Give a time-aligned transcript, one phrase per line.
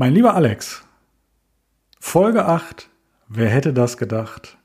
[0.00, 0.82] Mein lieber Alex,
[1.98, 2.88] Folge 8,
[3.28, 4.56] wer hätte das gedacht?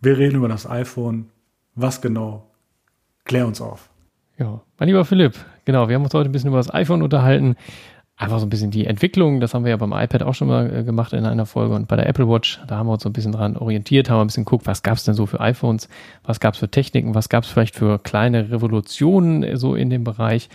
[0.00, 1.26] Wir reden über das iPhone.
[1.76, 2.50] Was genau?
[3.22, 3.88] Klär uns auf.
[4.36, 7.54] Ja, mein lieber Philipp, genau, wir haben uns heute ein bisschen über das iPhone unterhalten.
[8.16, 10.74] Einfach so ein bisschen die Entwicklung, das haben wir ja beim iPad auch schon mal
[10.74, 13.08] äh, gemacht in einer Folge und bei der Apple Watch, da haben wir uns so
[13.08, 15.88] ein bisschen dran orientiert, haben ein bisschen geguckt, was gab es denn so für iPhones,
[16.24, 19.88] was gab es für Techniken, was gab es vielleicht für kleine Revolutionen äh, so in
[19.88, 20.48] dem Bereich.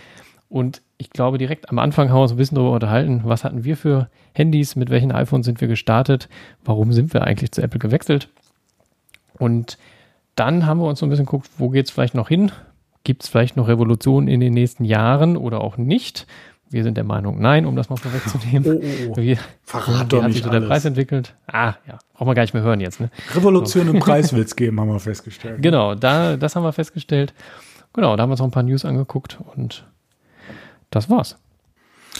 [0.50, 3.64] Und ich glaube, direkt am Anfang haben wir uns ein bisschen darüber unterhalten, was hatten
[3.64, 6.28] wir für Handys, mit welchen iPhones sind wir gestartet,
[6.64, 8.28] warum sind wir eigentlich zu Apple gewechselt.
[9.38, 9.78] Und
[10.34, 12.50] dann haben wir uns so ein bisschen geguckt, wo geht es vielleicht noch hin?
[13.04, 16.26] Gibt es vielleicht noch Revolutionen in den nächsten Jahren oder auch nicht?
[16.68, 18.78] Wir sind der Meinung, nein, um das mal vorwegzunehmen.
[18.78, 19.16] Oh, oh, oh.
[19.16, 21.34] Wie, Verrat doch hat nicht sich so der Preis entwickelt?
[21.46, 23.00] Ah, ja, brauchen wir gar nicht mehr hören jetzt.
[23.00, 23.10] Ne?
[23.34, 25.62] Revolution im Preis will es geben, haben wir festgestellt.
[25.62, 27.34] Genau, da, das haben wir festgestellt.
[27.92, 29.84] Genau, da haben wir uns noch ein paar News angeguckt und
[30.90, 31.38] das war's.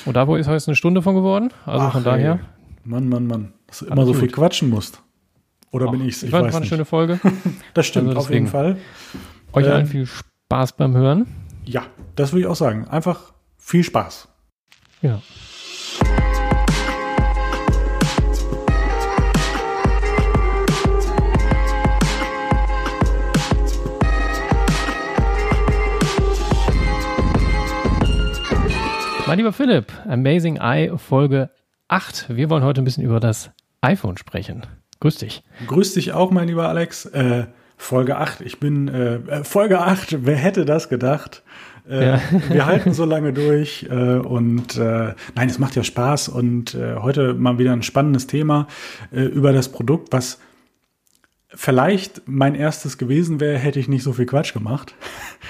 [0.05, 1.53] Und da wo ist heute eine Stunde von geworden.
[1.67, 2.33] Also Ach, von daher.
[2.35, 2.39] Ey.
[2.85, 3.53] Mann, Mann, Mann.
[3.67, 4.21] Dass du immer so gut.
[4.21, 5.03] viel quatschen musst.
[5.73, 6.19] Oder Ach, bin ich's?
[6.19, 7.21] Ich, Ich fand, weiß war eine schöne Folge.
[7.75, 8.47] Das stimmt, Also auf jeden.
[8.47, 8.77] Fall.
[9.53, 11.27] Euch Ähm, allen viel Spaß beim Hören.
[11.65, 11.83] Ja,
[12.17, 12.89] das würde ich auch sagen.
[12.89, 14.29] Einfach viel Spaß.
[15.03, 15.21] Ja.
[29.31, 31.51] Mein lieber Philipp, Amazing Eye Folge
[31.87, 32.31] 8.
[32.31, 34.67] Wir wollen heute ein bisschen über das iPhone sprechen.
[34.99, 35.45] Grüß dich.
[35.69, 37.05] Grüß dich auch, mein lieber Alex.
[37.05, 37.45] Äh,
[37.77, 38.41] Folge 8.
[38.41, 40.27] Ich bin äh, äh, Folge 8.
[40.27, 41.45] Wer hätte das gedacht?
[41.89, 42.21] Äh, Ja.
[42.51, 46.97] Wir halten so lange durch äh, und äh, nein, es macht ja Spaß und äh,
[46.97, 48.67] heute mal wieder ein spannendes Thema
[49.13, 50.41] äh, über das Produkt, was
[51.55, 54.95] vielleicht mein erstes gewesen wäre, hätte ich nicht so viel Quatsch gemacht.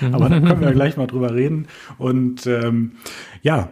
[0.13, 1.69] Aber da können wir gleich mal drüber reden.
[1.99, 2.93] Und ähm,
[3.43, 3.69] ja,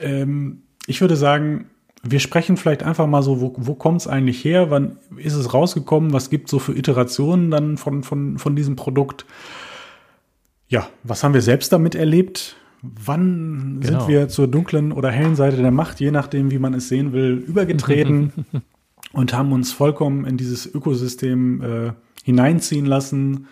[0.00, 1.66] ähm, ich würde sagen,
[2.02, 4.70] wir sprechen vielleicht einfach mal so, wo, wo kommt es eigentlich her?
[4.70, 6.12] Wann ist es rausgekommen?
[6.12, 9.24] Was gibt es so für Iterationen dann von, von, von diesem Produkt?
[10.66, 12.56] Ja, was haben wir selbst damit erlebt?
[12.82, 14.00] Wann Genau.
[14.00, 17.12] sind wir zur dunklen oder hellen Seite der Macht, je nachdem, wie man es sehen
[17.12, 18.32] will, übergetreten
[19.12, 21.92] und haben uns vollkommen in dieses Ökosystem äh,
[22.24, 23.46] hineinziehen lassen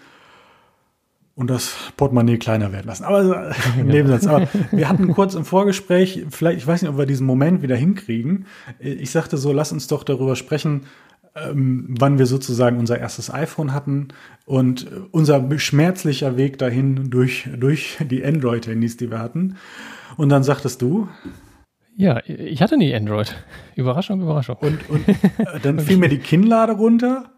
[1.35, 3.05] und das Portemonnaie kleiner werden lassen.
[3.05, 4.27] Aber äh, im Nebensatz.
[4.27, 7.77] Aber wir hatten kurz im Vorgespräch, vielleicht, ich weiß nicht, ob wir diesen Moment wieder
[7.77, 8.47] hinkriegen.
[8.79, 10.83] Ich sagte so, lass uns doch darüber sprechen,
[11.37, 14.09] ähm, wann wir sozusagen unser erstes iPhone hatten
[14.47, 19.57] und unser schmerzlicher Weg dahin durch, durch die Android-Handys, die wir hatten.
[20.17, 21.09] Und dann sagtest du,
[22.01, 23.37] Ja, ich hatte nie Android.
[23.77, 24.57] Überraschung, Überraschung.
[24.57, 25.07] Und, und
[25.39, 27.31] äh, dann fiel mir die Kinnlade runter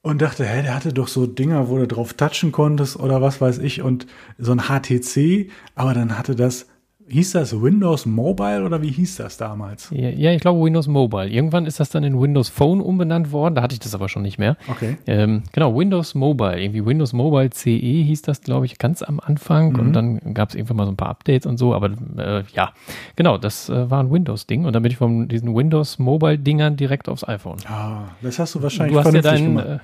[0.00, 3.42] und dachte, hä, der hatte doch so Dinger, wo du drauf touchen konntest oder was
[3.42, 4.06] weiß ich und
[4.38, 6.68] so ein HTC, aber dann hatte das,
[7.08, 9.88] hieß das Windows Mobile oder wie hieß das damals?
[9.90, 11.28] Ja, ja, ich glaube Windows Mobile.
[11.28, 13.54] Irgendwann ist das dann in Windows Phone umbenannt worden.
[13.54, 14.56] Da hatte ich das aber schon nicht mehr.
[14.68, 14.96] Okay.
[15.06, 16.60] Ähm, genau, Windows Mobile.
[16.60, 19.72] Irgendwie Windows Mobile CE hieß das, glaube ich, ganz am Anfang.
[19.72, 19.80] Mhm.
[19.80, 21.74] Und dann gab es irgendwann mal so ein paar Updates und so.
[21.74, 22.72] Aber äh, ja,
[23.16, 24.64] genau, das äh, war ein Windows-Ding.
[24.64, 27.58] Und dann bin ich von diesen Windows Mobile-Dingern direkt aufs iPhone.
[27.66, 29.78] Ah, das hast du wahrscheinlich Du hast ja deinen, äh,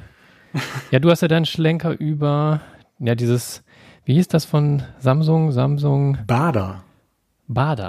[0.91, 2.61] ja, du hast ja deinen Schlenker über,
[2.99, 3.65] ja, dieses,
[4.05, 5.51] wie hieß das von Samsung?
[5.51, 6.84] Samsung Bader.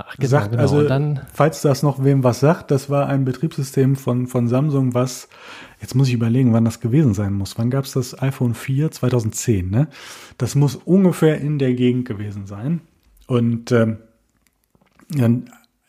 [0.08, 0.62] Ach, genau, sagt, genau.
[0.62, 4.94] also, dann, falls das noch wem was sagt, das war ein Betriebssystem von, von Samsung,
[4.94, 5.28] was,
[5.82, 7.58] jetzt muss ich überlegen, wann das gewesen sein muss.
[7.58, 8.92] Wann gab es das iPhone 4?
[8.92, 9.88] 2010, ne?
[10.38, 12.82] Das muss ungefähr in der Gegend gewesen sein.
[13.28, 13.98] Und ähm,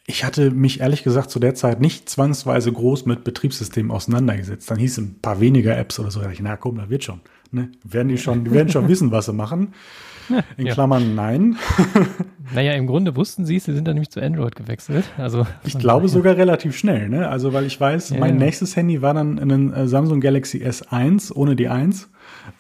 [0.07, 4.71] ich hatte mich ehrlich gesagt zu der Zeit nicht zwangsweise groß mit Betriebssystemen auseinandergesetzt.
[4.71, 6.21] Dann hieß es ein paar weniger Apps oder so.
[6.21, 7.21] Da dachte ich, na komm, da wird schon.
[7.51, 7.71] Ne?
[7.83, 9.75] Werden die schon, die werden schon wissen, was sie machen.
[10.57, 10.75] In Ja.
[10.75, 11.57] Klammern nein.
[12.55, 15.05] naja, im Grunde wussten sie es, sie sind dann nämlich zu Android gewechselt.
[15.19, 17.29] Also, Ich glaube sogar relativ schnell, ne?
[17.29, 18.45] Also, weil ich weiß, Ja, mein ja.
[18.45, 22.09] nächstes Handy war dann ein äh, Samsung Galaxy S1 ohne die 1.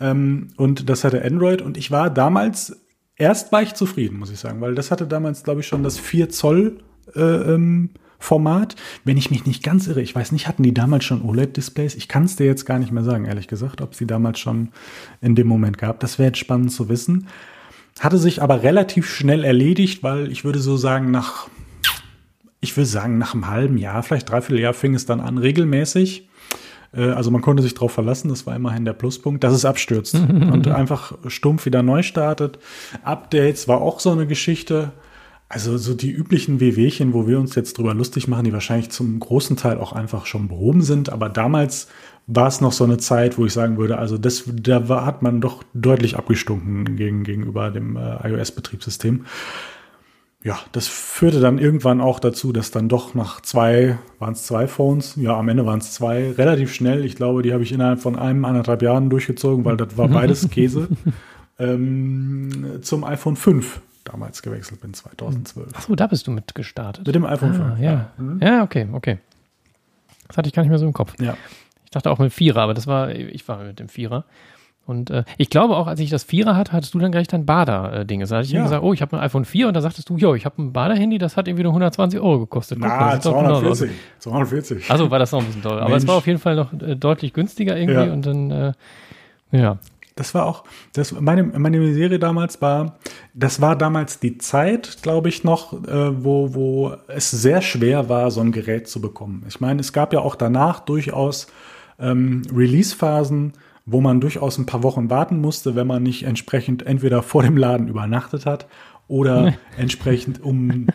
[0.00, 1.62] Ähm, und das hatte Android.
[1.62, 2.80] Und ich war damals,
[3.16, 5.98] erst war ich zufrieden, muss ich sagen, weil das hatte damals, glaube ich, schon das
[5.98, 6.78] 4 Zoll
[7.14, 8.76] äh, ähm, Format.
[9.04, 11.94] Wenn ich mich nicht ganz irre, ich weiß nicht, hatten die damals schon OLED-Displays?
[11.94, 14.70] Ich kann es dir jetzt gar nicht mehr sagen, ehrlich gesagt, ob sie damals schon
[15.20, 16.00] in dem Moment gab.
[16.00, 17.28] Das wäre jetzt spannend zu wissen.
[17.98, 21.48] Hatte sich aber relativ schnell erledigt, weil ich würde so sagen, nach
[22.60, 26.28] ich will sagen, nach einem halben Jahr, vielleicht dreiviertel Jahr, fing es dann an, regelmäßig.
[26.92, 30.14] Äh, Also man konnte sich darauf verlassen, das war immerhin der Pluspunkt, dass es abstürzt
[30.52, 32.58] und einfach stumpf wieder neu startet.
[33.02, 34.92] Updates war auch so eine Geschichte.
[35.48, 39.20] Also so die üblichen WWchen, wo wir uns jetzt drüber lustig machen, die wahrscheinlich zum
[39.20, 41.10] großen Teil auch einfach schon behoben sind.
[41.10, 41.86] Aber damals
[42.26, 45.22] war es noch so eine Zeit, wo ich sagen würde, also das, da war, hat
[45.22, 49.26] man doch deutlich abgestunken gegen, gegenüber dem äh, iOS-Betriebssystem.
[50.42, 54.66] ja, das führte dann irgendwann auch dazu, dass dann doch nach zwei, waren es zwei
[54.66, 57.04] Phones, ja, am Ende waren es zwei, relativ schnell.
[57.04, 60.50] Ich glaube, die habe ich innerhalb von einem, anderthalb Jahren durchgezogen, weil das war beides
[60.50, 60.88] Käse,
[61.60, 65.74] ähm, zum iPhone 5 damals gewechselt bin, 2012.
[65.76, 67.06] Achso, da bist du mit gestartet.
[67.06, 67.80] Mit dem iPhone ah, 5.
[67.80, 68.10] Ja.
[68.18, 68.40] Mhm.
[68.42, 69.18] ja, okay, okay.
[70.26, 71.14] Das hatte ich gar nicht mehr so im Kopf.
[71.20, 71.36] Ja.
[71.86, 74.24] Ich dachte auch mit Vierer, aber das war, ich war mit dem Vierer.
[74.86, 77.44] Und äh, ich glaube auch, als ich das Vierer hatte, hattest du dann gleich dein
[77.44, 78.20] Bader-Ding.
[78.20, 78.62] Da hatte ich ja.
[78.62, 80.72] gesagt, oh, ich habe ein iPhone 4 und da sagtest du, jo, ich habe ein
[80.72, 82.78] Bader-Handy, das hat irgendwie nur 120 Euro gekostet.
[82.80, 83.90] Guck, Na, 240.
[84.20, 84.90] 240.
[84.90, 85.82] Also war das noch ein bisschen teurer.
[85.82, 88.12] Aber es war auf jeden Fall noch äh, deutlich günstiger irgendwie ja.
[88.12, 88.72] und dann, äh,
[89.50, 89.78] ja.
[90.14, 92.96] Das war auch, das, meine, meine Serie damals war,
[93.34, 98.30] das war damals die Zeit, glaube ich, noch, äh, wo, wo es sehr schwer war,
[98.30, 99.44] so ein Gerät zu bekommen.
[99.48, 101.48] Ich meine, es gab ja auch danach durchaus
[101.98, 103.52] ähm, Release-Phasen,
[103.84, 107.56] wo man durchaus ein paar Wochen warten musste, wenn man nicht entsprechend entweder vor dem
[107.56, 108.66] Laden übernachtet hat
[109.08, 110.88] oder entsprechend um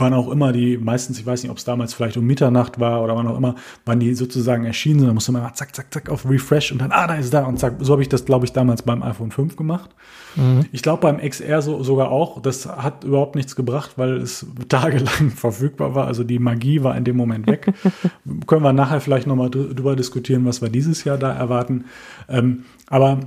[0.00, 3.02] wann auch immer die, meistens, ich weiß nicht, ob es damals vielleicht um Mitternacht war
[3.02, 3.54] oder wann auch immer,
[3.84, 6.80] wann die sozusagen erschienen sind, dann musste man mal zack, zack, zack auf Refresh und
[6.80, 7.74] dann, ah, da ist da und zack.
[7.80, 9.90] So habe ich das, glaube ich, damals beim iPhone 5 gemacht.
[10.36, 10.66] Mhm.
[10.72, 12.40] Ich glaube beim XR so, sogar auch.
[12.40, 16.06] Das hat überhaupt nichts gebracht, weil es tagelang verfügbar war.
[16.06, 17.72] Also die Magie war in dem Moment weg.
[18.46, 21.84] Können wir nachher vielleicht nochmal drüber diskutieren, was wir dieses Jahr da erwarten.
[22.28, 23.20] Ähm, aber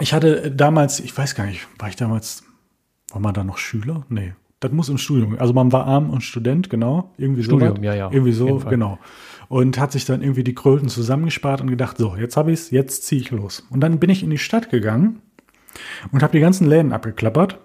[0.00, 2.44] ich hatte damals, ich weiß gar nicht, war ich damals,
[3.10, 4.04] war man da noch Schüler?
[4.08, 4.34] Nee,
[4.66, 5.36] das muss im Studium.
[5.38, 7.10] Also man war arm und Student, genau.
[7.18, 7.50] Irgendwie so.
[7.50, 8.10] Studium, ja, ja.
[8.10, 8.98] Irgendwie so, genau.
[9.48, 12.70] Und hat sich dann irgendwie die Kröten zusammengespart und gedacht, so, jetzt habe ich es,
[12.70, 13.64] jetzt ziehe ich los.
[13.70, 15.20] Und dann bin ich in die Stadt gegangen
[16.10, 17.58] und habe die ganzen Läden abgeklappert.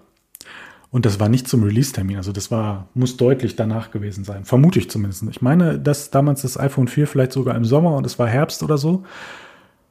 [0.90, 2.18] Und das war nicht zum Release-Termin.
[2.18, 4.44] Also das war, muss deutlich danach gewesen sein.
[4.44, 5.24] Vermute ich zumindest.
[5.30, 8.62] Ich meine, dass damals das iPhone 4 vielleicht sogar im Sommer und es war Herbst
[8.62, 9.02] oder so.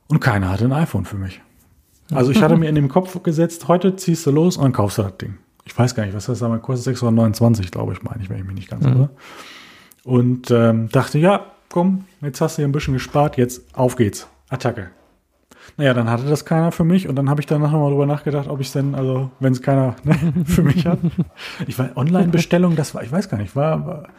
[0.07, 1.41] Und keiner hatte ein iPhone für mich.
[2.13, 4.97] Also ich hatte mir in den Kopf gesetzt, heute ziehst du los und dann kaufst
[4.97, 8.21] du das Ding ich weiß gar nicht, was das damals kostet, 629, glaube ich, meine
[8.21, 8.91] ich, wenn ich mich nicht ganz mhm.
[8.91, 9.09] irre.
[10.03, 14.27] Und ähm, dachte, ja, komm, jetzt hast du hier ein bisschen gespart, jetzt auf geht's,
[14.49, 14.89] Attacke.
[15.77, 18.47] Naja, dann hatte das keiner für mich und dann habe ich danach nochmal drüber nachgedacht,
[18.47, 20.15] ob ich es denn, also wenn es keiner ne,
[20.45, 20.99] für mich hat.
[21.67, 24.09] Ich war Online-Bestellung, das war, ich weiß gar nicht, war, war,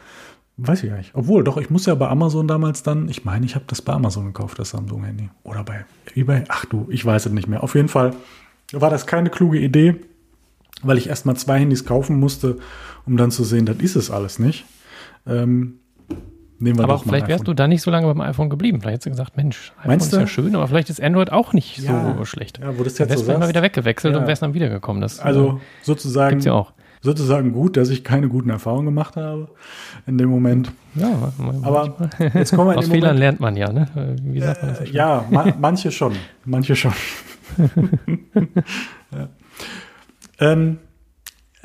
[0.57, 1.11] weiß ich gar nicht.
[1.13, 3.93] Obwohl, doch, ich muss ja bei Amazon damals dann, ich meine, ich habe das bei
[3.93, 5.29] Amazon gekauft, das Samsung-Handy.
[5.43, 5.85] Oder bei
[6.15, 7.61] eBay, ach du, ich weiß es nicht mehr.
[7.61, 8.13] Auf jeden Fall
[8.71, 9.99] war das keine kluge Idee
[10.83, 12.57] weil ich erstmal zwei Handys kaufen musste,
[13.05, 14.65] um dann zu sehen, das ist es alles nicht.
[15.25, 15.79] Ähm,
[16.59, 18.81] nehmen wir aber doch vielleicht wärst du da nicht so lange beim iPhone geblieben.
[18.81, 20.19] Vielleicht hättest du gesagt, Mensch, iPhone Meinst ist du?
[20.19, 22.59] ja schön, aber vielleicht ist Android auch nicht ja, so schlecht.
[22.59, 24.19] Ja, wo das jetzt wärst so mal wieder weggewechselt ja.
[24.21, 25.01] und wärst dann wiedergekommen.
[25.01, 26.73] Das, also äh, sozusagen, ja auch.
[27.01, 29.49] sozusagen gut, dass ich keine guten Erfahrungen gemacht habe
[30.05, 30.71] in dem Moment.
[30.95, 31.31] Ja,
[31.63, 34.17] aber jetzt kommen wir Aus Fehlern Moment, lernt man ja, ne?
[34.23, 34.81] Wie sagt man das?
[34.81, 36.13] Äh, ja, ma manche schon,
[36.45, 36.93] manche schon.
[39.11, 39.29] ja.
[40.39, 40.79] Ähm,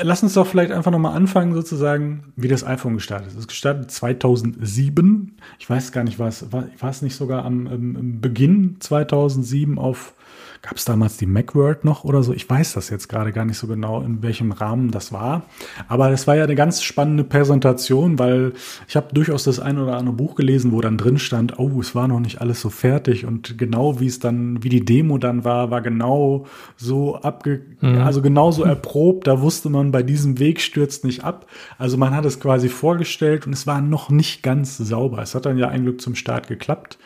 [0.01, 3.33] Lass uns doch vielleicht einfach nochmal anfangen, sozusagen, wie das iPhone gestartet ist.
[3.35, 5.37] Es ist gestartet 2007.
[5.59, 9.77] Ich weiß gar nicht, war es, war, war es nicht sogar am, am Beginn 2007
[9.77, 10.15] auf
[10.63, 12.33] Gab es damals die Macworld noch oder so?
[12.33, 15.43] Ich weiß das jetzt gerade gar nicht so genau, in welchem Rahmen das war.
[15.87, 18.53] Aber das war ja eine ganz spannende Präsentation, weil
[18.89, 21.95] ich habe durchaus das ein oder andere Buch gelesen, wo dann drin stand, oh, es
[21.95, 25.45] war noch nicht alles so fertig und genau wie es dann, wie die Demo dann
[25.45, 26.47] war, war genau
[26.77, 27.99] so abge, mhm.
[27.99, 29.27] also genauso erprobt.
[29.27, 31.47] Da wusste man, bei diesem Weg stürzt nicht ab.
[31.79, 35.23] Also man hat es quasi vorgestellt und es war noch nicht ganz sauber.
[35.23, 36.99] Es hat dann ja ein Glück zum Start geklappt.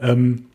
[0.00, 0.46] Ähm,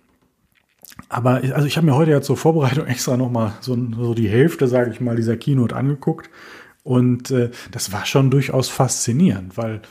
[1.15, 4.13] aber ich, also ich habe mir heute ja zur Vorbereitung extra noch mal so, so
[4.13, 6.29] die Hälfte, sage ich mal, dieser Keynote angeguckt
[6.83, 9.81] und äh, das war schon durchaus faszinierend, weil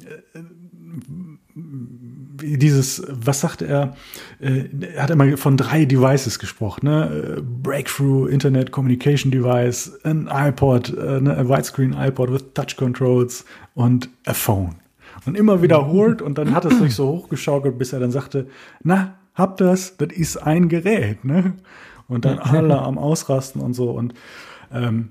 [0.00, 0.40] äh,
[1.54, 3.94] dieses, was sagte er?
[4.40, 7.40] Äh, er hat immer von drei Devices gesprochen, ne?
[7.62, 11.36] Breakthrough Internet Communication Device, ein iPod, äh, ne?
[11.36, 14.74] ein Widescreen iPod with Touch Controls und a Phone.
[15.26, 18.48] Und immer wiederholt und dann hat es sich so hochgeschaukelt, bis er dann sagte,
[18.82, 21.54] na, habt das, das ist ein Gerät, ne?
[22.08, 23.90] Und dann alle am Ausrasten und so.
[23.90, 24.14] Und
[24.72, 25.10] ähm,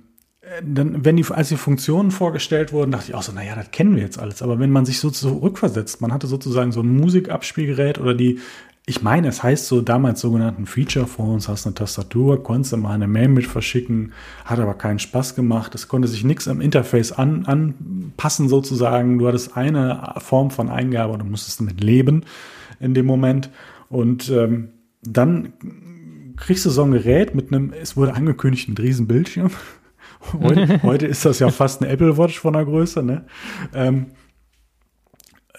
[0.64, 3.96] dann, wenn die, als die Funktionen vorgestellt wurden, dachte ich auch so, naja, das kennen
[3.96, 4.42] wir jetzt alles.
[4.42, 8.40] Aber wenn man sich so zurückversetzt, man hatte sozusagen so ein Musikabspielgerät oder die,
[8.88, 13.08] ich meine, es heißt so damals sogenannten Feature Phones, hast eine Tastatur, konntest mal eine
[13.08, 14.14] Mail mit verschicken,
[14.44, 15.76] hat aber keinen Spaß gemacht.
[15.76, 19.20] Es konnte sich nichts am Interface an, anpassen sozusagen.
[19.20, 22.26] Du hattest eine Form von Eingabe und du musstest damit leben
[22.80, 23.52] in dem Moment.
[23.92, 24.70] Und ähm,
[25.04, 25.54] dann
[26.38, 29.52] kriegst du so ein Gerät mit einem, es wurde angekündigt, ein riesen Bildschirm.
[30.34, 33.26] heute, heute ist das ja fast eine Apple Watch von der Größe, ne?
[33.74, 34.08] Ähm,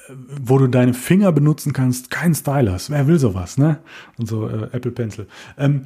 [0.09, 2.91] wo du deine Finger benutzen kannst, kein Stylus.
[2.91, 3.81] Wer will sowas, ne?
[4.19, 5.27] Und so äh, Apple Pencil.
[5.59, 5.85] Ähm,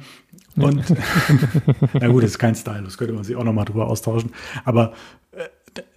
[0.55, 0.83] und
[1.93, 4.31] na gut, das ist kein Stylus, könnte man sich auch noch mal drüber austauschen.
[4.63, 4.93] Aber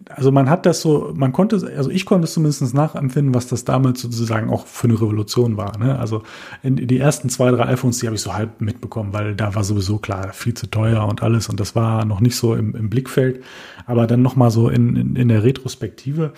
[0.08, 3.64] also man hat das so, man konnte, also ich konnte es zumindest nachempfinden, was das
[3.64, 5.78] damals sozusagen auch für eine Revolution war.
[5.78, 5.98] Ne?
[5.98, 6.22] Also
[6.62, 9.54] in, in die ersten zwei, drei iPhones, die habe ich so halb mitbekommen, weil da
[9.54, 12.74] war sowieso klar, viel zu teuer und alles und das war noch nicht so im,
[12.74, 13.42] im Blickfeld.
[13.86, 16.32] Aber dann nochmal so in, in, in der Retrospektive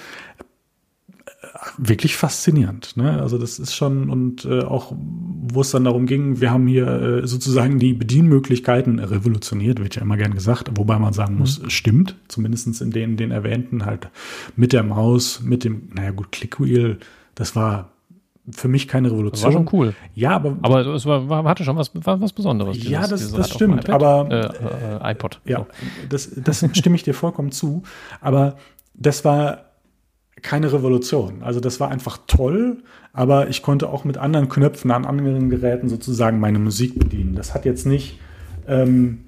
[1.78, 2.96] wirklich faszinierend.
[2.96, 3.20] Ne?
[3.20, 6.86] Also das ist schon und äh, auch, wo es dann darum ging, wir haben hier
[6.86, 11.70] äh, sozusagen die Bedienmöglichkeiten revolutioniert, wird ja immer gern gesagt, wobei man sagen muss, mhm.
[11.70, 14.08] stimmt, zumindestens in den, den erwähnten halt
[14.56, 16.98] mit der Maus, mit dem, naja gut, Clickwheel,
[17.34, 17.90] das war
[18.50, 19.30] für mich keine Revolution.
[19.32, 19.94] Das war schon cool.
[20.14, 20.56] Ja, aber.
[20.62, 22.76] Aber es war, war hatte schon was, war was Besonderes.
[22.76, 23.88] Dieses, ja, das, das stimmt.
[23.88, 24.28] Aber.
[24.30, 25.40] Äh, äh, iPod.
[25.44, 25.66] Ja, so.
[26.08, 27.84] das, das stimme ich dir vollkommen zu.
[28.20, 28.56] Aber
[28.94, 29.71] das war
[30.42, 31.42] keine Revolution.
[31.42, 32.82] Also das war einfach toll,
[33.12, 37.34] aber ich konnte auch mit anderen Knöpfen an anderen Geräten sozusagen meine Musik bedienen.
[37.34, 38.18] Das hat jetzt nicht,
[38.66, 39.20] ähm,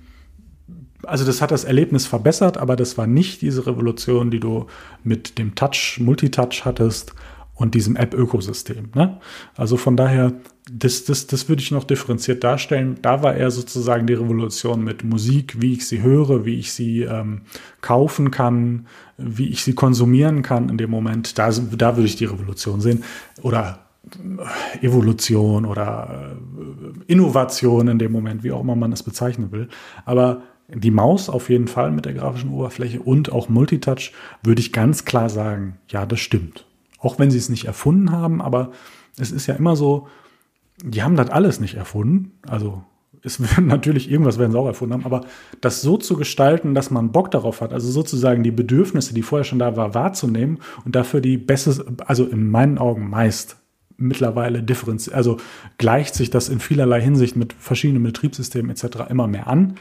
[1.04, 4.66] also das hat das Erlebnis verbessert, aber das war nicht diese Revolution, die du
[5.02, 7.14] mit dem Touch, Multitouch hattest
[7.54, 8.90] und diesem App-Ökosystem.
[8.94, 9.18] Ne?
[9.56, 10.32] Also von daher,
[10.70, 12.99] das, das, das würde ich noch differenziert darstellen.
[13.00, 17.02] Da war eher sozusagen die Revolution mit Musik, wie ich sie höre, wie ich sie
[17.02, 17.42] ähm,
[17.80, 21.38] kaufen kann, wie ich sie konsumieren kann in dem Moment.
[21.38, 23.04] Da, da würde ich die Revolution sehen.
[23.42, 23.78] Oder
[24.11, 29.68] äh, Evolution oder äh, Innovation in dem Moment, wie auch immer man es bezeichnen will.
[30.04, 34.73] Aber die Maus auf jeden Fall mit der grafischen Oberfläche und auch Multitouch würde ich
[34.73, 36.64] ganz klar sagen, ja, das stimmt.
[37.04, 38.73] Auch wenn sie es nicht erfunden haben, aber
[39.18, 40.08] es ist ja immer so,
[40.82, 42.32] die haben das alles nicht erfunden.
[42.49, 42.82] Also
[43.23, 45.26] es werden natürlich irgendwas werden sie auch erfunden haben, aber
[45.61, 49.44] das so zu gestalten, dass man Bock darauf hat, also sozusagen die Bedürfnisse, die vorher
[49.44, 53.56] schon da war, wahrzunehmen und dafür die beste, also in meinen Augen meist
[53.96, 55.37] mittlerweile differenziert, also
[55.78, 59.11] gleicht sich das in vielerlei Hinsicht mit verschiedenen Betriebssystemen etc.
[59.11, 59.75] immer mehr an.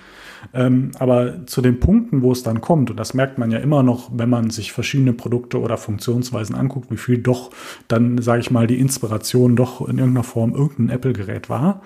[0.54, 3.84] Ähm, aber zu den Punkten, wo es dann kommt, und das merkt man ja immer
[3.84, 7.52] noch, wenn man sich verschiedene Produkte oder Funktionsweisen anguckt, wie viel doch
[7.88, 11.82] dann, sage ich mal, die Inspiration doch in irgendeiner Form irgendein Apple-Gerät war,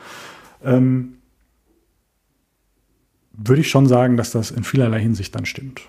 [0.63, 1.13] ähm,
[3.33, 5.81] würde ich schon sagen, dass das in vielerlei Hinsicht dann stimmt.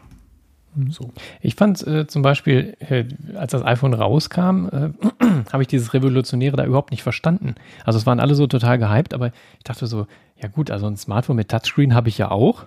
[0.78, 0.90] Mhm.
[0.90, 1.10] So.
[1.40, 3.04] Ich fand äh, zum Beispiel, äh,
[3.36, 4.90] als das iPhone rauskam, äh,
[5.52, 7.56] habe ich dieses Revolutionäre da überhaupt nicht verstanden.
[7.84, 10.06] Also es waren alle so total gehypt, aber ich dachte so,
[10.40, 12.64] ja gut, also ein Smartphone mit Touchscreen habe ich ja auch.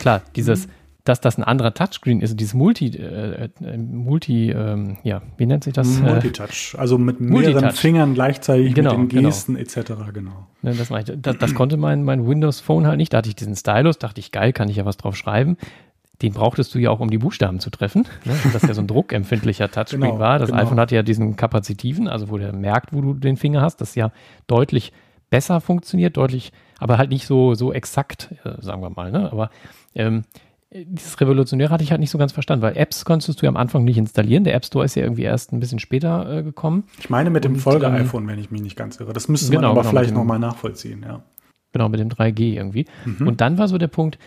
[0.00, 0.72] Klar, dieses, mhm.
[1.04, 5.62] dass das ein anderer Touchscreen ist, dieses Multi, äh, äh, Multi, ähm, ja, wie nennt
[5.62, 6.00] sich das?
[6.00, 7.78] Multitouch, also mit mehreren Multitouch.
[7.78, 9.28] Fingern gleichzeitig genau, mit den genau.
[9.28, 9.64] Gesten genau.
[9.64, 9.92] etc.
[10.12, 10.48] Genau.
[10.62, 10.88] Ne, das,
[11.20, 13.12] das, das konnte mein, mein Windows Phone halt nicht.
[13.12, 15.56] Da hatte ich diesen Stylus, dachte ich, geil, kann ich ja was drauf schreiben
[16.22, 18.06] den brauchtest du ja auch, um die Buchstaben zu treffen.
[18.24, 18.34] Ne?
[18.52, 20.38] Das ja so ein druckempfindlicher Touchscreen genau, war.
[20.38, 20.62] Das genau.
[20.62, 23.94] iPhone hatte ja diesen kapazitiven, also wo der merkt, wo du den Finger hast, das
[23.94, 24.12] ja
[24.46, 24.92] deutlich
[25.30, 29.10] besser funktioniert, deutlich, aber halt nicht so, so exakt, äh, sagen wir mal.
[29.10, 29.32] Ne?
[29.32, 29.50] Aber
[29.94, 30.22] ähm,
[30.70, 33.56] dieses Revolutionäre hatte ich halt nicht so ganz verstanden, weil Apps konntest du ja am
[33.56, 34.44] Anfang nicht installieren.
[34.44, 36.84] Der App Store ist ja irgendwie erst ein bisschen später äh, gekommen.
[36.98, 39.12] Ich meine mit dem Folge-iPhone, wenn ich mich nicht ganz irre.
[39.12, 41.22] Das müsste genau, man aber genau, vielleicht nochmal nachvollziehen, ja.
[41.72, 42.86] Genau, mit dem 3G irgendwie.
[43.04, 43.28] Mhm.
[43.28, 44.18] Und dann war so der Punkt,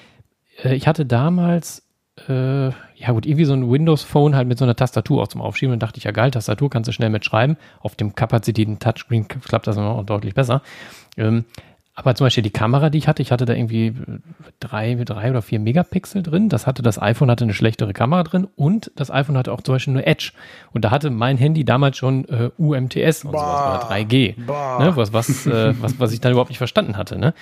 [0.64, 1.85] äh, ich hatte damals
[2.30, 5.74] äh, ja gut, irgendwie so ein Windows-Phone halt mit so einer Tastatur auch zum Aufschieben.
[5.74, 7.58] Und dachte ich, ja geil, Tastatur kannst du schnell mitschreiben.
[7.80, 10.62] Auf dem kapazitiven Touchscreen klappt das noch deutlich besser.
[11.18, 11.46] Ähm,
[11.98, 13.94] aber zum Beispiel die Kamera, die ich hatte, ich hatte da irgendwie
[14.60, 16.50] drei, drei oder vier Megapixel drin.
[16.50, 19.76] Das hatte das iPhone hatte eine schlechtere Kamera drin und das iPhone hatte auch zum
[19.76, 20.34] Beispiel nur Edge.
[20.74, 24.36] Und da hatte mein Handy damals schon äh, UMTS und bah, sowas oder 3G.
[24.80, 27.18] Ne, was, was, äh, was, was ich dann überhaupt nicht verstanden hatte.
[27.18, 27.34] Ne?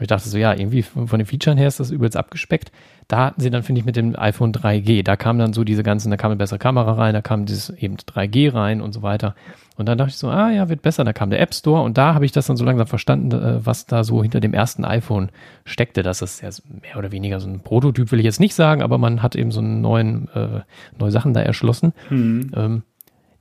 [0.00, 2.72] ich dachte so, ja, irgendwie von den Features her ist das übelst abgespeckt.
[3.10, 5.82] Da hatten sie dann, finde ich, mit dem iPhone 3G, da kam dann so diese
[5.82, 9.02] ganzen, da kam eine bessere Kamera rein, da kam dieses eben 3G rein und so
[9.02, 9.34] weiter.
[9.76, 11.02] Und dann dachte ich so, ah ja, wird besser.
[11.02, 13.66] Da kam der App Store und da habe ich das dann so langsam verstanden, äh,
[13.66, 15.30] was da so hinter dem ersten iPhone
[15.64, 16.04] steckte.
[16.04, 16.50] Das ist ja
[16.82, 19.50] mehr oder weniger so ein Prototyp, will ich jetzt nicht sagen, aber man hat eben
[19.50, 20.60] so einen neuen, äh,
[20.96, 21.92] neue Sachen da erschlossen.
[22.10, 22.52] Mhm.
[22.54, 22.82] Ähm,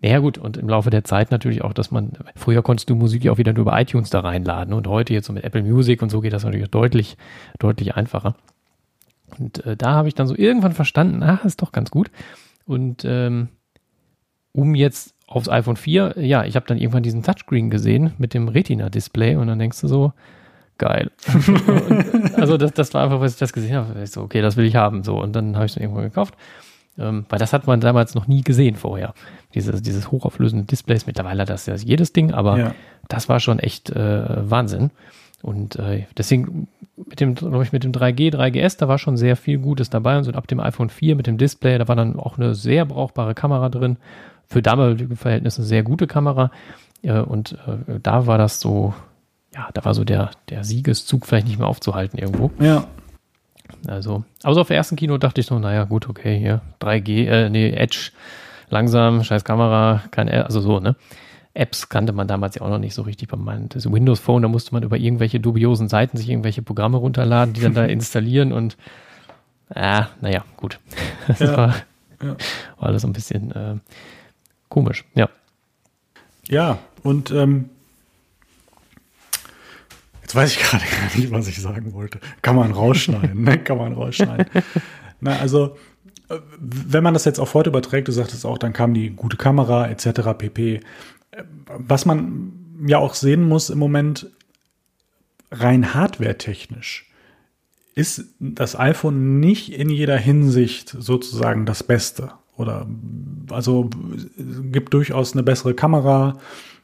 [0.02, 3.24] naja gut, und im Laufe der Zeit natürlich auch, dass man, früher konntest du Musik
[3.24, 6.02] ja auch wieder nur über iTunes da reinladen und heute jetzt so mit Apple Music
[6.02, 7.18] und so geht das natürlich deutlich,
[7.60, 8.34] deutlich einfacher.
[9.40, 12.12] Und äh, da habe ich dann so irgendwann verstanden, ach, ist doch ganz gut.
[12.66, 13.50] Und ähm,
[14.52, 18.48] um jetzt aufs iPhone 4, ja, ich habe dann irgendwann diesen Touchscreen gesehen mit dem
[18.48, 20.14] Retina-Display und dann denkst du so,
[20.78, 21.12] geil.
[21.48, 24.02] und, also das, das war einfach, was ich das gesehen habe.
[24.02, 25.04] Ich so, okay, das will ich haben.
[25.04, 26.36] So, und dann habe ich es irgendwann gekauft.
[26.98, 29.14] Ähm, weil das hat man damals noch nie gesehen vorher.
[29.54, 31.06] Dieses, dieses hochauflösende Displays.
[31.06, 32.76] Mittlerweile hat das ja jedes Ding, aber ja.
[33.08, 34.92] das war schon echt äh, Wahnsinn.
[35.42, 36.68] Und äh, deswegen
[36.98, 40.18] mit dem, glaube ich, mit dem 3G, 3GS, da war schon sehr viel Gutes dabei.
[40.18, 42.86] Und so ab dem iPhone 4 mit dem Display, da war dann auch eine sehr
[42.86, 43.98] brauchbare Kamera drin.
[44.48, 46.52] Für damalige Verhältnisse eine sehr gute Kamera.
[47.02, 48.94] Äh, und äh, da war das so,
[49.54, 52.52] ja, da war so der, der Siegeszug vielleicht nicht mehr aufzuhalten irgendwo.
[52.60, 52.86] Ja.
[53.88, 57.50] Also, außer auf der ersten Kino dachte ich noch, naja, gut, okay, hier 3G, äh,
[57.50, 58.12] nee, Edge,
[58.70, 60.96] langsam, scheiß Kamera, kein, also so, ne?
[61.60, 63.28] Apps kannte man damals ja auch noch nicht so richtig.
[63.28, 66.98] Bei meinem das Windows Phone, da musste man über irgendwelche dubiosen Seiten sich irgendwelche Programme
[66.98, 68.78] runterladen, die dann da installieren und
[69.74, 70.80] ah, naja, gut.
[71.28, 71.76] Das ja, war,
[72.24, 72.36] ja.
[72.78, 73.76] war alles ein bisschen äh,
[74.68, 75.30] komisch, ja.
[76.48, 77.70] Ja, und ähm,
[80.22, 82.20] jetzt weiß ich gerade gar nicht, was ich sagen wollte.
[82.42, 83.60] Kann man rausschneiden, ne?
[83.60, 84.48] Kann man rausschneiden.
[85.20, 85.78] Na, also,
[86.30, 89.38] äh, wenn man das jetzt auf heute überträgt, du sagtest auch, dann kam die gute
[89.38, 90.34] Kamera etc.
[90.36, 90.80] pp
[91.66, 92.54] was man
[92.86, 94.30] ja auch sehen muss im Moment,
[95.52, 97.10] rein hardware-technisch
[97.96, 102.32] ist das iPhone nicht in jeder Hinsicht sozusagen das Beste.
[102.56, 102.88] Oder
[103.50, 103.90] also
[104.72, 106.38] gibt durchaus eine bessere Kamera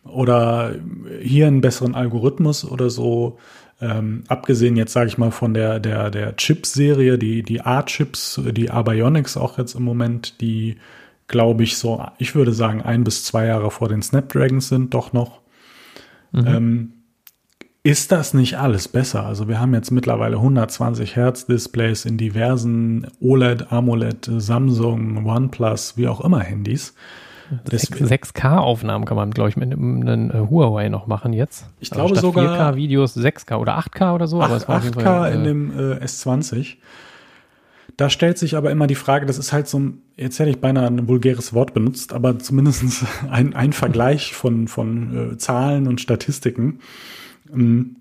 [0.04, 0.76] oder
[1.22, 3.38] hier einen besseren Algorithmus oder so.
[3.82, 8.70] Ähm, abgesehen jetzt sage ich mal von der der der Chip-Serie, die die A-Chips, die
[8.70, 10.78] A-Bionics auch jetzt im Moment, die
[11.28, 15.14] glaube ich, so, ich würde sagen, ein bis zwei Jahre vor den Snapdragons sind, doch
[15.14, 15.42] noch.
[16.32, 16.48] Mhm.
[16.48, 16.92] Ähm,
[17.84, 19.26] ist das nicht alles besser?
[19.26, 26.08] Also wir haben jetzt mittlerweile 120 Hertz Displays in diversen OLED, AMOLED, Samsung, OnePlus, wie
[26.08, 26.96] auch immer Handys.
[27.70, 31.68] 6K-Aufnahmen kann man, glaube ich, mit einem äh, Huawei noch machen jetzt.
[31.80, 34.42] Ich also glaube sogar 4K-Videos 6K oder 8K oder so.
[34.42, 36.78] 8, 8K Fall, in äh, dem äh, S20.
[37.98, 40.88] Da stellt sich aber immer die Frage, das ist halt so jetzt hätte ich beinahe
[40.88, 46.80] ein vulgäres Wort benutzt, aber zumindest ein, ein Vergleich von, von äh, Zahlen und Statistiken.
[47.54, 47.98] Ähm,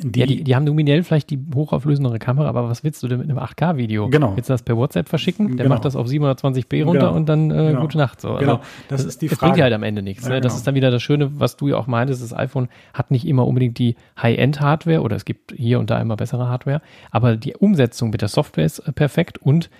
[0.00, 3.18] die, ja, die, die, haben nominell vielleicht die hochauflösendere Kamera, aber was willst du denn
[3.18, 4.08] mit einem 8K-Video?
[4.08, 4.36] Genau.
[4.36, 5.56] Willst du das per WhatsApp verschicken?
[5.56, 5.74] Der genau.
[5.74, 7.14] macht das auf 720p runter genau.
[7.14, 7.80] und dann äh, genau.
[7.80, 8.20] gute Nacht.
[8.20, 8.30] So.
[8.30, 9.40] Also, genau, das, ist die Frage.
[9.40, 10.24] Das bringt ja halt am Ende nichts.
[10.24, 10.40] Ja, ne?
[10.40, 10.58] Das genau.
[10.58, 13.46] ist dann wieder das Schöne, was du ja auch meintest, das iPhone hat nicht immer
[13.46, 16.80] unbedingt die High-End-Hardware oder es gibt hier und da immer bessere Hardware,
[17.10, 19.70] aber die Umsetzung mit der Software ist äh, perfekt und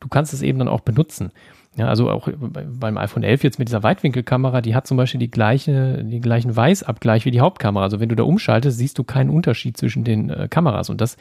[0.00, 1.30] du kannst es eben dann auch benutzen.
[1.76, 5.30] Ja, also auch beim iPhone 11 jetzt mit dieser Weitwinkelkamera, die hat zum Beispiel die
[5.30, 7.82] gleiche, die gleichen Weißabgleich wie die Hauptkamera.
[7.82, 11.16] Also wenn du da umschaltest, siehst du keinen Unterschied zwischen den äh, Kameras und das,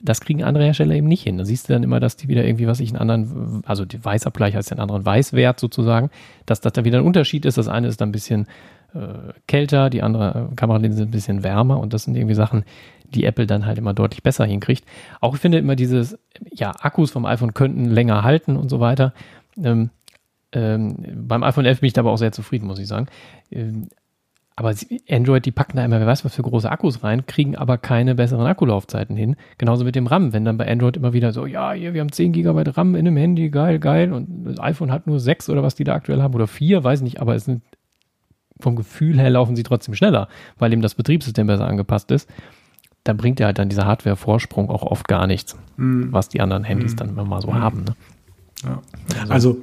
[0.00, 1.38] das kriegen andere Hersteller eben nicht hin.
[1.38, 4.04] Da siehst du dann immer, dass die wieder irgendwie, was ich einen anderen, also die
[4.04, 6.10] Weißabgleich heißt den anderen Weißwert sozusagen,
[6.44, 7.56] dass das da wieder ein Unterschied ist.
[7.56, 8.48] Das eine ist dann ein bisschen
[8.94, 12.64] äh, kälter, die andere äh, Kameralinse ein bisschen wärmer und das sind irgendwie Sachen,
[13.04, 14.84] die Apple dann halt immer deutlich besser hinkriegt.
[15.20, 16.18] Auch ich finde immer dieses,
[16.52, 19.14] ja, Akkus vom iPhone könnten länger halten und so weiter.
[19.62, 19.90] Ähm,
[20.52, 20.96] ähm,
[21.28, 23.06] beim iPhone 11 bin ich da aber auch sehr zufrieden, muss ich sagen.
[23.50, 23.88] Ähm,
[24.56, 24.72] aber
[25.10, 28.14] Android, die packen da immer, wer weiß was für große Akkus rein, kriegen aber keine
[28.14, 29.34] besseren Akkulaufzeiten hin.
[29.58, 32.12] Genauso mit dem RAM, wenn dann bei Android immer wieder so, ja, hier, wir haben
[32.12, 34.12] 10 GB RAM in einem Handy, geil, geil.
[34.12, 37.00] Und das iPhone hat nur 6 oder was die da aktuell haben oder 4, weiß
[37.00, 37.62] nicht, aber es sind
[38.60, 42.30] vom Gefühl her laufen sie trotzdem schneller, weil eben das Betriebssystem besser angepasst ist.
[43.02, 46.12] Da bringt ja halt dann dieser Hardware-Vorsprung auch oft gar nichts, mm.
[46.12, 46.96] was die anderen Handys mm.
[46.96, 47.54] dann immer mal so mm.
[47.54, 47.84] haben.
[47.84, 47.96] Ne?
[48.64, 48.82] Ja.
[49.28, 49.62] Also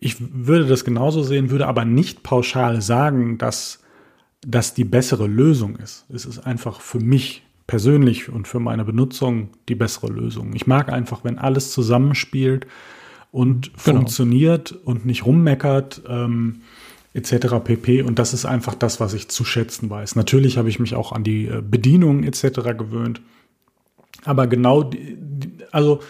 [0.00, 3.80] ich würde das genauso sehen, würde aber nicht pauschal sagen, dass
[4.46, 6.06] das die bessere Lösung ist.
[6.12, 10.52] Es ist einfach für mich persönlich und für meine Benutzung die bessere Lösung.
[10.54, 12.66] Ich mag einfach, wenn alles zusammenspielt
[13.32, 13.98] und genau.
[13.98, 16.02] funktioniert und nicht rummeckert.
[16.08, 16.60] Ähm,
[17.16, 17.56] etc.
[17.64, 18.02] pp.
[18.02, 20.16] Und das ist einfach das, was ich zu schätzen weiß.
[20.16, 22.76] Natürlich habe ich mich auch an die äh, Bedienung etc.
[22.76, 23.22] gewöhnt.
[24.24, 25.16] Aber genau, die,
[25.72, 26.00] also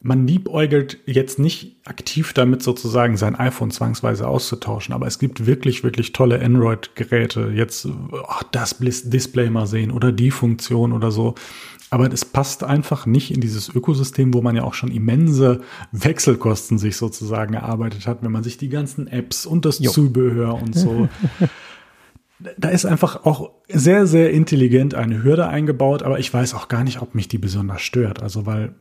[0.00, 5.82] man liebäugelt jetzt nicht aktiv damit sozusagen sein iPhone zwangsweise auszutauschen, aber es gibt wirklich,
[5.82, 7.50] wirklich tolle Android-Geräte.
[7.54, 11.34] Jetzt oh, das Display mal sehen oder die Funktion oder so.
[11.90, 16.78] Aber es passt einfach nicht in dieses Ökosystem, wo man ja auch schon immense Wechselkosten
[16.78, 19.90] sich sozusagen erarbeitet hat, wenn man sich die ganzen Apps und das jo.
[19.90, 21.08] Zubehör und so.
[22.58, 26.84] da ist einfach auch sehr, sehr intelligent eine Hürde eingebaut, aber ich weiß auch gar
[26.84, 28.22] nicht, ob mich die besonders stört.
[28.22, 28.74] Also, weil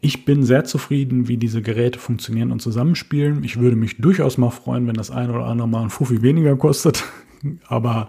[0.00, 3.44] ich bin sehr zufrieden, wie diese Geräte funktionieren und zusammenspielen.
[3.44, 6.56] Ich würde mich durchaus mal freuen, wenn das ein oder andere mal ein Fuffi weniger
[6.56, 7.04] kostet.
[7.68, 8.08] Aber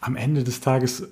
[0.00, 1.08] am Ende des Tages,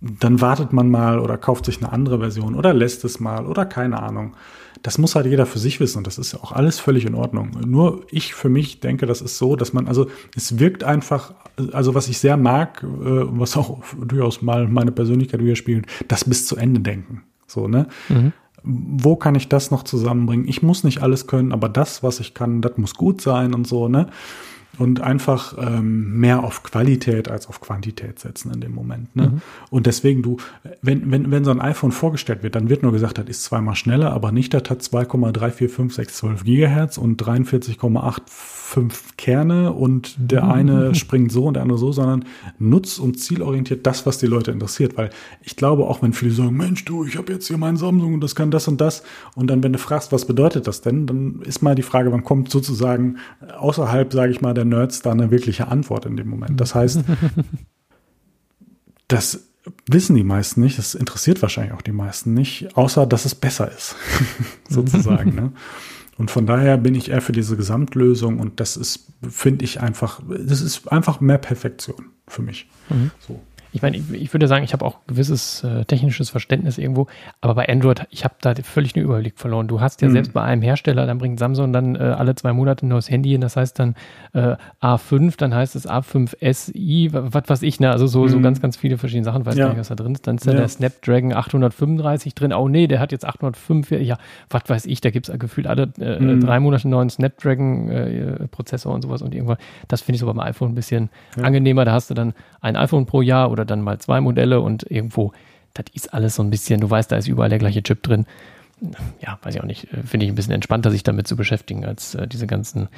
[0.00, 3.66] dann wartet man mal oder kauft sich eine andere Version oder lässt es mal oder
[3.66, 4.34] keine Ahnung.
[4.82, 7.14] Das muss halt jeder für sich wissen und das ist ja auch alles völlig in
[7.14, 7.50] Ordnung.
[7.66, 11.34] Nur ich für mich denke, das ist so, dass man, also es wirkt einfach,
[11.72, 16.46] also was ich sehr mag, äh, was auch durchaus mal meine Persönlichkeit widerspiegelt, das bis
[16.46, 17.22] zu Ende denken.
[17.46, 17.88] So, ne?
[18.08, 20.48] Mhm wo kann ich das noch zusammenbringen?
[20.48, 23.66] Ich muss nicht alles können, aber das, was ich kann, das muss gut sein und
[23.66, 24.08] so, ne?
[24.80, 29.14] Und einfach ähm, mehr auf Qualität als auf Quantität setzen in dem Moment.
[29.14, 29.28] Ne?
[29.28, 29.42] Mhm.
[29.68, 30.38] Und deswegen du,
[30.80, 33.76] wenn, wenn, wenn so ein iPhone vorgestellt wird, dann wird nur gesagt, das ist zweimal
[33.76, 40.50] schneller, aber nicht, das hat 2,34562 Gigahertz und 43,85 Kerne und der mhm.
[40.50, 42.24] eine springt so und der andere so, sondern
[42.58, 44.96] nutz- und zielorientiert das, was die Leute interessiert.
[44.96, 45.10] Weil
[45.42, 48.22] ich glaube, auch wenn viele sagen, Mensch, du, ich habe jetzt hier meinen Samsung und
[48.22, 49.02] das kann das und das.
[49.34, 52.24] Und dann, wenn du fragst, was bedeutet das denn, dann ist mal die Frage, wann
[52.24, 53.18] kommt sozusagen
[53.58, 56.60] außerhalb, sage ich mal, der Nerds da eine wirkliche Antwort in dem Moment.
[56.60, 57.04] Das heißt,
[59.08, 59.46] das
[59.86, 63.70] wissen die meisten nicht, das interessiert wahrscheinlich auch die meisten nicht, außer dass es besser
[63.70, 63.96] ist,
[64.68, 65.34] sozusagen.
[65.34, 65.52] ne?
[66.16, 70.20] Und von daher bin ich eher für diese Gesamtlösung und das ist, finde ich einfach,
[70.28, 72.68] das ist einfach mehr Perfektion für mich.
[72.90, 73.10] Mhm.
[73.26, 73.40] So
[73.72, 77.06] ich meine, ich, ich, würde sagen, ich habe auch gewisses äh, technisches Verständnis irgendwo,
[77.40, 79.68] aber bei Android, ich habe da völlig den Überblick verloren.
[79.68, 80.12] Du hast ja mhm.
[80.12, 83.30] selbst bei einem Hersteller, dann bringt Samsung dann äh, alle zwei Monate ein neues Handy
[83.30, 83.94] hin, das heißt dann
[84.32, 87.90] äh, A5, dann heißt es A5 SI, was weiß ich, ne?
[87.90, 88.28] Also so, mhm.
[88.28, 89.66] so ganz, ganz viele verschiedene Sachen, weiß ja.
[89.66, 90.26] gar nicht, was da drin ist.
[90.26, 90.58] Dann ist da ja.
[90.58, 92.52] der Snapdragon 835 drin.
[92.52, 95.92] Oh nee, der hat jetzt 805, ja, was weiß ich, da gibt es gefühlt alle
[96.00, 96.40] äh, mhm.
[96.40, 100.40] drei Monate einen neuen Snapdragon-Prozessor äh, und sowas und irgendwann, das finde ich so beim
[100.40, 101.44] iPhone ein bisschen ja.
[101.44, 101.84] angenehmer.
[101.84, 104.90] Da hast du dann ein iPhone pro Jahr oder oder dann mal zwei Modelle und
[104.90, 105.32] irgendwo,
[105.74, 108.26] das ist alles so ein bisschen, du weißt, da ist überall der gleiche Chip drin.
[109.20, 111.84] Ja, weiß ich auch nicht, äh, finde ich ein bisschen entspannter, sich damit zu beschäftigen,
[111.84, 112.88] als äh, diese ganzen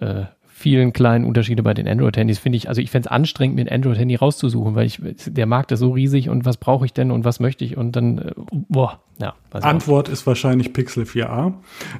[0.00, 0.24] äh,
[0.58, 3.68] vielen kleinen Unterschiede bei den Android-Handys finde ich, also ich fände es anstrengend, mir ein
[3.68, 7.26] Android-Handy rauszusuchen, weil ich, der Markt ist so riesig und was brauche ich denn und
[7.26, 9.34] was möchte ich und dann, äh, boah, ja.
[9.50, 11.52] Antwort ist wahrscheinlich Pixel 4a.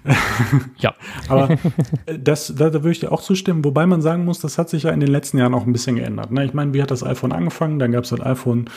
[0.78, 0.94] ja.
[1.28, 4.56] Aber äh, das, da, da würde ich dir auch zustimmen, wobei man sagen muss, das
[4.56, 6.32] hat sich ja in den letzten Jahren auch ein bisschen geändert.
[6.32, 6.46] Ne?
[6.46, 7.78] Ich meine, wie hat das iPhone angefangen?
[7.78, 8.70] Dann gab es das iPhone,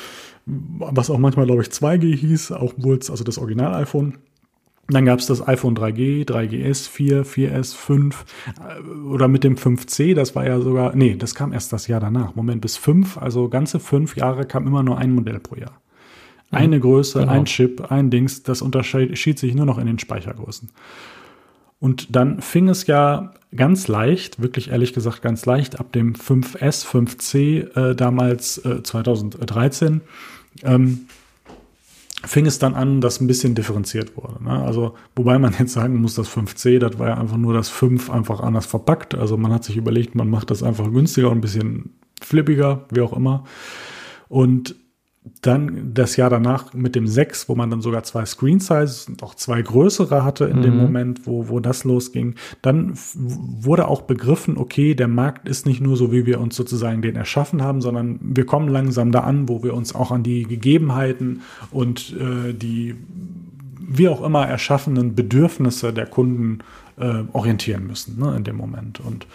[0.46, 4.18] was auch manchmal, glaube ich, 2G hieß, auch wohl, also das Original-iPhone.
[4.90, 8.26] Dann gab es das iPhone 3G, 3GS, 4, 4S, 5
[9.08, 12.36] oder mit dem 5C, das war ja sogar, nee, das kam erst das Jahr danach.
[12.36, 15.80] Moment, bis 5, also ganze fünf Jahre kam immer nur ein Modell pro Jahr.
[16.52, 17.32] Eine mhm, Größe, genau.
[17.32, 20.70] ein Chip, ein Dings, das unterschied sich nur noch in den Speichergrößen.
[21.80, 26.86] Und dann fing es ja ganz leicht, wirklich ehrlich gesagt ganz leicht, ab dem 5S,
[26.86, 30.02] 5C äh, damals äh, 2013,
[30.64, 31.08] ähm,
[32.26, 34.44] fing es dann an, dass ein bisschen differenziert wurde.
[34.44, 34.52] Ne?
[34.64, 38.10] Also, wobei man jetzt sagen muss, das 5C, das war ja einfach nur das 5
[38.10, 39.16] einfach anders verpackt.
[39.16, 43.02] Also man hat sich überlegt, man macht das einfach günstiger und ein bisschen flippiger, wie
[43.02, 43.46] auch immer.
[44.28, 44.76] Und
[45.42, 49.22] dann das Jahr danach mit dem 6, wo man dann sogar zwei Screen Sizes und
[49.22, 50.62] auch zwei größere hatte in mhm.
[50.62, 52.36] dem Moment, wo, wo das losging.
[52.62, 57.02] Dann wurde auch begriffen, okay, der Markt ist nicht nur so, wie wir uns sozusagen
[57.02, 60.44] den erschaffen haben, sondern wir kommen langsam da an, wo wir uns auch an die
[60.44, 62.96] Gegebenheiten und äh, die
[63.92, 66.60] wie auch immer erschaffenen Bedürfnisse der Kunden
[67.00, 69.00] äh, orientieren müssen ne, in dem Moment.
[69.00, 69.26] Und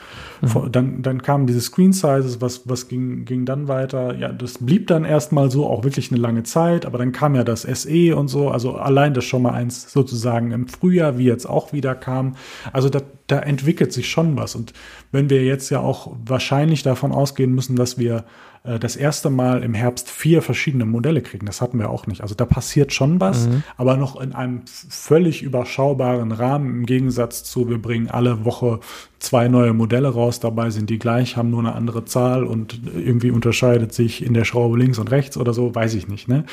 [0.43, 0.71] mhm.
[0.71, 4.15] dann, dann kamen diese Screen Sizes, was, was ging, ging dann weiter?
[4.17, 7.45] Ja, das blieb dann erstmal so, auch wirklich eine lange Zeit, aber dann kam ja
[7.45, 11.47] das SE und so, also allein das schon mal eins sozusagen im Frühjahr, wie jetzt
[11.47, 12.37] auch wieder kam.
[12.73, 14.55] Also da, da entwickelt sich schon was.
[14.55, 14.73] Und
[15.11, 18.25] wenn wir jetzt ja auch wahrscheinlich davon ausgehen müssen, dass wir
[18.65, 21.47] äh, das erste Mal im Herbst vier verschiedene Modelle kriegen.
[21.47, 22.23] Das hatten wir auch nicht.
[22.23, 23.63] Also da passiert schon was, mhm.
[23.77, 28.81] aber noch in einem völlig überschaubaren Rahmen im Gegensatz zu, wir bringen alle Woche
[29.19, 33.31] zwei neue Modelle raus, dabei sind die gleich, haben nur eine andere Zahl und irgendwie
[33.31, 36.29] unterscheidet sich in der Schraube links und rechts oder so, weiß ich nicht.
[36.29, 36.45] Ne?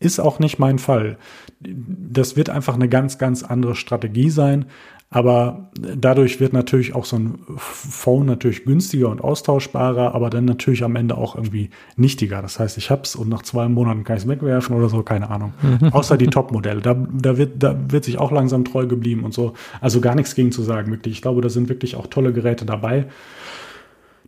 [0.00, 1.16] Ist auch nicht mein Fall.
[1.60, 4.66] Das wird einfach eine ganz, ganz andere Strategie sein.
[5.10, 10.82] Aber dadurch wird natürlich auch so ein Phone natürlich günstiger und austauschbarer, aber dann natürlich
[10.82, 12.42] am Ende auch irgendwie nichtiger.
[12.42, 15.30] Das heißt, ich hab's und nach zwei Monaten kann ich es wegwerfen oder so, keine
[15.30, 15.54] Ahnung.
[15.92, 16.80] Außer die Top-Modelle.
[16.80, 19.52] Da, da, wird, da wird sich auch langsam treu geblieben und so.
[19.80, 21.14] Also gar nichts gegen zu sagen, wirklich.
[21.14, 23.06] Ich glaube, da sind wirklich auch tolle Geräte dabei.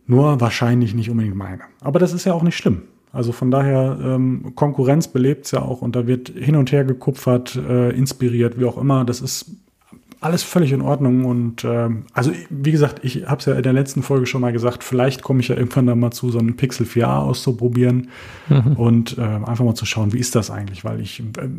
[0.05, 1.63] Nur wahrscheinlich nicht unbedingt meine.
[1.81, 2.83] Aber das ist ja auch nicht schlimm.
[3.11, 6.85] Also von daher, ähm, Konkurrenz belebt es ja auch und da wird hin und her
[6.85, 9.03] gekupfert, äh, inspiriert, wie auch immer.
[9.03, 9.51] Das ist
[10.19, 11.25] alles völlig in Ordnung.
[11.25, 14.51] Und ähm, also, wie gesagt, ich habe es ja in der letzten Folge schon mal
[14.51, 18.09] gesagt, vielleicht komme ich ja irgendwann dann mal zu, so einen Pixel 4a auszuprobieren
[18.49, 18.73] mhm.
[18.73, 20.83] und äh, einfach mal zu schauen, wie ist das eigentlich?
[20.83, 21.49] Weil ich äh,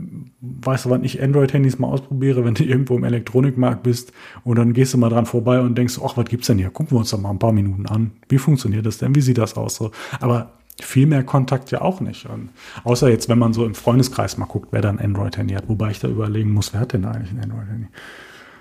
[0.40, 4.12] weiß, wann ich Android-Handys mal ausprobiere, wenn du irgendwo im Elektronikmarkt bist
[4.44, 6.70] und dann gehst du mal dran vorbei und denkst, ach, was gibt's denn hier?
[6.70, 8.12] Gucken wir uns doch mal ein paar Minuten an.
[8.28, 9.14] Wie funktioniert das denn?
[9.14, 9.76] Wie sieht das aus?
[9.76, 9.90] So,
[10.20, 12.26] aber viel mehr Kontakt ja auch nicht.
[12.26, 12.50] Und
[12.84, 15.68] außer jetzt, wenn man so im Freundeskreis mal guckt, wer da ein Android-Handy hat.
[15.68, 17.88] Wobei ich da überlegen muss, wer hat denn eigentlich ein Android-Handy?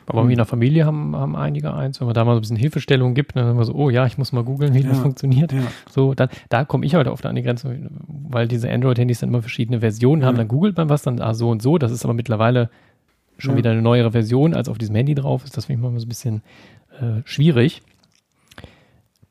[0.10, 0.32] Aber mhm.
[0.32, 2.00] in der Familie haben, haben einige eins.
[2.00, 4.06] Wenn man da mal so ein bisschen Hilfestellung gibt, dann sind wir so, oh ja,
[4.06, 5.52] ich muss mal googeln, wie ja, das funktioniert.
[5.52, 5.60] Ja.
[5.89, 9.41] So, dann, da komme ich halt oft an die Grenze, weil diese Android-Handys dann immer
[9.41, 10.38] verschiedene Versionen haben.
[10.38, 11.78] Dann googelt man was, dann ah, so und so.
[11.78, 12.70] Das ist aber mittlerweile
[13.38, 15.58] schon wieder eine neuere Version, als auf diesem Handy drauf ist.
[15.58, 16.41] Das finde ich mal so ein bisschen
[17.00, 17.82] äh, schwierig.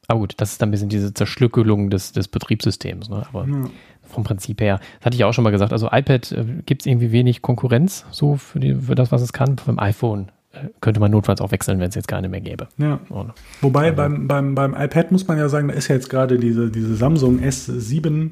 [0.09, 3.09] Aber gut, das ist dann ein bisschen diese Zerschlückelung des, des Betriebssystems.
[3.09, 3.27] Ne?
[3.29, 3.65] Aber ja.
[4.03, 6.87] vom Prinzip her, das hatte ich auch schon mal gesagt, also iPad äh, gibt es
[6.87, 9.57] irgendwie wenig Konkurrenz so für, die, für das, was es kann.
[9.67, 10.31] Beim iPhone
[10.81, 12.69] könnte man notfalls auch wechseln, wenn es jetzt keine mehr gäbe.
[12.79, 13.01] Ja.
[13.09, 16.11] Und, Wobei also, beim, beim, beim iPad muss man ja sagen, da ist ja jetzt
[16.11, 18.31] gerade diese, diese Samsung S7,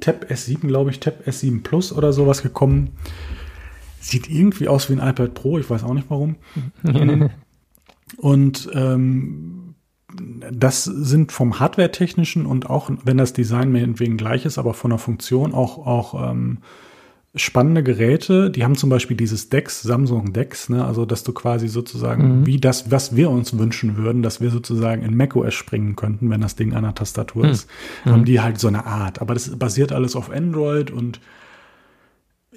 [0.00, 2.90] Tab S7, glaube ich, Tab S7 Plus oder sowas gekommen.
[4.00, 6.36] Sieht irgendwie aus wie ein iPad Pro, ich weiß auch nicht warum.
[8.16, 9.74] Und ähm,
[10.52, 14.98] das sind vom Hardware-technischen und auch, wenn das Design meinetwegen gleich ist, aber von der
[14.98, 16.58] Funktion auch, auch ähm,
[17.34, 18.50] spannende Geräte.
[18.50, 20.84] Die haben zum Beispiel dieses Dex, Samsung Dex, ne?
[20.84, 22.46] also dass du quasi sozusagen, mhm.
[22.46, 26.40] wie das, was wir uns wünschen würden, dass wir sozusagen in macOS springen könnten, wenn
[26.40, 27.50] das Ding an der Tastatur mhm.
[27.50, 27.70] ist,
[28.04, 28.24] haben mhm.
[28.24, 29.20] die halt so eine Art.
[29.20, 31.20] Aber das basiert alles auf Android und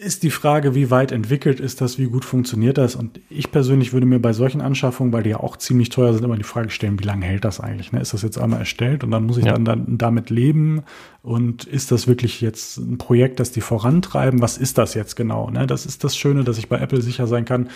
[0.04, 2.96] ist die Frage, wie weit entwickelt ist das, wie gut funktioniert das?
[2.96, 6.24] Und ich persönlich würde mir bei solchen Anschaffungen, weil die ja auch ziemlich teuer sind,
[6.24, 7.92] immer die Frage stellen, wie lange hält das eigentlich?
[7.92, 8.02] Ne?
[8.02, 9.54] Ist das jetzt einmal erstellt und dann muss ich ja.
[9.54, 10.84] dann, dann damit leben?
[11.22, 14.42] Und ist das wirklich jetzt ein Projekt, das die vorantreiben?
[14.42, 15.50] Was ist das jetzt genau?
[15.50, 15.66] Ne?
[15.66, 17.70] Das ist das Schöne, dass ich bei Apple sicher sein kann.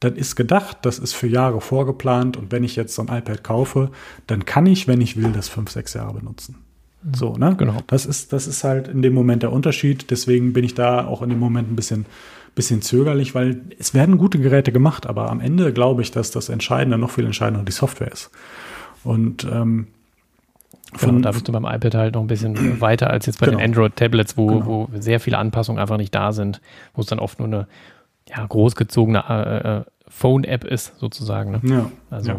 [0.00, 3.42] Das ist gedacht, das ist für Jahre vorgeplant und wenn ich jetzt so ein iPad
[3.42, 3.90] kaufe,
[4.26, 6.56] dann kann ich, wenn ich will, das fünf, sechs Jahre benutzen.
[7.14, 7.54] So, ne?
[7.56, 7.76] Genau.
[7.86, 10.10] Das ist, das ist halt in dem Moment der Unterschied.
[10.10, 12.06] Deswegen bin ich da auch in dem Moment ein bisschen,
[12.54, 16.48] bisschen zögerlich, weil es werden gute Geräte gemacht, aber am Ende glaube ich, dass das
[16.48, 18.30] Entscheidende, noch viel entscheidender die Software ist.
[19.02, 19.86] Und ähm,
[20.98, 23.58] Genau, da bist du beim iPad halt noch ein bisschen weiter als jetzt bei genau.
[23.58, 24.66] den Android-Tablets, wo, genau.
[24.66, 26.60] wo sehr viele Anpassungen einfach nicht da sind,
[26.94, 27.68] wo es dann oft nur eine
[28.28, 31.52] ja, großgezogene äh, äh, Phone-App ist, sozusagen.
[31.52, 31.60] Ne?
[31.62, 31.90] Ja.
[32.10, 32.32] Also.
[32.32, 32.36] Ja.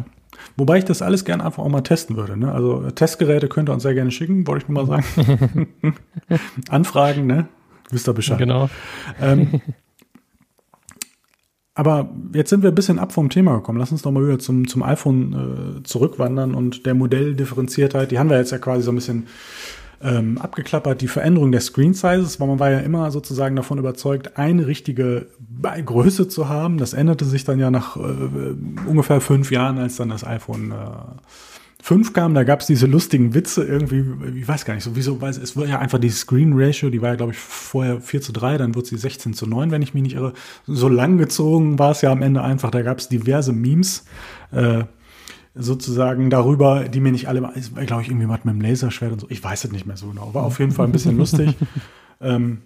[0.57, 2.37] Wobei ich das alles gerne einfach auch mal testen würde.
[2.37, 2.51] Ne?
[2.51, 5.67] Also Testgeräte könnt ihr uns sehr gerne schicken, wollte ich nur mal sagen.
[6.69, 7.47] Anfragen, ne?
[7.89, 8.37] Wisst ihr Bescheid.
[8.37, 8.69] Genau.
[9.21, 9.61] Ähm,
[11.73, 13.79] aber jetzt sind wir ein bisschen ab vom Thema gekommen.
[13.79, 18.11] Lass uns doch mal wieder zum, zum iPhone äh, zurückwandern und der Modelldifferenziertheit.
[18.11, 19.27] Die haben wir jetzt ja quasi so ein bisschen
[20.03, 24.37] ähm, abgeklappert, die Veränderung der Screen Sizes, weil man war ja immer sozusagen davon überzeugt,
[24.37, 25.27] eine richtige
[25.85, 26.77] Größe zu haben.
[26.77, 27.99] Das änderte sich dann ja nach äh,
[28.87, 30.75] ungefähr fünf Jahren, als dann das iPhone äh,
[31.83, 34.05] 5 kam, da gab es diese lustigen Witze irgendwie,
[34.37, 37.09] ich weiß gar nicht, sowieso, weil es war ja einfach die Screen Ratio, die war
[37.09, 39.95] ja, glaube ich, vorher 4 zu 3, dann wurde sie 16 zu 9, wenn ich
[39.95, 40.33] mich nicht irre.
[40.67, 44.05] So lang gezogen war es ja am Ende einfach, da gab es diverse Memes.
[44.51, 44.83] Äh,
[45.53, 47.41] sozusagen darüber, die mir nicht alle,
[47.85, 50.07] glaube ich, irgendwie was mit dem Laserschwert und so, ich weiß es nicht mehr so
[50.07, 51.55] genau, war auf jeden Fall ein bisschen lustig.
[52.23, 52.59] Ähm,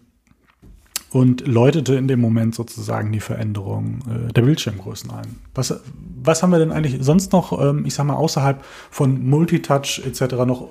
[1.15, 5.37] und läutete in dem Moment sozusagen die Veränderung äh, der Bildschirmgrößen ein.
[5.53, 5.79] Was,
[6.21, 10.35] was haben wir denn eigentlich sonst noch, ähm, ich sag mal, außerhalb von Multitouch etc.
[10.45, 10.67] noch,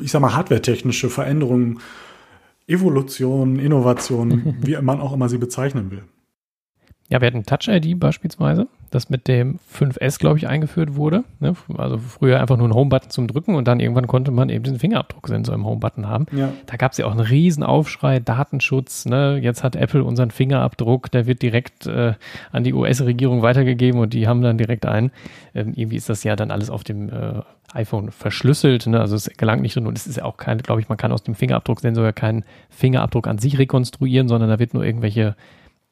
[0.00, 1.80] ich sag mal, hardwaretechnische Veränderungen,
[2.68, 6.04] Evolution, Innovation, wie man auch immer sie bezeichnen will?
[7.10, 11.24] Ja, wir hatten Touch-ID beispielsweise das mit dem 5S, glaube ich, eingeführt wurde.
[11.38, 11.54] Ne?
[11.78, 14.78] Also früher einfach nur ein Home-Button zum Drücken und dann irgendwann konnte man eben diesen
[14.78, 16.26] Fingerabdrucksensor im Home-Button haben.
[16.32, 16.52] Ja.
[16.66, 19.06] Da gab es ja auch einen riesen Aufschrei, Datenschutz.
[19.06, 19.38] Ne?
[19.40, 22.14] Jetzt hat Apple unseren Fingerabdruck, der wird direkt äh,
[22.50, 25.12] an die US-Regierung weitergegeben und die haben dann direkt einen.
[25.54, 27.42] Ähm, irgendwie ist das ja dann alles auf dem äh,
[27.72, 28.88] iPhone verschlüsselt.
[28.88, 29.00] Ne?
[29.00, 31.22] Also es gelangt nicht und es ist ja auch kein, glaube ich, man kann aus
[31.22, 35.36] dem Fingerabdrucksensor ja keinen Fingerabdruck an sich rekonstruieren, sondern da wird nur irgendwelche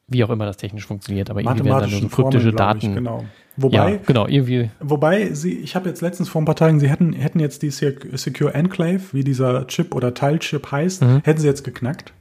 [0.08, 2.78] wie auch immer das technisch funktioniert, aber irgendwie werden dann so kryptische Daten.
[2.78, 3.24] Ich, genau.
[3.56, 4.70] Wobei, ja, genau, irgendwie.
[4.80, 7.70] Wobei sie, ich habe jetzt letztens vor ein paar Tagen, sie hätten, hätten jetzt die
[7.70, 11.20] Secure Enclave, wie dieser Chip oder Teilchip heißt, mhm.
[11.24, 12.12] hätten sie jetzt geknackt.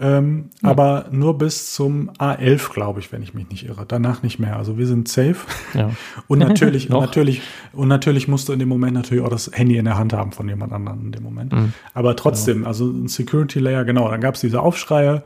[0.00, 0.70] Ähm, ja.
[0.70, 3.84] Aber nur bis zum A11, glaube ich, wenn ich mich nicht irre.
[3.86, 4.56] Danach nicht mehr.
[4.56, 5.36] Also wir sind safe.
[5.74, 5.90] Ja.
[6.28, 9.84] und natürlich, natürlich, und natürlich musst du in dem Moment natürlich auch das Handy in
[9.84, 11.52] der Hand haben von jemand anderem in dem Moment.
[11.52, 11.72] Mhm.
[11.92, 12.68] Aber trotzdem, genau.
[12.68, 15.24] also ein Security Layer, genau, dann gab es diese Aufschreie.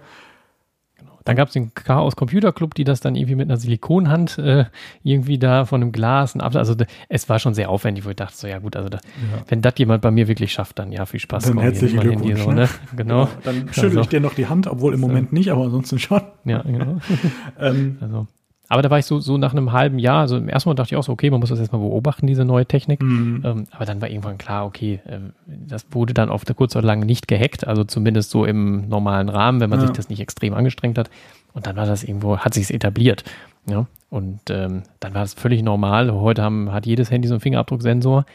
[1.26, 4.64] Dann gab es den Chaos Computer Club, die das dann irgendwie mit einer Silikonhand äh,
[5.02, 6.74] irgendwie da von einem Glas, also
[7.08, 9.42] es war schon sehr aufwendig, wo ich dachte so, ja gut, also da, ja.
[9.48, 11.46] wenn das jemand bei mir wirklich schafft, dann ja, viel Spaß.
[11.46, 12.40] Dann herzlichen Glückwunsch.
[12.40, 12.68] So, ne?
[12.96, 13.24] Genau.
[13.24, 13.28] genau.
[13.42, 16.22] Dann schüttel also, ich dir noch die Hand, obwohl im Moment nicht, aber ansonsten schon.
[16.44, 16.98] Ja, genau.
[17.60, 18.28] ähm, also
[18.68, 20.94] aber da war ich so, so nach einem halben Jahr, also im ersten Mal dachte
[20.94, 23.02] ich auch so, okay, man muss das erstmal beobachten, diese neue Technik.
[23.02, 23.42] Mhm.
[23.44, 26.86] Ähm, aber dann war irgendwann klar, okay, äh, das wurde dann auf der kurz oder
[26.86, 29.86] lang nicht gehackt, also zumindest so im normalen Rahmen, wenn man ja.
[29.86, 31.10] sich das nicht extrem angestrengt hat.
[31.52, 33.24] Und dann war das irgendwo, hat sich etabliert.
[33.68, 33.86] Ja?
[34.10, 36.12] Und ähm, dann war das völlig normal.
[36.12, 38.26] Heute haben, hat jedes Handy so einen Fingerabdrucksensor,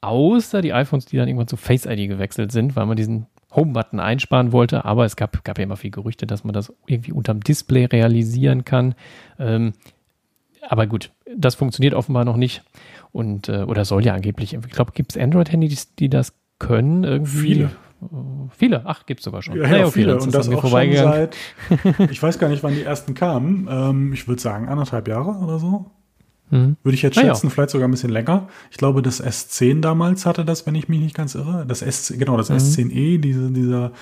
[0.00, 4.00] außer die iPhones, die dann irgendwann zu Face ID gewechselt sind, weil man diesen Home-Button
[4.00, 7.40] einsparen wollte, aber es gab, gab ja immer viel Gerüchte, dass man das irgendwie unterm
[7.40, 8.94] Display realisieren kann.
[9.38, 9.72] Ähm,
[10.68, 12.62] aber gut, das funktioniert offenbar noch nicht.
[13.12, 17.54] Und, äh, oder soll ja angeblich, ich glaube, gibt es Android-Handys, die das können irgendwie?
[17.54, 17.70] Viele.
[18.56, 19.56] Viele, ach, gibt es sogar schon.
[19.56, 20.16] Ja, ja, ja viele.
[20.18, 21.36] Und das auch schon seit,
[22.10, 23.66] ich weiß gar nicht, wann die ersten kamen.
[23.68, 25.90] Ähm, ich würde sagen anderthalb Jahre oder so.
[26.50, 26.76] Mhm.
[26.82, 27.50] Würde ich jetzt ah, schätzen, ja.
[27.50, 28.48] vielleicht sogar ein bisschen länger.
[28.70, 31.64] Ich glaube, das S10 damals hatte das, wenn ich mich nicht ganz irre.
[31.66, 32.56] Das S, genau, das mhm.
[32.56, 33.92] S10e, diese, dieser,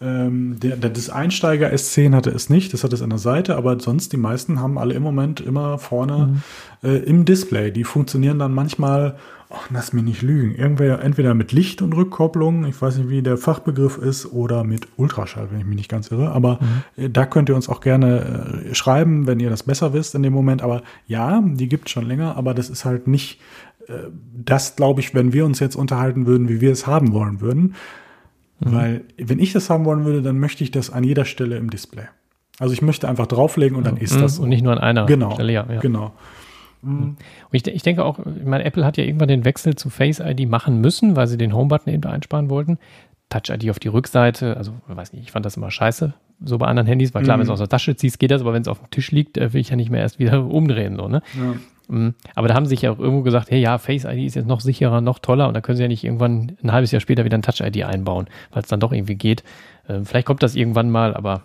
[0.00, 3.56] ähm, der, der, das Einsteiger S10 hatte es nicht, das hat es an der Seite,
[3.56, 6.42] aber sonst die meisten haben alle im Moment immer vorne
[6.82, 6.88] mhm.
[6.88, 7.70] äh, im Display.
[7.70, 9.16] Die funktionieren dann manchmal
[9.50, 13.22] ach, lass mich nicht lügen, irgendwer, entweder mit Licht und Rückkopplung, ich weiß nicht, wie
[13.22, 16.30] der Fachbegriff ist, oder mit Ultraschall, wenn ich mich nicht ganz irre.
[16.32, 17.04] Aber mhm.
[17.04, 20.22] Äh, da könnt ihr uns auch gerne äh, schreiben, wenn ihr das besser wisst in
[20.22, 20.62] dem Moment.
[20.62, 23.40] Aber ja, die gibt es schon länger, aber das ist halt nicht
[23.88, 23.92] äh,
[24.44, 27.74] das, glaube ich, wenn wir uns jetzt unterhalten würden, wie wir es haben wollen würden.
[28.60, 28.72] Mhm.
[28.72, 31.70] Weil, wenn ich das haben wollen würde, dann möchte ich das an jeder Stelle im
[31.70, 32.04] Display.
[32.58, 34.42] Also ich möchte einfach drauflegen und dann ist das so.
[34.42, 35.66] Und nicht nur an einer genau, Stelle, ja.
[35.68, 35.80] ja.
[35.80, 36.12] Genau.
[36.80, 37.16] Mhm.
[37.18, 37.18] Und
[37.52, 40.48] ich, ich, denke auch, ich meine, Apple hat ja irgendwann den Wechsel zu Face ID
[40.48, 42.78] machen müssen, weil sie den Home-Button eben einsparen wollten.
[43.28, 46.58] Touch ID auf die Rückseite, also ich weiß nicht, ich fand das immer scheiße, so
[46.58, 47.40] bei anderen Handys, weil klar, mhm.
[47.40, 49.10] wenn du es aus der Tasche ziehst, geht das, aber wenn es auf dem Tisch
[49.10, 51.22] liegt, äh, will ich ja nicht mehr erst wieder umdrehen, so, ne?
[51.36, 51.54] Ja.
[51.88, 52.14] Mhm.
[52.34, 54.48] Aber da haben sie sich ja auch irgendwo gesagt, hey ja, Face ID ist jetzt
[54.48, 57.24] noch sicherer, noch toller und da können sie ja nicht irgendwann ein halbes Jahr später
[57.24, 59.44] wieder ein Touch ID einbauen, weil es dann doch irgendwie geht.
[59.88, 61.42] Ähm, vielleicht kommt das irgendwann mal, aber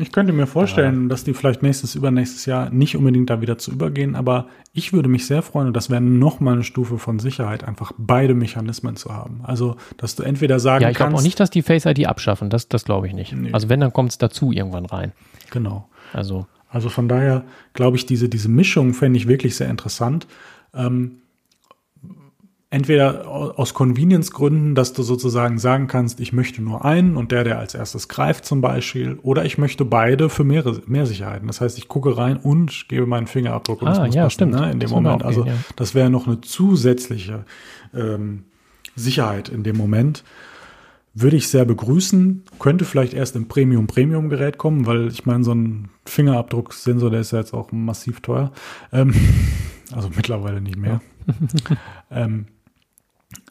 [0.00, 1.08] ich könnte mir vorstellen, ja.
[1.08, 5.08] dass die vielleicht nächstes, übernächstes Jahr nicht unbedingt da wieder zu übergehen, aber ich würde
[5.08, 9.14] mich sehr freuen, und das wäre nochmal eine Stufe von Sicherheit, einfach beide Mechanismen zu
[9.14, 9.40] haben.
[9.42, 10.84] Also, dass du entweder sagen kannst.
[10.84, 13.32] Ja, ich glaube auch nicht, dass die Face ID abschaffen, das, das glaube ich nicht.
[13.32, 13.50] Nee.
[13.52, 15.12] Also, wenn, dann kommt es dazu irgendwann rein.
[15.50, 15.88] Genau.
[16.12, 16.46] Also.
[16.68, 20.26] Also von daher glaube ich, diese, diese Mischung fände ich wirklich sehr interessant.
[20.74, 21.22] Ähm,
[22.68, 27.58] entweder aus Convenience-Gründen, dass du sozusagen sagen kannst, ich möchte nur einen und der, der
[27.58, 31.46] als erstes greift zum Beispiel, oder ich möchte beide für mehr, mehr Sicherheiten.
[31.46, 34.34] Das heißt, ich gucke rein und gebe meinen Fingerabdruck und ah, das muss ja, passen,
[34.34, 34.52] stimmt.
[34.54, 35.18] Ne, in dem Moment.
[35.18, 35.52] Gehen, also ja.
[35.76, 37.44] das wäre noch eine zusätzliche
[37.94, 38.44] ähm,
[38.96, 40.24] Sicherheit in dem Moment.
[41.14, 45.88] Würde ich sehr begrüßen, könnte vielleicht erst im Premium-Premium-Gerät kommen, weil ich meine, so ein
[46.04, 48.52] Fingerabdrucksensor, der ist ja jetzt auch massiv teuer.
[48.92, 49.14] Ähm,
[49.94, 51.00] also mittlerweile nicht mehr.
[52.10, 52.46] ähm,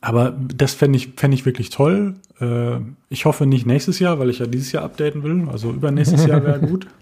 [0.02, 2.15] aber das fände ich, fänd ich wirklich toll.
[2.39, 2.78] Äh,
[3.10, 5.48] ich hoffe nicht nächstes Jahr, weil ich ja dieses Jahr updaten will.
[5.50, 6.88] Also übernächstes Jahr wäre gut.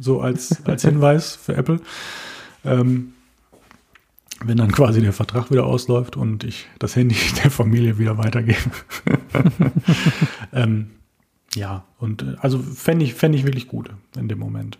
[0.00, 1.78] So als, als Hinweis für Apple.
[2.64, 3.12] Ähm,
[4.44, 8.58] wenn dann quasi der Vertrag wieder ausläuft und ich das Handy der Familie wieder weitergebe.
[10.52, 10.90] ähm,
[11.54, 14.78] ja, und äh, also fände ich, fänd ich wirklich gut in dem Moment.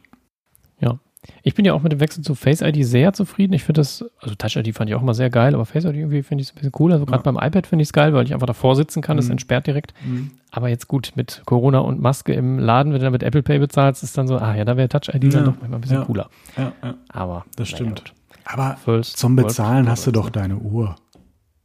[1.43, 3.53] Ich bin ja auch mit dem Wechsel zu Face ID sehr zufrieden.
[3.53, 5.95] Ich finde das, also Touch ID fand ich auch mal sehr geil, aber Face ID
[5.95, 6.95] irgendwie finde ich es ein bisschen cooler.
[6.95, 7.33] Also gerade ja.
[7.33, 9.33] beim iPad finde ich es geil, weil ich einfach davor sitzen kann, das mhm.
[9.33, 9.95] entsperrt direkt.
[10.05, 10.33] Mhm.
[10.51, 13.59] Aber jetzt gut, mit Corona und Maske im Laden, wenn du dann mit Apple Pay
[13.59, 15.31] bezahlst, ist dann so, ah ja, da wäre Touch ID ja.
[15.31, 16.05] dann doch manchmal ein bisschen ja.
[16.05, 16.31] cooler.
[16.57, 16.95] Ja, ja.
[17.09, 18.15] Aber das stimmt.
[18.45, 20.95] Aber First zum Bezahlen hast du doch deine Uhr.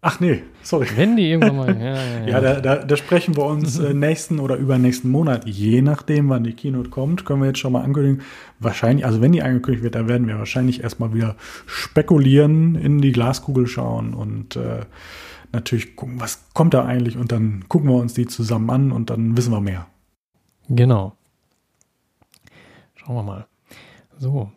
[0.03, 0.87] Ach nee, sorry.
[0.95, 1.71] Wenn die irgendwann mal.
[1.81, 2.41] Ja, ja, ja.
[2.41, 6.53] da, da, da, sprechen wir uns äh, nächsten oder übernächsten Monat, je nachdem, wann die
[6.53, 8.23] Keynote kommt, können wir jetzt schon mal ankündigen.
[8.59, 11.35] Wahrscheinlich, also wenn die angekündigt wird, dann werden wir wahrscheinlich erstmal wieder
[11.67, 14.85] spekulieren, in die Glaskugel schauen und äh,
[15.51, 19.11] natürlich gucken, was kommt da eigentlich und dann gucken wir uns die zusammen an und
[19.11, 19.85] dann wissen wir mehr.
[20.67, 21.15] Genau.
[22.95, 23.45] Schauen wir mal.
[24.17, 24.51] So.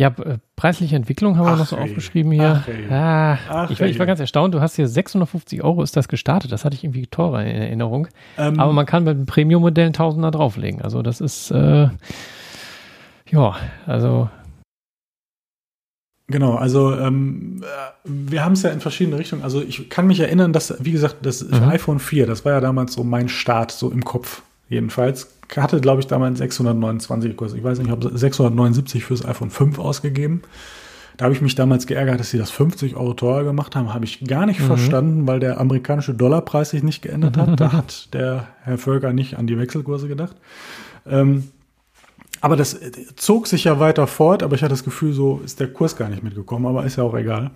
[0.00, 1.82] Ja, äh, preisliche Entwicklung haben wir Ach, noch so ey.
[1.82, 2.64] aufgeschrieben hier.
[2.64, 6.08] Ach, ah, Ach, ich, ich, war ganz erstaunt, du hast hier 650 Euro ist das
[6.08, 6.52] gestartet.
[6.52, 8.08] Das hatte ich irgendwie teurer in Erinnerung.
[8.38, 10.80] Ähm, Aber man kann mit dem Premium-Modell 1000 drauflegen.
[10.80, 11.88] Also das ist, äh,
[13.26, 14.30] ja, also
[16.28, 17.62] Genau, also ähm,
[18.04, 19.42] wir haben es ja in verschiedene Richtungen.
[19.42, 21.64] Also ich kann mich erinnern, dass, wie gesagt, das mhm.
[21.64, 26.00] iPhone 4, das war ja damals so mein Start, so im Kopf jedenfalls hatte, glaube
[26.00, 27.58] ich, damals 629 gekostet.
[27.58, 30.42] Ich weiß nicht, ich habe 679 fürs iPhone 5 ausgegeben.
[31.16, 33.92] Da habe ich mich damals geärgert, dass sie das 50 Euro teurer gemacht haben.
[33.92, 34.66] Habe ich gar nicht mhm.
[34.66, 37.60] verstanden, weil der amerikanische Dollarpreis sich nicht geändert hat.
[37.60, 40.36] Da hat der Herr Völker nicht an die Wechselkurse gedacht.
[41.06, 41.44] Ähm,
[42.40, 42.80] aber das
[43.16, 46.08] zog sich ja weiter fort, aber ich hatte das Gefühl, so ist der Kurs gar
[46.08, 47.50] nicht mitgekommen, aber ist ja auch egal.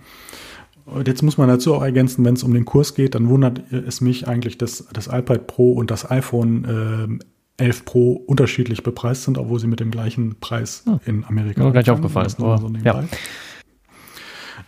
[0.85, 3.71] Und jetzt muss man dazu auch ergänzen, wenn es um den Kurs geht, dann wundert
[3.71, 7.25] es mich eigentlich, dass das iPad Pro und das iPhone äh,
[7.57, 10.99] 11 Pro unterschiedlich bepreist sind, obwohl sie mit dem gleichen Preis hm.
[11.05, 11.71] in Amerika sind.
[11.71, 12.25] Gleich aufgefallen.
[12.25, 13.03] Das so ja.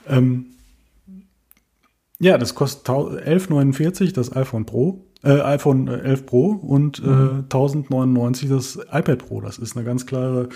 [0.08, 0.46] Ähm,
[2.20, 7.30] ja, das kostet 11,49 das iPhone Pro, äh, iPhone 11 Pro und äh, mhm.
[7.30, 9.42] äh, 1099 das iPad Pro.
[9.42, 10.50] Das ist eine ganz klare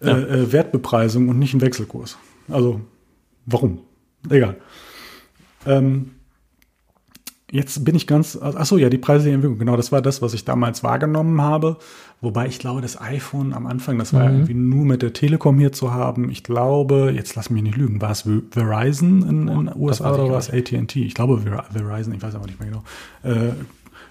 [0.00, 0.18] äh, ja.
[0.18, 2.18] äh, Wertbepreisung und nicht ein Wechselkurs.
[2.48, 2.80] Also,
[3.46, 3.80] warum?
[4.30, 4.56] Egal.
[5.66, 6.12] Ähm,
[7.52, 10.32] Jetzt bin ich ganz, ach so, ja, die preisliche Entwicklung, genau, das war das, was
[10.32, 11.76] ich damals wahrgenommen habe.
[12.22, 14.36] Wobei ich glaube, das iPhone am Anfang, das war mhm.
[14.36, 16.30] irgendwie nur mit der Telekom hier zu haben.
[16.30, 20.38] Ich glaube, jetzt lass mich nicht lügen, war es Verizon in, in USA oder war
[20.38, 21.04] es AT&T?
[21.04, 22.84] Ich glaube Verizon, ich weiß aber nicht mehr genau.
[23.22, 23.52] Äh,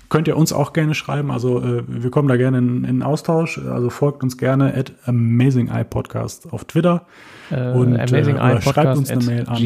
[0.10, 1.32] könnt ihr uns auch gerne schreiben.
[1.32, 3.58] Also äh, wir kommen da gerne in, in Austausch.
[3.58, 7.08] Also folgt uns gerne at Amazing Eye Podcast auf Twitter.
[7.50, 9.58] Äh, und Amazing äh, Eye oder schreibt uns eine Mail an.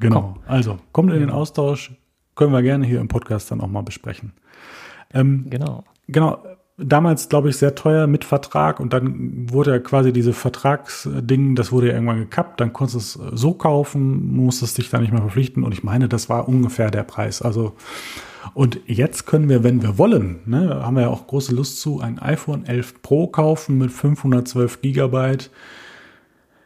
[0.00, 0.36] Genau.
[0.46, 1.92] Also kommt in den Austausch.
[2.38, 4.32] Können wir gerne hier im Podcast dann auch mal besprechen.
[5.12, 5.84] Ähm, Genau.
[6.06, 6.42] Genau,
[6.78, 11.72] damals glaube ich sehr teuer mit Vertrag und dann wurde ja quasi diese Vertragsding, das
[11.72, 15.20] wurde ja irgendwann gekappt, dann konntest du es so kaufen, musstest dich da nicht mehr
[15.20, 17.42] verpflichten und ich meine, das war ungefähr der Preis.
[17.42, 17.74] Also
[18.54, 22.00] und jetzt können wir, wenn wir wollen, ne, haben wir ja auch große Lust zu,
[22.00, 25.50] ein iPhone 11 Pro kaufen mit 512 Gigabyte.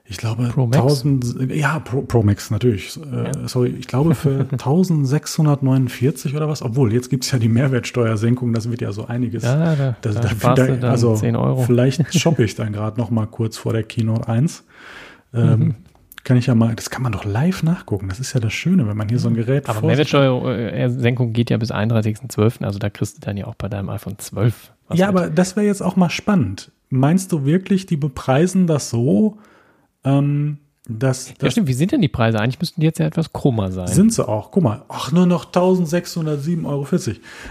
[0.04, 0.76] Ich glaube, Pro Max?
[0.78, 2.96] 1000, ja, Pro, Pro Max natürlich.
[2.98, 6.60] Äh, Sorry, ich glaube für 1649 oder was.
[6.62, 9.44] Obwohl, jetzt gibt es ja die Mehrwertsteuersenkung, das wird ja so einiges.
[9.44, 11.62] Ja, da, Das, da da, da, dann also 10 Euro.
[11.62, 14.64] vielleicht shoppe ich dann gerade noch mal kurz vor der Keynote 1.
[15.34, 15.74] Ähm, Mhm.
[16.24, 18.08] Kann ich ja mal, das kann man doch live nachgucken.
[18.08, 19.84] Das ist ja das Schöne, wenn man hier so ein Gerät Aber.
[19.84, 24.18] Mehrwertsteuersenkung geht ja bis 31.12., also da kriegst du dann ja auch bei deinem iPhone
[24.18, 25.16] 12 was Ja, mit.
[25.16, 26.70] aber das wäre jetzt auch mal spannend.
[26.90, 29.38] Meinst du wirklich, die bepreisen das so,
[30.04, 31.68] ähm, dass Ja, das stimmt.
[31.68, 32.40] Wie sind denn die Preise?
[32.40, 33.86] Eigentlich müssten die jetzt ja etwas krummer sein.
[33.86, 34.50] sind sie auch?
[34.50, 36.86] Guck mal, ach, nur noch 1607,40 Euro.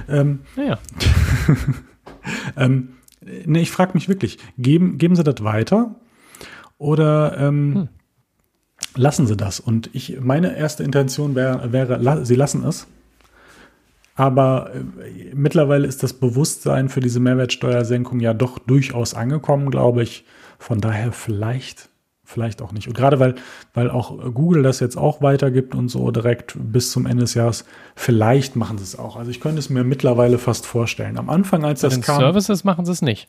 [0.09, 0.77] Ähm, naja.
[2.55, 2.89] Ähm,
[3.45, 5.95] ne, ich frage mich wirklich, geben, geben Sie das weiter
[6.77, 7.89] oder ähm, Hm.
[8.95, 9.59] lassen Sie das?
[9.59, 12.87] Und ich, meine erste Intention wäre, wäre la, Sie lassen es.
[14.15, 20.25] Aber äh, mittlerweile ist das Bewusstsein für diese Mehrwertsteuersenkung ja doch durchaus angekommen, glaube ich.
[20.59, 21.89] Von daher vielleicht,
[22.32, 22.88] vielleicht auch nicht.
[22.88, 23.36] Und gerade weil,
[23.73, 27.65] weil auch Google das jetzt auch weitergibt und so direkt bis zum Ende des Jahres,
[27.95, 29.17] vielleicht machen sie es auch.
[29.17, 31.17] Also ich könnte es mir mittlerweile fast vorstellen.
[31.17, 32.19] Am Anfang, als Bei das den kam.
[32.19, 33.27] Services machen sie es nicht.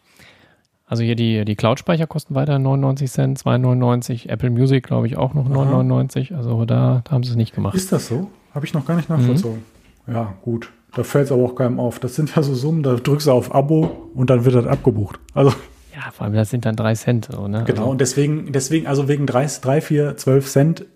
[0.86, 4.28] Also hier die, die Cloud-Speicher kosten weiter 99 Cent, 2,99.
[4.28, 6.34] Apple Music, glaube ich, auch noch 9,99.
[6.34, 7.74] Also da, da haben sie es nicht gemacht.
[7.74, 8.30] Ist das so?
[8.54, 9.62] Habe ich noch gar nicht nachvollzogen.
[10.06, 10.70] Ja, gut.
[10.94, 11.98] Da fällt es aber auch keinem auf.
[11.98, 15.18] Das sind ja so Summen, da drückst du auf Abo und dann wird das abgebucht.
[15.32, 15.54] Also
[15.94, 17.28] Ja, vor allem das sind dann 3 Cent.
[17.30, 17.64] So, ne?
[17.66, 20.86] genau, Also, und deswegen, deswegen, also wegen 3, 3 4, 12 Cent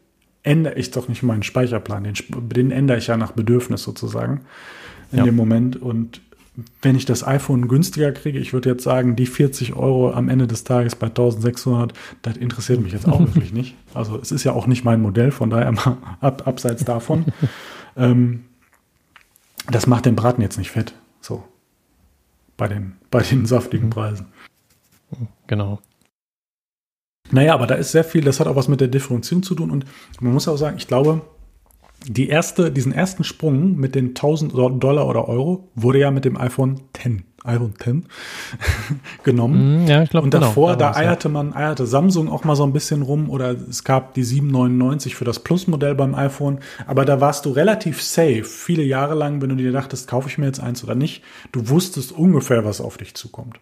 [0.43, 2.05] ändere ich doch nicht meinen Speicherplan.
[2.05, 4.43] Den, den ändere ich ja nach Bedürfnis sozusagen
[5.13, 5.25] in Ja.
[5.25, 5.77] dem Moment.
[5.77, 6.21] Und
[6.81, 10.47] wenn ich das iPhone günstiger kriege, ich würde jetzt sagen, die 40 Euro am Ende
[10.47, 11.93] des Tages bei 1600,
[12.23, 13.75] das interessiert mich jetzt auch wirklich nicht.
[13.93, 17.27] Also es ist ja auch nicht mein Modell, von daher mal ab, abseits davon.
[17.97, 18.45] ähm,
[19.71, 20.95] das macht den Braten jetzt nicht fett.
[21.21, 21.45] So.
[22.57, 24.27] Bei den, bei den saftigen Preisen.
[25.47, 25.81] Genau.
[27.31, 29.71] Naja, aber da ist sehr viel, das hat auch was mit der Differenzierung zu tun.
[29.71, 29.85] Und
[30.21, 31.23] man muss auch sagen, ich glaube,
[32.05, 36.37] die erste, diesen ersten Sprung mit den 1000 Dollar oder Euro wurde ja mit dem
[36.37, 38.07] iPhone 10, iPhone 10
[39.25, 39.81] genommen.
[39.81, 41.03] Hm, Ja, ich glaube, Und davor, genau, da war's, ja.
[41.03, 45.17] eierte man, eierte Samsung auch mal so ein bisschen rum oder es gab die 799
[45.17, 46.61] für das Plus-Modell beim iPhone.
[46.87, 50.39] Aber da warst du relativ safe, viele Jahre lang, wenn du dir dachtest, kaufe ich
[50.39, 51.25] mir jetzt eins oder nicht.
[51.51, 53.59] Du wusstest ungefähr, was auf dich zukommt.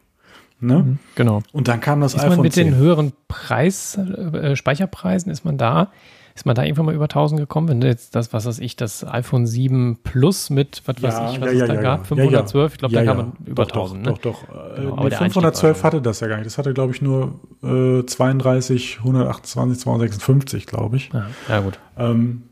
[0.60, 0.96] Ne?
[1.14, 1.42] Genau.
[1.52, 2.66] Und dann kam das Ist man iPhone mit 10.
[2.68, 5.90] den höheren Preis, äh, Speicherpreisen, ist man da,
[6.36, 7.68] ist man da irgendwann mal über 1000 gekommen?
[7.68, 11.40] Wenn du jetzt das, was weiß ich, das iPhone 7 Plus mit, was weiß ich,
[11.40, 13.14] was es da gab, 512, ich glaube, Ja, da ja.
[13.14, 14.18] kam man über doch, 1000, Doch, ne?
[14.22, 14.42] doch, doch.
[14.48, 16.46] Äh, Genau, nee, der Einstieg 512 war- hatte das ja gar nicht.
[16.46, 21.10] Das hatte, glaube ich, nur äh, 32, 128, 256, glaube ich.
[21.12, 21.78] Ja, ja, gut.
[21.98, 22.44] Ähm,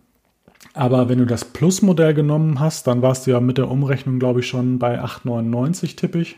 [0.74, 4.40] aber wenn du das Plus-Modell genommen hast, dann warst du ja mit der Umrechnung, glaube
[4.40, 6.36] ich, schon bei 899 tippig.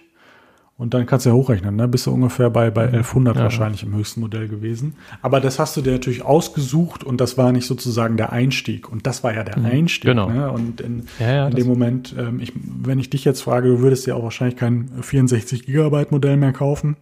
[0.77, 1.87] Und dann kannst du ja hochrechnen, ne?
[1.87, 3.43] Bist du ungefähr bei, bei 1100 Ja.
[3.45, 4.95] wahrscheinlich im höchsten Modell gewesen.
[5.23, 8.91] Aber das hast du dir natürlich ausgesucht und das war nicht sozusagen der Einstieg.
[8.91, 10.11] Und das war ja der Einstieg.
[10.11, 10.29] genau.
[10.29, 10.51] Ne?
[10.51, 13.81] Und in, Ja, ja, in dem Moment, ähm, ich, wenn ich dich jetzt frage, du
[13.81, 16.97] würdest dir auch wahrscheinlich kein 64 Gigabyte Modell mehr kaufen.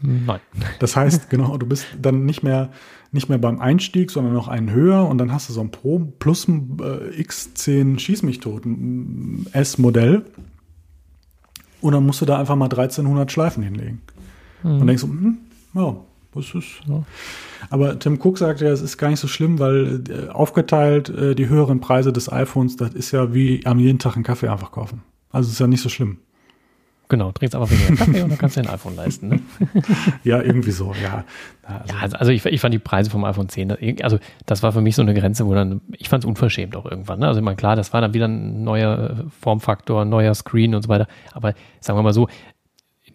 [0.00, 0.40] Nein.
[0.78, 2.70] Das heißt, genau, du bist dann nicht mehr,
[3.10, 5.98] nicht mehr beim Einstieg, sondern noch einen höher und dann hast du so ein Pro
[6.20, 8.62] Plus äh, X10 Schieß mich tot
[9.52, 10.24] S-Modell.
[11.84, 14.00] Und dann musst du da einfach mal 1300 Schleifen hinlegen.
[14.80, 15.36] Und denkst du, hm,
[15.74, 15.94] ja,
[16.32, 16.80] was ist.
[17.68, 21.34] Aber Tim Cook sagt ja, es ist gar nicht so schlimm, weil äh, aufgeteilt äh,
[21.34, 24.72] die höheren Preise des iPhones, das ist ja wie am jeden Tag einen Kaffee einfach
[24.72, 25.02] kaufen.
[25.30, 26.20] Also es ist ja nicht so schlimm.
[27.08, 29.28] Genau, trinkst aber weniger Kaffee und dann kannst du dir ein iPhone leisten.
[29.28, 29.40] Ne?
[30.24, 31.24] Ja, irgendwie so, ja.
[31.62, 34.62] Also, Ja, also, also ich, ich fand die Preise vom iPhone 10, da- also das
[34.62, 37.18] war für mich so eine Grenze, wo dann, ich fand es unverschämt auch irgendwann.
[37.20, 37.26] Ne?
[37.28, 40.74] Also ich meine, klar, das war dann wieder ein neuer äh, Formfaktor, ein neuer Screen
[40.74, 41.06] und so weiter.
[41.32, 42.26] Aber sagen wir mal so,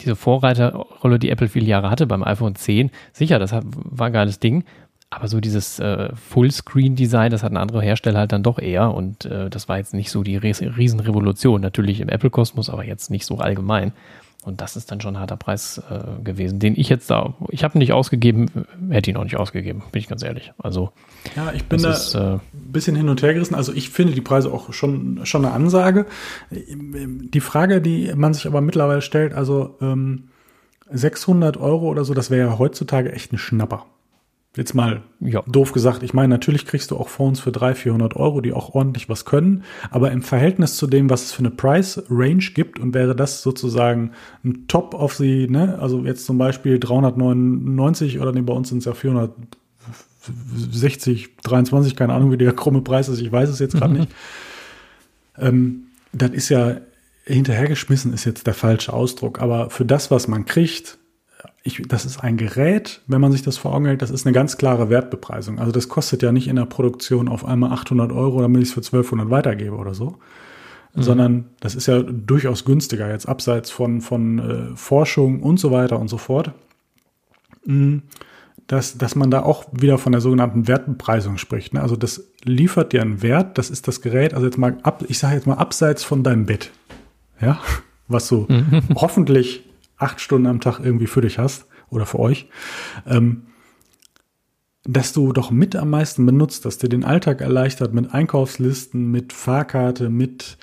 [0.02, 4.40] diese Vorreiterrolle, die Apple viele Jahre hatte beim iPhone 10, sicher, das war ein geiles
[4.40, 4.64] Ding.
[5.12, 8.94] Aber so dieses äh, Fullscreen-Design, das hatten andere Hersteller halt dann doch eher.
[8.94, 11.62] Und äh, das war jetzt nicht so die Ries- Riesenrevolution.
[11.62, 13.94] Natürlich im Apple-Kosmos, aber jetzt nicht so allgemein.
[14.46, 17.66] Und das ist dann schon ein harter Preis äh, gewesen, den ich jetzt da, ich
[17.66, 18.46] habe nicht ausgegeben,
[18.90, 20.54] hätte ihn auch nicht ausgegeben, bin ich ganz ehrlich.
[20.58, 20.92] Also
[21.36, 23.56] ja, ich bin da ist, äh, ein bisschen hin und her gerissen.
[23.56, 26.06] Also ich finde die Preise auch schon schon eine Ansage.
[26.52, 30.30] Die Frage, die man sich aber mittlerweile stellt, also ähm,
[30.90, 33.86] 600 Euro oder so, das wäre ja heutzutage echt ein Schnapper.
[34.56, 35.44] Jetzt mal ja.
[35.48, 36.02] doof gesagt.
[36.02, 39.24] Ich meine, natürlich kriegst du auch Phones für 300, 400 Euro, die auch ordentlich was
[39.24, 39.64] können.
[39.92, 43.44] Aber im Verhältnis zu dem, was es für eine Price Range gibt und wäre das
[43.44, 44.12] sozusagen
[44.44, 48.80] ein Top of the, ne, also jetzt zum Beispiel 399 oder nee, bei uns sind
[48.80, 53.22] es ja 460, 23, keine Ahnung, wie der krumme Preis ist.
[53.22, 54.10] Ich weiß es jetzt gerade nicht.
[55.38, 56.78] Ähm, das ist ja
[57.26, 59.40] hinterhergeschmissen ist jetzt der falsche Ausdruck.
[59.40, 60.98] Aber für das, was man kriegt,
[61.64, 64.34] ich, das ist ein Gerät, wenn man sich das vor Augen hält, das ist eine
[64.34, 65.60] ganz klare Wertbepreisung.
[65.60, 68.74] Also das kostet ja nicht in der Produktion auf einmal 800 Euro, damit ich es
[68.74, 70.18] für 1200 weitergebe oder so,
[70.94, 71.02] mhm.
[71.02, 76.00] sondern das ist ja durchaus günstiger jetzt abseits von, von äh, Forschung und so weiter
[76.00, 76.54] und so fort.
[77.66, 78.04] Mhm.
[78.68, 81.74] Dass, dass man da auch wieder von der sogenannten Wertbepreisung spricht.
[81.74, 81.82] Ne?
[81.82, 85.18] Also das liefert dir einen Wert, das ist das Gerät, also jetzt mal ab, ich
[85.18, 86.70] sage jetzt mal abseits von deinem Bett.
[87.42, 87.60] Ja,
[88.08, 88.84] was du mhm.
[88.96, 89.69] hoffentlich
[90.00, 92.50] acht Stunden am Tag irgendwie für dich hast oder für euch,
[93.06, 93.44] ähm,
[94.84, 99.34] dass du doch mit am meisten benutzt, dass dir den Alltag erleichtert mit Einkaufslisten, mit
[99.34, 100.58] Fahrkarte, mit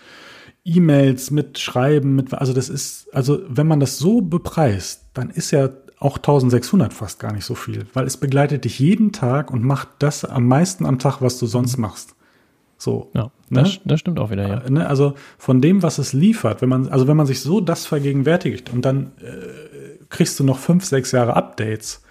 [0.64, 5.52] E-Mails, mit Schreiben, mit, also das ist, also wenn man das so bepreist, dann ist
[5.52, 5.68] ja
[5.98, 9.88] auch 1600 fast gar nicht so viel, weil es begleitet dich jeden Tag und macht
[10.00, 12.15] das am meisten am Tag, was du sonst machst.
[12.78, 13.10] So.
[13.14, 13.62] Ja, ne?
[13.62, 14.58] das, das stimmt auch wieder, ja.
[14.58, 14.88] Äh, ne?
[14.88, 18.72] Also von dem, was es liefert, wenn man, also wenn man sich so das vergegenwärtigt
[18.72, 22.02] und dann äh, kriegst du noch fünf, sechs Jahre Updates,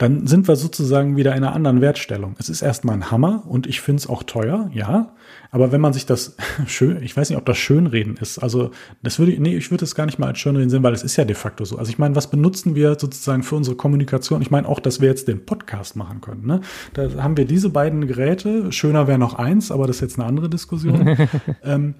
[0.00, 2.34] dann sind wir sozusagen wieder in einer anderen Wertstellung.
[2.38, 5.14] Es ist erstmal ein Hammer und ich finde es auch teuer, ja.
[5.50, 6.36] Aber wenn man sich das
[6.66, 8.38] schön, ich weiß nicht, ob das Schönreden ist.
[8.38, 8.70] Also,
[9.02, 11.02] das würde ich, nee, ich würde es gar nicht mal als Schönreden sehen, weil es
[11.02, 11.76] ist ja de facto so.
[11.76, 14.40] Also, ich meine, was benutzen wir sozusagen für unsere Kommunikation?
[14.40, 16.46] Ich meine auch, dass wir jetzt den Podcast machen können.
[16.46, 16.62] Ne?
[16.94, 18.72] Da haben wir diese beiden Geräte.
[18.72, 21.14] Schöner wäre noch eins, aber das ist jetzt eine andere Diskussion.
[21.62, 21.96] ähm,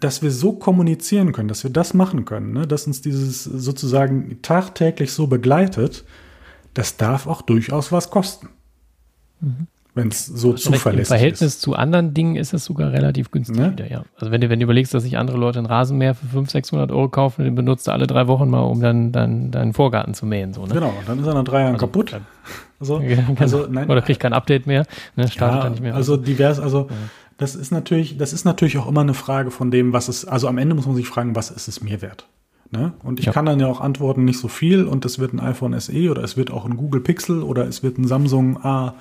[0.00, 2.66] dass wir so kommunizieren können, dass wir das machen können, ne?
[2.66, 6.04] dass uns dieses sozusagen tagtäglich so begleitet,
[6.76, 8.48] das darf auch durchaus was kosten.
[9.40, 9.66] Mhm
[9.96, 11.08] wenn es so also zuverlässig ist.
[11.08, 11.62] Im Verhältnis ist.
[11.62, 13.72] zu anderen Dingen ist es sogar relativ günstig ne?
[13.72, 14.04] wieder, ja.
[14.18, 16.92] Also wenn du, wenn du überlegst, dass sich andere Leute einen Rasenmäher für 500, 600
[16.92, 20.26] Euro kaufen, den benutzt du alle drei Wochen mal, um dann, dann deinen Vorgarten zu
[20.26, 20.52] mähen.
[20.52, 20.74] So, ne?
[20.74, 22.20] Genau, dann ist er nach drei Jahren also, kaputt.
[22.78, 23.40] Also, ja, genau.
[23.40, 24.84] also, nein, Oder kriegt kein Update mehr,
[25.16, 25.28] ne?
[25.28, 25.94] startet ja, dann nicht mehr.
[25.94, 26.96] Also divers, also ja.
[27.38, 30.46] das ist natürlich, das ist natürlich auch immer eine Frage von dem, was es, also
[30.46, 32.26] am Ende muss man sich fragen, was ist es mir wert?
[32.70, 32.94] Ne?
[33.02, 33.32] Und ich ja.
[33.32, 36.22] kann dann ja auch antworten, nicht so viel und es wird ein iPhone SE oder
[36.22, 38.94] es wird auch ein Google Pixel oder es wird ein Samsung A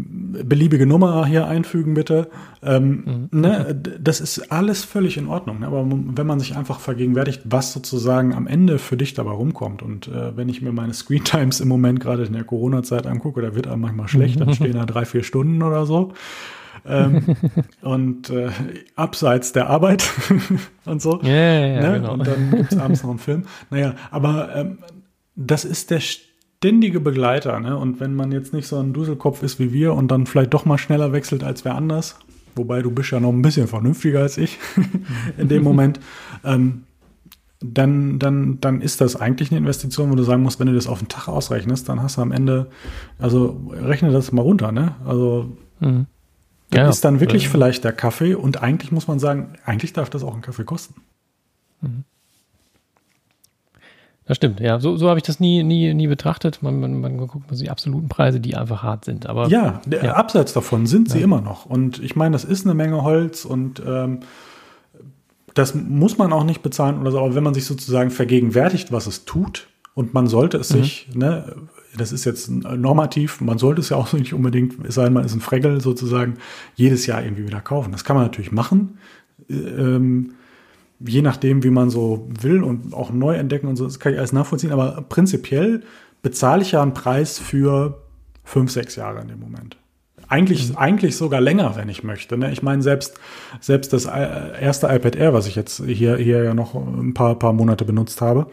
[0.00, 2.28] beliebige Nummer hier einfügen, bitte.
[2.62, 3.40] Ähm, mhm.
[3.40, 5.60] ne, das ist alles völlig in Ordnung.
[5.60, 5.66] Ne?
[5.66, 9.82] Aber wenn man sich einfach vergegenwärtigt, was sozusagen am Ende für dich dabei rumkommt.
[9.82, 13.42] Und äh, wenn ich mir meine Screen Times im Moment gerade in der Corona-Zeit angucke,
[13.42, 16.12] da wird einem manchmal schlecht, dann stehen da drei, vier Stunden oder so
[16.86, 17.36] ähm,
[17.82, 18.50] und äh,
[18.96, 20.10] abseits der Arbeit
[20.84, 21.20] und so.
[21.22, 22.00] Ja, ja, ja ne?
[22.00, 22.12] genau.
[22.14, 23.44] Und dann gibt es abends noch einen Film.
[23.70, 24.78] Naja, aber ähm,
[25.36, 27.60] das ist der ständige Begleiter.
[27.60, 27.76] Ne?
[27.76, 30.64] Und wenn man jetzt nicht so ein Duselkopf ist wie wir und dann vielleicht doch
[30.64, 32.16] mal schneller wechselt als wer anders,
[32.56, 34.58] wobei du bist ja noch ein bisschen vernünftiger als ich
[35.38, 36.00] in dem Moment,
[36.44, 36.82] ähm,
[37.60, 40.86] dann, dann, dann ist das eigentlich eine Investition, wo du sagen musst, wenn du das
[40.86, 42.68] auf den Tag ausrechnest, dann hast du am Ende,
[43.18, 44.94] also rechne das mal runter, ne?
[45.04, 46.06] Also mhm.
[46.72, 47.50] Ja, ist dann wirklich ja.
[47.50, 51.00] vielleicht der Kaffee und eigentlich muss man sagen, eigentlich darf das auch ein Kaffee kosten.
[51.80, 52.04] Mhm.
[54.26, 54.78] Das stimmt, ja.
[54.78, 56.62] So, so habe ich das nie, nie, nie betrachtet.
[56.62, 59.26] Man, man, man guckt man die absoluten Preise, die einfach hart sind.
[59.26, 60.12] Aber ja, ja.
[60.12, 61.64] abseits davon sind sie immer noch.
[61.64, 64.20] Und ich meine, das ist eine Menge Holz und ähm,
[65.54, 67.20] das muss man auch nicht bezahlen oder so.
[67.20, 70.82] Aber wenn man sich sozusagen vergegenwärtigt, was es tut, und man sollte es mhm.
[70.82, 71.56] sich, ne,
[71.96, 75.24] das ist jetzt normativ, man sollte es ja auch nicht unbedingt, es sei denn, man
[75.24, 76.34] ist ein Fregel sozusagen,
[76.74, 77.92] jedes Jahr irgendwie wieder kaufen.
[77.92, 78.98] Das kann man natürlich machen,
[79.48, 80.32] ähm,
[81.00, 84.18] je nachdem, wie man so will und auch neu entdecken und so, das kann ich
[84.18, 85.82] alles nachvollziehen, aber prinzipiell
[86.22, 88.02] bezahle ich ja einen Preis für
[88.44, 89.76] fünf, sechs Jahre in dem Moment.
[90.26, 90.76] Eigentlich, mhm.
[90.76, 92.36] eigentlich sogar länger, wenn ich möchte.
[92.36, 92.52] Ne?
[92.52, 93.18] Ich meine, selbst,
[93.60, 97.38] selbst das äh, erste iPad Air, was ich jetzt hier, hier ja noch ein paar,
[97.38, 98.48] paar Monate benutzt habe,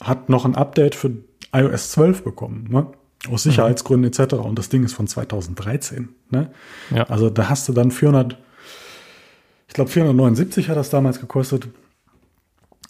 [0.00, 1.12] hat noch ein Update für
[1.52, 2.86] iOS 12 bekommen, ne?
[3.28, 4.34] aus Sicherheitsgründen etc.
[4.34, 6.08] Und das Ding ist von 2013.
[6.30, 6.50] Ne?
[6.94, 7.04] Ja.
[7.04, 8.38] Also da hast du dann 400,
[9.68, 11.68] ich glaube 479 hat das damals gekostet,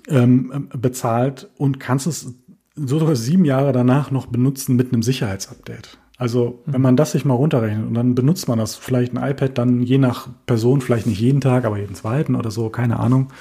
[0.08, 2.34] ähm, bezahlt und kannst es
[2.76, 5.98] so sogar sieben Jahre danach noch benutzen mit einem Sicherheitsupdate.
[6.20, 9.56] Also, wenn man das sich mal runterrechnet und dann benutzt man das, vielleicht ein iPad,
[9.56, 13.32] dann je nach Person, vielleicht nicht jeden Tag, aber jeden zweiten oder so, keine Ahnung,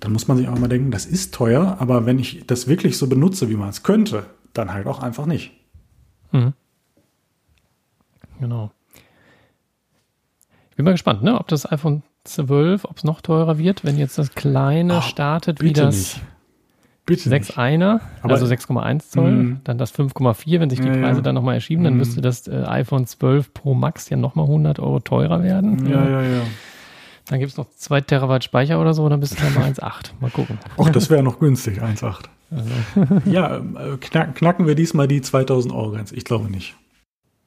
[0.00, 2.98] dann muss man sich auch mal denken, das ist teuer, aber wenn ich das wirklich
[2.98, 5.52] so benutze, wie man es könnte, dann halt auch einfach nicht.
[6.30, 6.52] Mhm.
[8.38, 8.70] Genau.
[10.68, 13.96] Ich bin mal gespannt, ne, ob das iPhone 12, ob es noch teurer wird, wenn
[13.96, 16.20] jetzt das kleine Ach, startet, wie das nicht.
[17.06, 19.60] Bitte 6 einer, also 6,1 Zoll, mm.
[19.62, 21.22] dann das 5,4, wenn sich die ja, Preise ja.
[21.22, 21.98] dann nochmal erschieben, dann mm.
[21.98, 25.86] müsste das äh, iPhone 12 Pro Max ja nochmal 100 Euro teurer werden.
[25.88, 26.42] Ja, ja, ja.
[27.28, 30.14] Dann gibt es noch 2 Terabyte Speicher oder so, dann bist du dann mal 1,8.
[30.20, 30.58] Mal gucken.
[30.76, 32.24] Ach, das wäre noch günstig, 1,8.
[32.50, 33.20] Also.
[33.30, 36.16] ja, äh, knack, knacken wir diesmal die 2000 Euro Grenze?
[36.16, 36.74] Ich glaube nicht.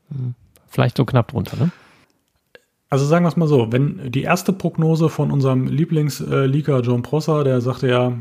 [0.09, 0.35] Hm.
[0.69, 1.71] Vielleicht so knapp drunter, ne?
[2.89, 7.43] Also sagen wir es mal so, wenn die erste Prognose von unserem Lieblingsleaker John Prosser,
[7.43, 8.13] der sagte ja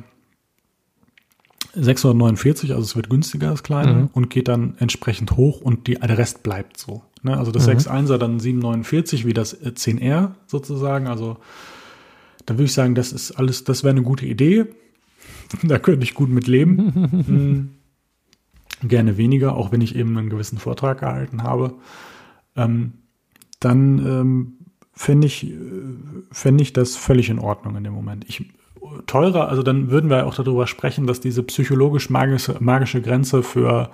[1.75, 4.11] 649, also es wird günstiger, das kleine, mhm.
[4.13, 7.03] und geht dann entsprechend hoch und die, der Rest bleibt so.
[7.23, 7.37] Ne?
[7.37, 7.73] Also das mhm.
[7.75, 11.07] 6.1er dann 749, wie das 10R sozusagen.
[11.07, 11.37] Also
[12.47, 14.67] da würde ich sagen, das ist alles, das wäre eine gute Idee.
[15.63, 16.95] da könnte ich gut mit leben.
[17.27, 17.69] hm.
[18.89, 21.75] Gerne weniger, auch wenn ich eben einen gewissen Vortrag gehalten habe.
[22.55, 22.93] Ähm,
[23.59, 24.53] dann ähm,
[24.93, 25.53] fände ich,
[26.31, 28.25] fänd ich das völlig in Ordnung in dem Moment.
[28.29, 28.49] Ich,
[29.07, 33.91] teurer, also dann würden wir auch darüber sprechen, dass diese psychologisch magische, magische Grenze für,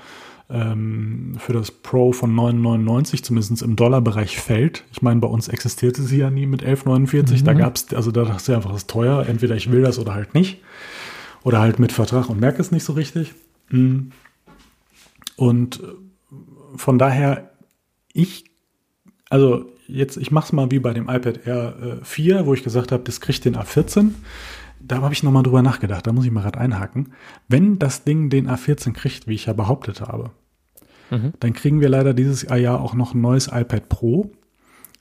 [0.51, 4.85] ähm, für das Pro von 9,99 zumindest im Dollarbereich fällt.
[4.93, 7.41] Ich meine, bei uns existierte sie ja nie mit 11,49.
[7.41, 7.45] Mhm.
[7.45, 9.27] Da gab es, also da dachte ich einfach, das ist teuer.
[9.27, 10.61] Entweder ich will das oder halt nicht.
[11.43, 13.35] Oder halt mit Vertrag und merke es nicht so richtig.
[13.71, 14.13] Mhm.
[15.37, 15.83] Und
[16.77, 17.51] von daher,
[18.13, 18.45] ich,
[19.31, 22.63] also jetzt, ich mache es mal wie bei dem iPad Air äh, 4, wo ich
[22.63, 24.11] gesagt habe, das kriegt den A14.
[24.87, 27.13] Da habe ich nochmal drüber nachgedacht, da muss ich mal gerade einhaken.
[27.49, 30.31] Wenn das Ding den A14 kriegt, wie ich ja behauptet habe,
[31.11, 31.33] mhm.
[31.41, 34.33] dann kriegen wir leider dieses Jahr auch noch ein neues iPad Pro,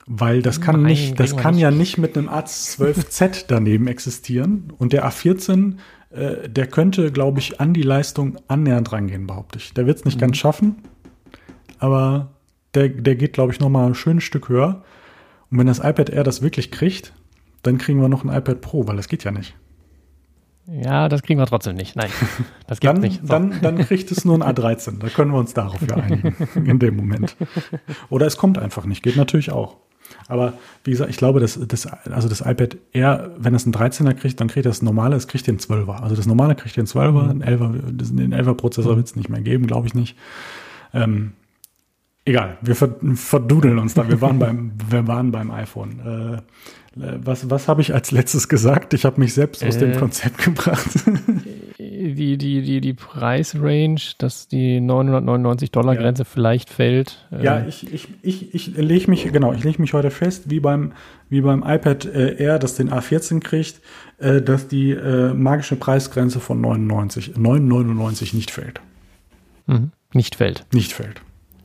[0.06, 1.62] weil das kann Nein, nicht, das kann nicht.
[1.62, 4.72] ja nicht mit einem A12Z daneben existieren.
[4.78, 5.76] Und der A14,
[6.10, 9.74] äh, der könnte, glaube ich, an die Leistung annähernd rangehen, behaupte ich.
[9.74, 10.20] Der wird es nicht mhm.
[10.20, 10.76] ganz schaffen,
[11.78, 12.32] aber
[12.74, 14.82] der, der geht, glaube ich, noch mal ein schönes Stück höher.
[15.50, 17.12] Und wenn das iPad Air das wirklich kriegt,
[17.62, 19.54] dann kriegen wir noch ein iPad Pro, weil das geht ja nicht.
[20.66, 21.94] Ja, das kriegen wir trotzdem nicht.
[21.96, 22.10] Nein,
[22.66, 23.20] das geht nicht.
[23.22, 23.28] So.
[23.28, 24.98] Dann, dann kriegt es nur ein A13.
[24.98, 27.36] Da können wir uns darauf ja einigen in dem Moment.
[28.08, 29.02] Oder es kommt einfach nicht.
[29.02, 29.76] Geht natürlich auch.
[30.28, 30.54] Aber
[30.84, 34.40] wie gesagt, ich glaube, dass das, also das iPad Air, wenn es einen 13er kriegt,
[34.40, 36.00] dann kriegt das normale, es kriegt den 12er.
[36.00, 37.40] Also das normale kriegt den 12er, mhm.
[37.40, 40.16] den 11er, den 11er Prozessor wird es nicht mehr geben, glaube ich nicht.
[40.92, 41.32] Ähm,
[42.26, 44.08] Egal, wir verdudeln uns da.
[44.08, 46.00] Wir waren beim, wir waren beim iPhone.
[46.00, 46.42] Äh,
[46.96, 48.94] was was habe ich als letztes gesagt?
[48.94, 50.88] Ich habe mich selbst aus dem äh, Konzept gebracht.
[51.78, 56.28] die, die, die, die Preisrange, dass die 999 Dollar Grenze ja.
[56.30, 57.26] vielleicht fällt.
[57.32, 57.44] Äh.
[57.44, 60.92] Ja, ich, ich, ich, ich lege mich, genau, ich lege mich heute fest, wie beim,
[61.28, 63.80] wie beim iPad äh, Air, das den A14 kriegt,
[64.18, 68.80] äh, dass die äh, magische Preisgrenze von 99, 999 nicht fällt.
[69.66, 69.90] Mhm.
[70.12, 70.66] Nicht fällt.
[70.72, 71.22] Nicht fällt.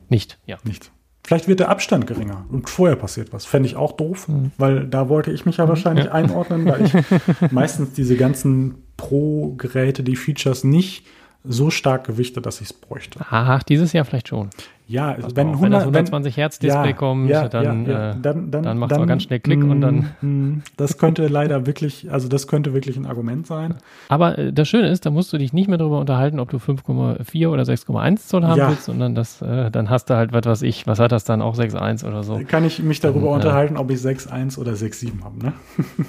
[0.08, 0.58] Nicht, ja.
[0.64, 0.90] Nicht.
[1.30, 3.46] Vielleicht wird der Abstand geringer und vorher passiert was.
[3.46, 4.50] Fände ich auch doof, mhm.
[4.58, 6.10] weil da wollte ich mich ja wahrscheinlich ja.
[6.10, 6.92] einordnen, weil ich
[7.52, 11.06] meistens diese ganzen Pro-Geräte, die Features nicht
[11.44, 13.20] so stark gewichtet, dass ich es bräuchte.
[13.30, 14.50] Ach, dieses Jahr vielleicht schon.
[14.90, 18.50] Ja, wenn, 100, wenn das 120 Hertz Display ja, kommt, ja, dann, ja, äh, dann,
[18.50, 20.08] dann, dann macht es auch ganz schnell Klick und dann.
[20.20, 23.76] Mm, mm, das könnte leider wirklich, also das könnte wirklich ein Argument sein.
[24.08, 26.56] Aber äh, das Schöne ist, da musst du dich nicht mehr darüber unterhalten, ob du
[26.56, 30.62] 5,4 oder 6,1 Zoll haben willst, sondern das, äh, dann hast du halt, was weiß
[30.62, 32.40] ich, was hat das dann auch 6,1 oder so.
[32.48, 35.52] Kann ich mich darüber dann, äh, unterhalten, ob ich 6,1 oder 6,7 habe, ne?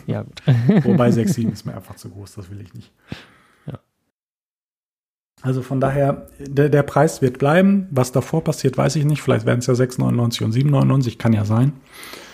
[0.07, 0.41] Ja, gut.
[0.85, 2.91] Wobei 6,7 ist mir einfach zu groß, das will ich nicht.
[5.41, 7.87] Also von daher, der, der Preis wird bleiben.
[7.91, 9.21] Was davor passiert, weiß ich nicht.
[9.21, 11.17] Vielleicht werden es ja 6,99 und 7,99.
[11.17, 11.73] Kann ja sein.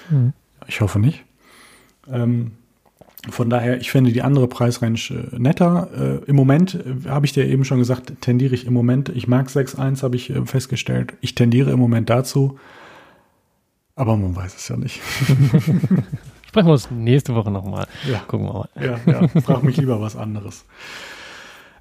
[0.09, 0.33] Mhm.
[0.67, 1.23] Ich hoffe nicht.
[2.11, 2.51] Ähm,
[3.29, 6.21] von daher, ich finde die andere Preisrange äh, netter.
[6.25, 9.09] Äh, Im Moment, äh, habe ich dir eben schon gesagt, tendiere ich im Moment.
[9.09, 11.13] Ich mag 6,1, habe ich äh, festgestellt.
[11.21, 12.59] Ich tendiere im Moment dazu.
[13.95, 15.01] Aber man weiß es ja nicht.
[16.47, 17.87] Sprechen wir uns nächste Woche nochmal.
[18.09, 18.19] Ja.
[18.19, 18.69] Gucken wir mal.
[18.79, 19.27] Ja, ja.
[19.41, 20.65] Frag mich lieber was anderes.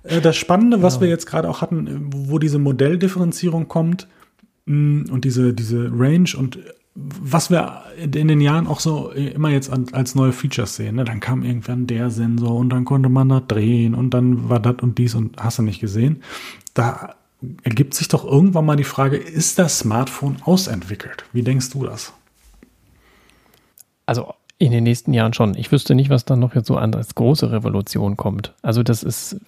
[0.09, 1.03] Äh, das Spannende, was ja.
[1.03, 4.09] wir jetzt gerade auch hatten, wo diese Modelldifferenzierung kommt
[4.67, 6.59] mm, und diese, diese Range und
[6.99, 11.05] was wir in den Jahren auch so immer jetzt als neue Features sehen, ne?
[11.05, 14.77] dann kam irgendwann der Sensor und dann konnte man da drehen und dann war das
[14.81, 16.23] und dies und hast du nicht gesehen.
[16.73, 17.17] Da
[17.63, 21.25] ergibt sich doch irgendwann mal die Frage, ist das Smartphone ausentwickelt?
[21.35, 22.15] Wie denkst du das?
[24.07, 25.55] Also in den nächsten Jahren schon.
[25.55, 28.55] Ich wüsste nicht, was dann noch jetzt so an als große Revolution kommt.
[28.63, 29.39] Also das ist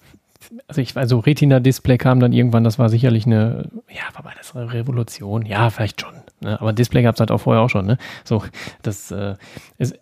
[0.67, 4.71] also ich, also Retina-Display kam dann irgendwann, das war sicherlich eine, ja, war das eine
[4.71, 5.45] Revolution?
[5.45, 6.15] Ja, vielleicht schon.
[6.41, 6.59] Ne?
[6.59, 7.97] Aber Display gab es halt auch vorher auch schon, ne?
[8.23, 8.43] So,
[8.81, 9.35] das äh,
[9.77, 9.99] ist,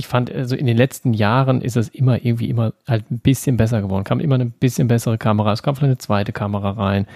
[0.00, 3.56] ich fand, also in den letzten Jahren ist es immer irgendwie immer halt ein bisschen
[3.56, 4.04] besser geworden.
[4.04, 5.52] Kam immer eine bisschen bessere Kamera.
[5.52, 7.06] Es kam vielleicht eine zweite Kamera rein.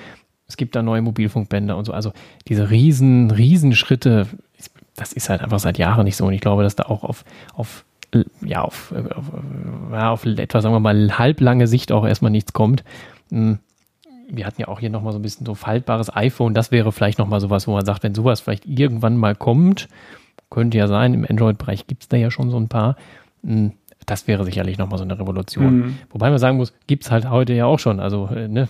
[0.46, 1.92] Es gibt da neue Mobilfunkbänder und so.
[1.92, 2.12] Also
[2.46, 4.26] diese riesen, riesen Schritte,
[4.96, 6.26] das ist halt einfach seit Jahren nicht so.
[6.26, 7.86] Und ich glaube, dass da auch auf, auf
[8.44, 12.84] ja, auf, auf, auf etwas, sagen wir mal, halblange Sicht auch erstmal nichts kommt.
[13.30, 13.58] Hm,
[14.28, 16.54] wir hatten ja auch hier nochmal so ein bisschen so faltbares iPhone.
[16.54, 19.88] Das wäre vielleicht nochmal sowas, wo man sagt, wenn sowas vielleicht irgendwann mal kommt,
[20.50, 22.96] könnte ja sein, im Android-Bereich gibt es da ja schon so ein paar.
[23.44, 23.72] Hm,
[24.06, 25.76] das wäre sicherlich nochmal so eine Revolution.
[25.76, 25.98] Mhm.
[26.10, 28.00] Wobei man sagen muss, gibt es halt heute ja auch schon.
[28.00, 28.68] Also, äh, ne?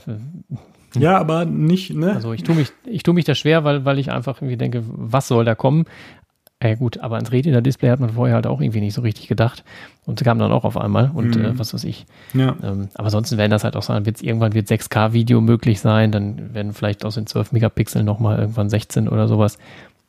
[0.97, 2.13] Ja, aber nicht, ne?
[2.13, 4.85] Also ich tue mich, ich tue mich da schwer, weil, weil ich einfach irgendwie denke,
[4.87, 5.87] was soll da kommen?
[6.65, 9.65] Ja gut, aber ans Retina-Display hat man vorher halt auch irgendwie nicht so richtig gedacht
[10.07, 11.45] und kam dann auch auf einmal und mhm.
[11.45, 12.07] äh, was weiß ich.
[12.33, 12.57] Ja.
[12.63, 16.55] Ähm, aber ansonsten werden das halt auch sagen, wird's, irgendwann wird 6K-Video möglich sein, dann
[16.55, 19.59] werden vielleicht aus den 12 Megapixeln nochmal irgendwann 16 oder sowas.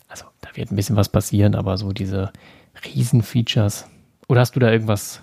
[0.07, 2.31] Also da wird ein bisschen was passieren, aber so diese
[2.85, 3.87] Riesen-Features.
[4.29, 5.21] Oder hast du da irgendwas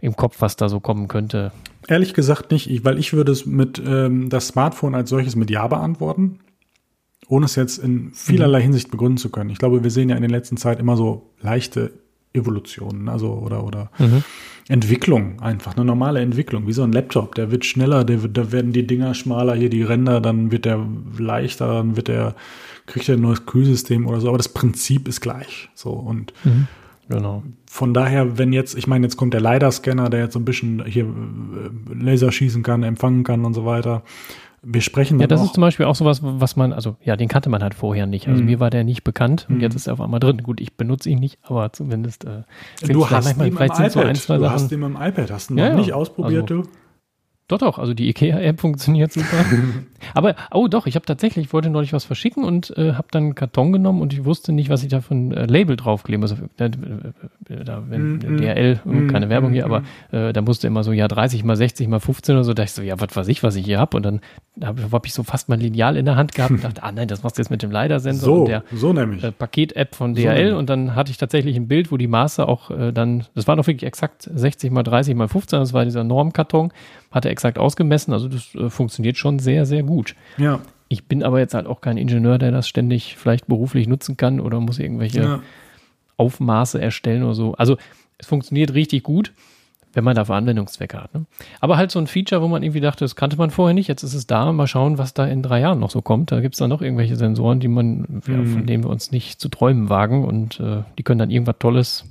[0.00, 1.50] im Kopf, was da so kommen könnte?
[1.88, 5.50] Ehrlich gesagt nicht, ich, weil ich würde es mit ähm, das Smartphone als solches mit
[5.50, 6.38] Ja beantworten
[7.28, 8.64] ohne es jetzt in vielerlei mhm.
[8.64, 9.50] Hinsicht begründen zu können.
[9.50, 11.92] Ich glaube, wir sehen ja in der letzten Zeit immer so leichte
[12.32, 14.22] Evolutionen, also oder oder mhm.
[14.68, 18.52] Entwicklung einfach, eine normale Entwicklung, wie so ein Laptop, der wird schneller, der wird, da
[18.52, 20.86] werden die Dinger schmaler, hier die Ränder, dann wird der
[21.18, 22.34] leichter, dann wird der,
[22.86, 25.70] kriegt er ein neues Kühlsystem oder so, aber das Prinzip ist gleich.
[25.74, 26.68] So und mhm.
[27.08, 27.42] Genau.
[27.64, 30.84] Von daher, wenn jetzt, ich meine, jetzt kommt der LiDAR-Scanner, der jetzt so ein bisschen
[30.84, 34.02] hier äh, Laser schießen kann, empfangen kann und so weiter.
[34.62, 37.48] Wir sprechen Ja, das ist zum Beispiel auch sowas, was man, also ja, den kannte
[37.48, 38.28] man halt vorher nicht.
[38.28, 38.46] Also mhm.
[38.46, 39.60] mir war der nicht bekannt und mhm.
[39.60, 40.42] jetzt ist er auf einmal drin.
[40.42, 42.24] Gut, ich benutze ihn nicht, aber zumindest.
[42.24, 42.42] Äh,
[42.86, 43.92] du hast ihn im iPad.
[43.92, 44.50] So ein, du Sachen.
[44.50, 46.68] hast ihn im iPad, hast du noch ja, nicht ausprobiert, also, du?
[47.48, 49.42] Doch, doch, also die IKEA-App funktioniert super.
[50.14, 53.24] Aber, oh doch, ich habe tatsächlich, ich wollte neulich was verschicken und äh, habe dann
[53.24, 56.20] einen Karton genommen und ich wusste nicht, was ich da für ein äh, Label draufkleben
[56.20, 56.32] muss.
[56.32, 59.82] Also, äh, da, wenn, mm, DRL, mm, keine Werbung hier, mm, aber
[60.12, 62.52] äh, da musste immer so, ja, 30 mal 60 mal 15 oder so.
[62.52, 63.96] Da dachte ich so, ja, was weiß ich, was ich hier habe.
[63.96, 64.20] Und dann
[64.62, 67.08] habe hab ich so fast mein Lineal in der Hand gehabt und dachte, ah nein,
[67.08, 69.24] das machst du jetzt mit dem LiDAR-Sensor so, und der so nämlich.
[69.24, 70.50] Äh, Paket-App von DRL.
[70.50, 73.48] So und dann hatte ich tatsächlich ein Bild, wo die Maße auch äh, dann, das
[73.48, 76.72] war doch wirklich exakt 60 mal 30 mal 15, das war dieser Normkarton
[77.10, 78.12] hat er exakt ausgemessen.
[78.12, 80.14] Also das äh, funktioniert schon sehr, sehr gut.
[80.36, 80.60] Ja.
[80.88, 84.40] Ich bin aber jetzt halt auch kein Ingenieur, der das ständig vielleicht beruflich nutzen kann
[84.40, 85.40] oder muss irgendwelche ja.
[86.16, 87.54] Aufmaße erstellen oder so.
[87.54, 87.76] Also
[88.16, 89.32] es funktioniert richtig gut,
[89.92, 91.14] wenn man dafür Anwendungszwecke hat.
[91.14, 91.26] Ne?
[91.60, 94.02] Aber halt so ein Feature, wo man irgendwie dachte, das kannte man vorher nicht, jetzt
[94.02, 96.32] ist es da, mal schauen, was da in drei Jahren noch so kommt.
[96.32, 98.22] Da gibt es dann noch irgendwelche Sensoren, die man, mhm.
[98.26, 101.56] ja, von denen wir uns nicht zu träumen wagen und äh, die können dann irgendwas
[101.58, 102.04] Tolles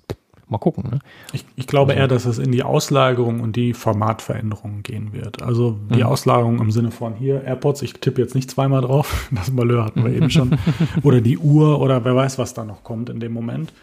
[0.50, 0.84] mal gucken.
[0.89, 1.00] Ne?
[1.34, 5.41] Ich, ich glaube also, eher, dass es in die Auslagerung und die Formatveränderungen gehen wird.
[5.41, 6.04] Also die mhm.
[6.04, 10.04] Auslagerung im Sinne von hier AirPods, ich tippe jetzt nicht zweimal drauf, das Malheur hatten
[10.04, 10.58] wir eben schon,
[11.04, 13.74] oder die Uhr oder wer weiß, was da noch kommt in dem Moment.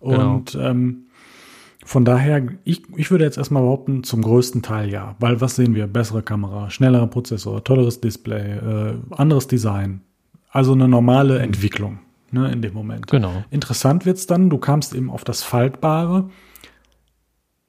[0.00, 0.34] Genau.
[0.34, 1.06] Und ähm,
[1.84, 5.16] von daher, ich, ich würde jetzt erstmal behaupten, zum größten Teil ja.
[5.18, 5.86] Weil was sehen wir?
[5.86, 10.00] Bessere Kamera, schnellerer Prozessor, tolleres Display, äh, anderes Design.
[10.48, 11.44] Also eine normale mhm.
[11.44, 11.98] Entwicklung
[12.34, 13.06] ne, in dem Moment.
[13.06, 13.44] Genau.
[13.50, 16.28] Interessant wird's dann, du kamst eben auf das Faltbare.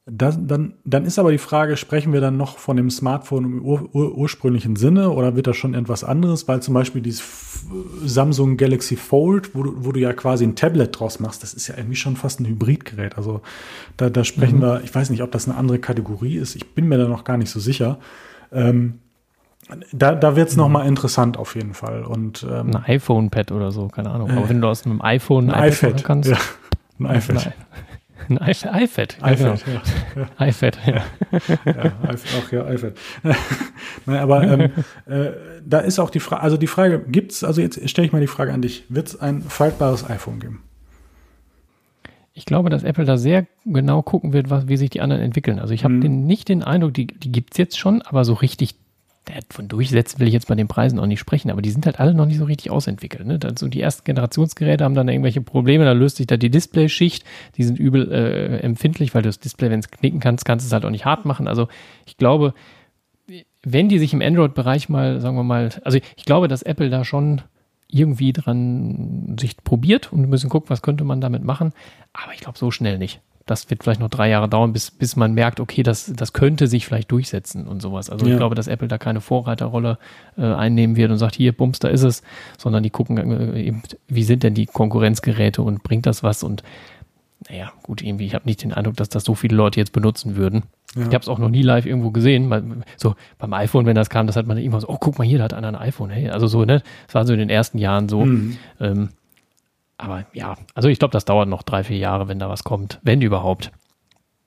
[0.08, 3.64] Das, dann, dann ist aber die Frage, sprechen wir dann noch von dem Smartphone im
[3.64, 6.46] ur, ur, ursprünglichen Sinne oder wird das schon etwas anderes?
[6.46, 7.66] Weil zum Beispiel dieses
[8.04, 11.66] Samsung Galaxy Fold, wo du, wo du ja quasi ein Tablet draus machst, das ist
[11.66, 13.16] ja irgendwie schon fast ein Hybridgerät.
[13.16, 13.40] Also
[13.96, 14.62] da, da sprechen mhm.
[14.62, 17.24] wir, ich weiß nicht, ob das eine andere Kategorie ist, ich bin mir da noch
[17.24, 17.98] gar nicht so sicher.
[18.52, 19.00] Ähm,
[19.92, 20.62] da, da wird es mhm.
[20.62, 22.04] nochmal interessant auf jeden Fall.
[22.04, 24.30] Und, ähm, ein iPhone-Pad oder so, keine Ahnung.
[24.30, 26.30] Aber äh, wenn du aus einem iPhone ein iPad kannst.
[26.30, 26.38] Ja,
[26.98, 27.52] ein iPad.
[28.28, 28.82] Ein iPad.
[28.82, 30.26] iPad, ja, iPad, genau.
[30.38, 30.46] ja.
[30.46, 30.94] iPad, ja.
[31.64, 31.92] ja.
[32.02, 32.92] Ach ja, iPad.
[34.06, 34.60] Nein, aber ähm,
[35.06, 35.30] äh,
[35.64, 38.20] da ist auch die Frage, also die Frage, gibt es, also jetzt stelle ich mal
[38.20, 40.62] die Frage an dich, wird es ein faltbares iPhone geben?
[42.32, 45.58] Ich glaube, dass Apple da sehr genau gucken wird, was, wie sich die anderen entwickeln.
[45.58, 46.26] Also ich habe mhm.
[46.26, 48.74] nicht den Eindruck, die, die gibt es jetzt schon, aber so richtig
[49.50, 52.00] von durchsetzen will ich jetzt bei den Preisen auch nicht sprechen, aber die sind halt
[52.00, 53.26] alle noch nicht so richtig ausentwickelt.
[53.26, 53.38] Ne?
[53.44, 57.24] Also die ersten Generationsgeräte haben dann irgendwelche Probleme, da löst sich da die Displayschicht,
[57.56, 60.68] die sind übel äh, empfindlich, weil du das Display, wenn es knicken kannst, kannst du
[60.68, 61.48] es halt auch nicht hart machen.
[61.48, 61.68] Also
[62.06, 62.54] ich glaube,
[63.62, 67.04] wenn die sich im Android-Bereich mal, sagen wir mal, also ich glaube, dass Apple da
[67.04, 67.42] schon
[67.88, 71.72] irgendwie dran sich probiert und ein bisschen guckt, was könnte man damit machen,
[72.12, 75.14] aber ich glaube so schnell nicht das wird vielleicht noch drei Jahre dauern, bis, bis
[75.14, 78.10] man merkt, okay, das, das könnte sich vielleicht durchsetzen und sowas.
[78.10, 78.32] Also ja.
[78.32, 79.98] ich glaube, dass Apple da keine Vorreiterrolle
[80.36, 82.22] äh, einnehmen wird und sagt, hier, bums, da ist es,
[82.58, 86.64] sondern die gucken äh, eben, wie sind denn die Konkurrenzgeräte und bringt das was und
[87.48, 90.36] naja, gut, irgendwie, ich habe nicht den Eindruck, dass das so viele Leute jetzt benutzen
[90.36, 90.64] würden.
[90.96, 91.02] Ja.
[91.02, 92.82] Ich habe es auch noch nie live irgendwo gesehen.
[92.96, 95.38] So beim iPhone, wenn das kam, das hat man immer so, oh, guck mal hier,
[95.38, 96.10] da hat einer ein iPhone.
[96.10, 96.82] Hey, also so, ne?
[97.06, 98.24] Das war so in den ersten Jahren so.
[98.24, 98.56] Mhm.
[98.80, 99.08] Ähm,
[99.98, 103.00] aber ja, also ich glaube, das dauert noch drei, vier Jahre, wenn da was kommt,
[103.02, 103.72] wenn überhaupt.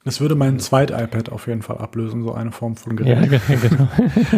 [0.06, 3.32] Das würde mein zweit-iPad auf jeden Fall ablösen, so eine Form von Gerät.
[3.32, 3.88] Ja, genau.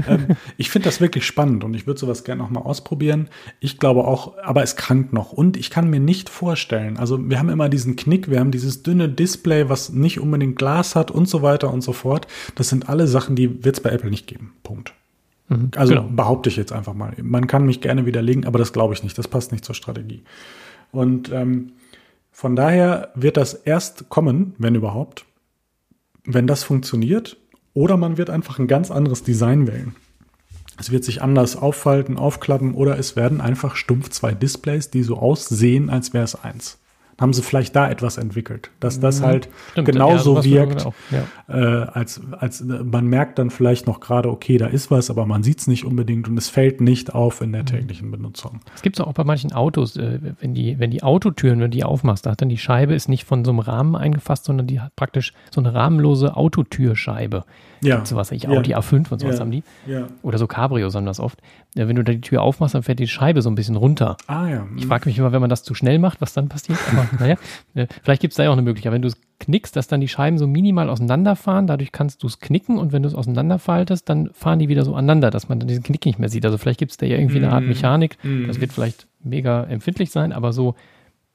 [0.08, 3.30] ähm, ich finde das wirklich spannend und ich würde sowas gerne nochmal ausprobieren.
[3.60, 5.32] Ich glaube auch, aber es krankt noch.
[5.32, 8.82] Und ich kann mir nicht vorstellen, also wir haben immer diesen Knick, wir haben dieses
[8.82, 12.26] dünne Display, was nicht unbedingt Glas hat und so weiter und so fort.
[12.56, 14.54] Das sind alle Sachen, die wird es bei Apple nicht geben.
[14.64, 14.94] Punkt.
[15.48, 16.08] Mhm, also genau.
[16.10, 17.14] behaupte ich jetzt einfach mal.
[17.22, 19.16] Man kann mich gerne widerlegen, aber das glaube ich nicht.
[19.16, 20.24] Das passt nicht zur Strategie.
[20.92, 21.74] Und ähm,
[22.32, 25.26] von daher wird das erst kommen, wenn überhaupt,
[26.26, 27.38] wenn das funktioniert,
[27.74, 29.96] oder man wird einfach ein ganz anderes Design wählen.
[30.78, 35.18] Es wird sich anders auffalten, aufklappen oder es werden einfach stumpf zwei Displays, die so
[35.18, 36.81] aussehen, als wäre es eins
[37.22, 39.26] haben sie vielleicht da etwas entwickelt, dass das mhm.
[39.26, 41.24] halt Stimmt, genauso ja, wirkt, ja.
[41.48, 45.44] äh, als, als man merkt dann vielleicht noch gerade, okay, da ist was, aber man
[45.44, 47.68] sieht es nicht unbedingt und es fällt nicht auf in der mhm.
[47.68, 48.60] täglichen Benutzung.
[48.76, 51.78] Es gibt es auch bei manchen Autos, äh, wenn die, wenn die Autotüren, wenn du
[51.78, 54.66] die aufmachst, da hat dann die Scheibe ist nicht von so einem Rahmen eingefasst, sondern
[54.66, 57.46] die hat praktisch so eine rahmenlose Autotürscheibe.
[57.84, 58.06] Ja.
[58.06, 58.80] So was, ich Audi ja.
[58.80, 59.42] A5 und sowas ja.
[59.42, 59.64] haben die.
[59.88, 60.08] Ja.
[60.22, 61.40] Oder so Cabrios haben das oft.
[61.74, 64.18] Ja, wenn du da die Tür aufmachst, dann fährt die Scheibe so ein bisschen runter.
[64.28, 64.68] Ah ja.
[64.76, 66.78] Ich frage mich immer, wenn man das zu schnell macht, was dann passiert.
[66.92, 67.38] Aber naja,
[67.76, 68.92] äh, vielleicht gibt es da ja auch eine Möglichkeit.
[68.92, 72.40] Wenn du es knickst, dass dann die Scheiben so minimal auseinanderfahren, dadurch kannst du es
[72.40, 75.70] knicken und wenn du es auseinanderfaltest, dann fahren die wieder so aneinander, dass man dann
[75.70, 76.46] diesen Knick nicht mehr sieht.
[76.46, 77.44] Also vielleicht gibt es da ja irgendwie mm.
[77.46, 77.70] eine Art mhm.
[77.70, 78.18] Mechanik.
[78.24, 78.48] Mm.
[78.48, 80.76] Das wird vielleicht mega empfindlich sein, aber so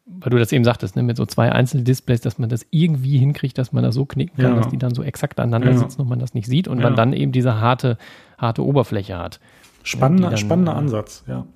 [0.07, 3.59] weil du das eben sagtest, ne, mit so zwei Einzeldisplays, dass man das irgendwie hinkriegt,
[3.59, 4.57] dass man das so knicken kann, ja.
[4.57, 5.79] dass die dann so exakt aneinander ja.
[5.79, 6.85] sitzen und man das nicht sieht und ja.
[6.85, 7.99] man dann eben diese harte,
[8.39, 9.41] harte Oberfläche hat.
[9.87, 11.47] Spannender, spannender äh, Ansatz, ja.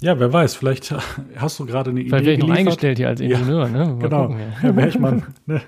[0.00, 0.94] Ja, wer weiß, vielleicht
[1.36, 2.08] hast du gerade eine Idee.
[2.08, 3.86] Vielleicht wäre ich eingestellt hier als Ingenieur, ne?
[3.86, 4.28] Mal genau.
[4.28, 4.76] Gucken, ja.
[4.76, 5.60] wäre ich mal, ne?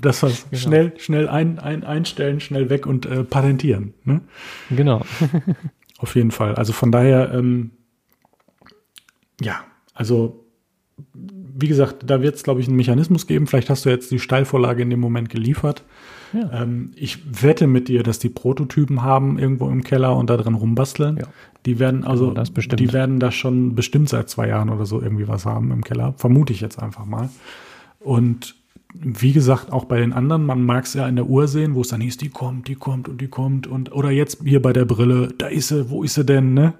[0.00, 0.60] Das was genau.
[0.60, 3.94] schnell, schnell ein, ein, einstellen, schnell weg und äh, patentieren.
[4.04, 4.20] Ne?
[4.70, 5.02] Genau.
[5.98, 6.56] Auf jeden Fall.
[6.56, 7.70] Also von daher, ähm,
[9.40, 9.60] ja,
[9.94, 10.44] also
[11.60, 13.48] wie gesagt, da wird es, glaube ich, einen Mechanismus geben.
[13.48, 15.82] Vielleicht hast du jetzt die Steilvorlage in dem Moment geliefert.
[16.32, 16.62] Ja.
[16.62, 20.54] Ähm, ich wette mit dir, dass die Prototypen haben irgendwo im Keller und da drin
[20.54, 21.16] rumbasteln.
[21.16, 21.24] Ja.
[21.66, 25.26] Die werden also, genau, die werden da schon bestimmt seit zwei Jahren oder so irgendwie
[25.26, 26.14] was haben im Keller.
[26.16, 27.28] Vermute ich jetzt einfach mal.
[27.98, 28.54] Und
[28.94, 31.80] wie gesagt, auch bei den anderen, man mag es ja in der Uhr sehen, wo
[31.80, 34.72] es dann hieß, die kommt, die kommt und die kommt und oder jetzt hier bei
[34.72, 36.74] der Brille, da ist sie, wo ist sie denn, ne?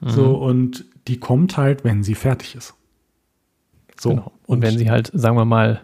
[0.00, 0.08] Mhm.
[0.08, 2.75] So und die kommt halt, wenn sie fertig ist.
[3.98, 4.10] So.
[4.10, 4.32] Genau.
[4.46, 5.80] Und, und wenn sie halt, sagen wir mal,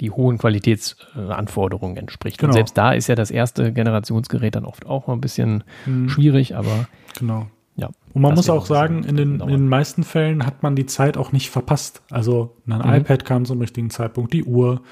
[0.00, 2.38] die hohen Qualitätsanforderungen entspricht.
[2.38, 2.50] Genau.
[2.50, 6.08] Und selbst da ist ja das erste Generationsgerät dann oft auch mal ein bisschen mhm.
[6.08, 7.46] schwierig, aber genau.
[7.74, 10.84] Ja, und man muss auch sagen, in den, in den meisten Fällen hat man die
[10.84, 12.02] Zeit auch nicht verpasst.
[12.10, 12.94] Also ein mhm.
[13.00, 14.82] iPad kam zum richtigen Zeitpunkt, die Uhr,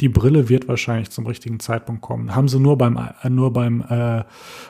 [0.00, 2.34] die Brille wird wahrscheinlich zum richtigen Zeitpunkt kommen.
[2.34, 4.24] Haben sie nur beim äh, nur beim äh,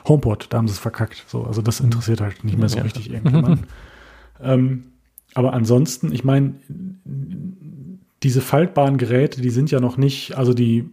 [0.07, 1.23] HomePod, da haben sie es verkackt.
[1.27, 3.61] So, also das interessiert halt nicht mehr so ja, richtig irgendjemand.
[4.41, 4.91] ähm,
[5.33, 6.55] aber ansonsten, ich meine,
[8.23, 10.89] diese faltbaren Geräte, die sind ja noch nicht, also die,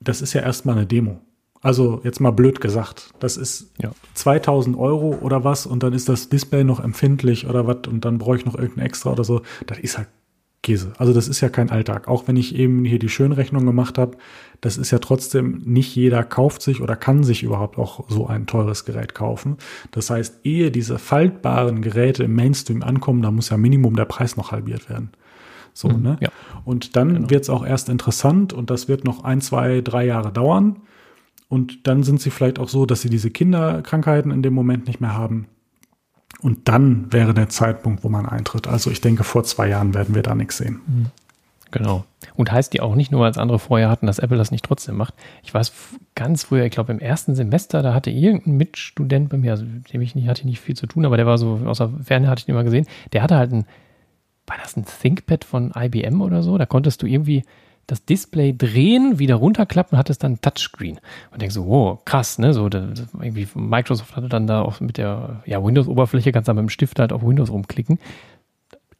[0.00, 1.20] das ist ja erstmal eine Demo.
[1.62, 3.90] Also jetzt mal blöd gesagt, das ist ja.
[4.14, 8.18] 2000 Euro oder was und dann ist das Display noch empfindlich oder was und dann
[8.18, 9.42] brauche ich noch irgendein extra oder so.
[9.66, 10.08] Das ist halt
[10.62, 10.92] Käse.
[10.98, 12.08] Also das ist ja kein Alltag.
[12.08, 14.16] Auch wenn ich eben hier die Schönrechnung gemacht habe,
[14.60, 18.46] das ist ja trotzdem, nicht jeder kauft sich oder kann sich überhaupt auch so ein
[18.46, 19.58] teures Gerät kaufen.
[19.90, 24.36] Das heißt, ehe diese faltbaren Geräte im Mainstream ankommen, da muss ja Minimum der Preis
[24.36, 25.10] noch halbiert werden.
[25.72, 26.16] So, mhm, ne?
[26.20, 26.30] Ja.
[26.64, 27.30] Und dann genau.
[27.30, 30.80] wird es auch erst interessant und das wird noch ein, zwei, drei Jahre dauern.
[31.48, 35.00] Und dann sind sie vielleicht auch so, dass sie diese Kinderkrankheiten in dem Moment nicht
[35.00, 35.46] mehr haben.
[36.40, 38.66] Und dann wäre der Zeitpunkt, wo man eintritt.
[38.66, 41.10] Also ich denke, vor zwei Jahren werden wir da nichts sehen.
[41.70, 42.04] Genau.
[42.34, 44.96] Und heißt die auch nicht nur, als andere vorher hatten, dass Apple das nicht trotzdem
[44.96, 45.14] macht.
[45.42, 45.72] Ich weiß
[46.14, 50.00] ganz früher, ich glaube im ersten Semester, da hatte irgendein Mitstudent bei mir, also dem
[50.00, 52.46] ich nicht, hatte nicht viel zu tun, aber der war so, außer Ferne hatte ich
[52.46, 53.66] den mal gesehen, der hatte halt ein
[54.46, 56.56] war das ein ThinkPad von IBM oder so?
[56.56, 57.44] Da konntest du irgendwie
[57.86, 60.98] das Display drehen, wieder runterklappen, hattest dann Touchscreen.
[61.30, 62.52] Und denkst so, wow, krass, ne?
[62.52, 62.88] So, da,
[63.20, 66.98] irgendwie Microsoft hatte dann da auch mit der ja, Windows-Oberfläche, kannst du mit dem Stift
[66.98, 67.98] halt auf Windows rumklicken.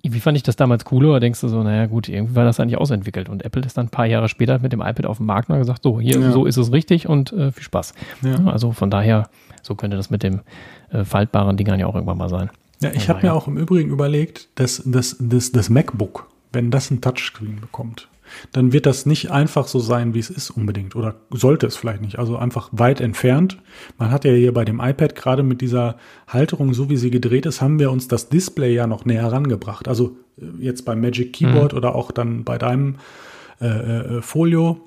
[0.03, 1.11] Wie fand ich das damals cooler?
[1.11, 3.29] Oder denkst du so, naja, gut, irgendwie war das eigentlich ausentwickelt.
[3.29, 5.57] Und Apple ist dann ein paar Jahre später mit dem iPad auf dem Markt und
[5.57, 6.31] hat gesagt, so, hier, ja.
[6.31, 7.93] so ist es richtig und äh, viel Spaß.
[8.23, 8.45] Ja.
[8.47, 9.29] Also von daher,
[9.63, 10.43] so könnte das mit dem
[10.91, 12.51] äh, faltbaren Dingern ja auch irgendwann mal sein.
[12.81, 16.91] Ja, ich habe mir auch im Übrigen überlegt, dass das, das, das MacBook, wenn das
[16.93, 18.09] ein Touchscreen bekommt,
[18.53, 20.97] dann wird das nicht einfach so sein, wie es ist unbedingt.
[20.97, 22.19] Oder sollte es vielleicht nicht.
[22.19, 23.59] Also einfach weit entfernt.
[23.99, 25.97] Man hat ja hier bei dem iPad gerade mit dieser
[26.27, 29.89] Halterung, so wie sie gedreht ist, haben wir uns das Display ja noch näher rangebracht.
[29.89, 31.79] Also äh, jetzt beim Magic Keyboard mhm.
[31.79, 32.97] oder auch dann bei deinem
[33.61, 34.81] äh, äh, Folio,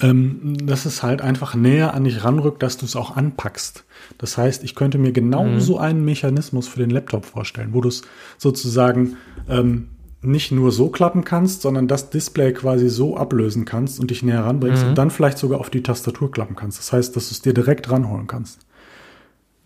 [0.00, 3.84] ähm, dass es halt einfach näher an dich ranrückt, dass du es auch anpackst.
[4.18, 5.80] Das heißt, ich könnte mir genauso mhm.
[5.80, 8.02] einen Mechanismus für den Laptop vorstellen, wo du es
[8.36, 9.16] sozusagen
[9.48, 9.88] ähm,
[10.26, 14.44] nicht nur so klappen kannst, sondern das Display quasi so ablösen kannst und dich näher
[14.44, 14.90] ranbringst mhm.
[14.90, 16.78] und dann vielleicht sogar auf die Tastatur klappen kannst.
[16.78, 18.60] Das heißt, dass du es dir direkt ranholen kannst.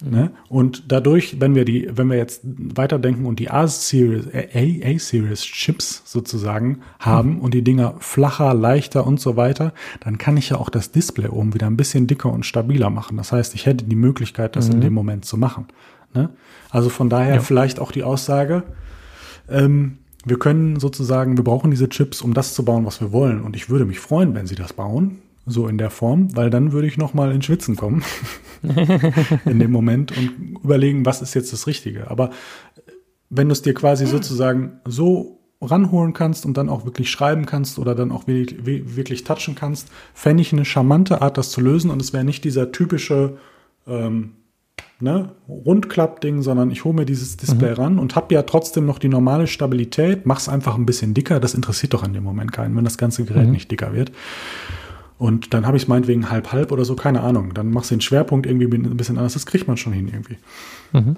[0.05, 0.11] Mhm.
[0.11, 0.31] Ne?
[0.49, 6.81] Und dadurch, wenn wir die, wenn wir jetzt weiterdenken und die A-Series, A-Series Chips sozusagen
[6.99, 7.41] haben mhm.
[7.41, 11.29] und die Dinger flacher, leichter und so weiter, dann kann ich ja auch das Display
[11.29, 13.17] oben wieder ein bisschen dicker und stabiler machen.
[13.17, 14.75] Das heißt, ich hätte die Möglichkeit, das mhm.
[14.75, 15.67] in dem Moment zu machen.
[16.15, 16.31] Ne?
[16.71, 17.41] Also von daher ja.
[17.41, 18.63] vielleicht auch die Aussage,
[19.49, 23.43] ähm, wir können sozusagen, wir brauchen diese Chips, um das zu bauen, was wir wollen.
[23.43, 26.73] Und ich würde mich freuen, wenn sie das bauen, so in der Form, weil dann
[26.73, 28.03] würde ich noch mal ins Schwitzen kommen
[29.45, 32.11] in dem Moment und überlegen, was ist jetzt das Richtige.
[32.11, 32.31] Aber
[33.31, 37.79] wenn du es dir quasi sozusagen so ranholen kannst und dann auch wirklich schreiben kannst
[37.79, 41.91] oder dann auch wirklich, wirklich touchen kannst, fände ich eine charmante Art, das zu lösen.
[41.91, 43.39] Und es wäre nicht dieser typische
[43.87, 44.35] ähm,
[45.01, 47.77] ne, Rundklappding, sondern ich hole mir dieses Display mhm.
[47.77, 51.55] ran und habe ja trotzdem noch die normale Stabilität, mach's einfach ein bisschen dicker, das
[51.55, 53.53] interessiert doch in dem Moment keinen, wenn das ganze Gerät mhm.
[53.53, 54.13] nicht dicker wird.
[55.19, 57.53] Und dann habe ich es meinetwegen halb-halb oder so, keine Ahnung.
[57.53, 60.37] Dann machst du den Schwerpunkt irgendwie ein bisschen anders, das kriegt man schon hin irgendwie.
[60.93, 61.17] Mhm.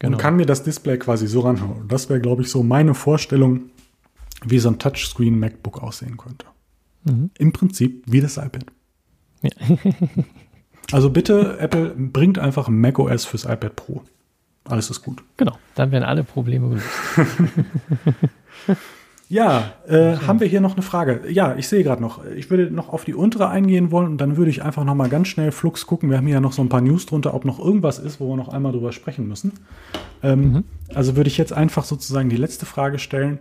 [0.00, 0.16] Genau.
[0.16, 1.86] Und kann mir das Display quasi so ranhauen.
[1.86, 3.70] Das wäre, glaube ich, so meine Vorstellung,
[4.44, 6.46] wie so ein Touchscreen MacBook aussehen könnte.
[7.04, 7.30] Mhm.
[7.38, 8.66] Im Prinzip wie das iPad.
[9.42, 9.50] Ja.
[10.92, 14.02] Also bitte, Apple bringt einfach macOS fürs iPad Pro.
[14.64, 15.22] Alles ist gut.
[15.36, 16.86] Genau, dann werden alle Probleme gelöst.
[19.28, 21.22] ja, äh, haben wir hier noch eine Frage?
[21.30, 22.24] Ja, ich sehe gerade noch.
[22.36, 25.08] Ich würde noch auf die untere eingehen wollen und dann würde ich einfach noch mal
[25.08, 26.10] ganz schnell Flux gucken.
[26.10, 28.28] Wir haben hier ja noch so ein paar News drunter, ob noch irgendwas ist, wo
[28.28, 29.52] wir noch einmal drüber sprechen müssen.
[30.22, 30.64] Ähm, mhm.
[30.94, 33.38] Also würde ich jetzt einfach sozusagen die letzte Frage stellen.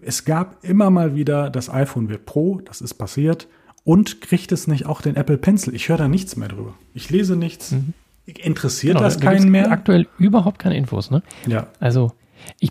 [0.00, 3.46] Es gab immer mal wieder, das iPhone wird Pro, das ist passiert.
[3.84, 5.74] Und kriegt es nicht auch den Apple Pencil?
[5.74, 6.74] Ich höre da nichts mehr drüber.
[6.94, 7.72] Ich lese nichts.
[7.72, 7.94] Mhm.
[8.26, 9.72] Interessiert genau, das keinen mehr?
[9.72, 11.22] Aktuell überhaupt keine Infos, ne?
[11.48, 11.66] Ja.
[11.80, 12.12] Also,
[12.60, 12.70] ich,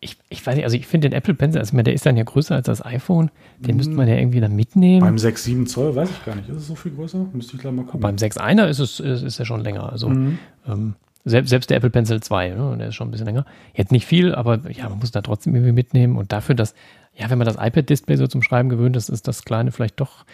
[0.00, 2.24] ich, ich weiß nicht, also ich finde den Apple Pencil, also der ist dann ja
[2.24, 3.76] größer als das iPhone, den mhm.
[3.76, 5.00] müsste man ja irgendwie dann mitnehmen.
[5.00, 6.48] Beim 6, 7 Zoll weiß ich gar nicht.
[6.48, 7.28] Ist es so viel größer?
[7.32, 8.00] Müsste ich gleich mal gucken.
[8.00, 9.92] Beim 6 1er ist es ist, ist ja schon länger.
[9.92, 10.38] Also mhm.
[10.66, 10.94] ähm,
[11.28, 13.44] selbst, selbst der Apple Pencil 2, ne, der ist schon ein bisschen länger.
[13.74, 16.16] Jetzt nicht viel, aber ja, man muss da trotzdem irgendwie mitnehmen.
[16.16, 16.74] Und dafür, dass,
[17.14, 20.24] ja, wenn man das iPad-Display so zum Schreiben gewöhnt ist, ist das kleine vielleicht doch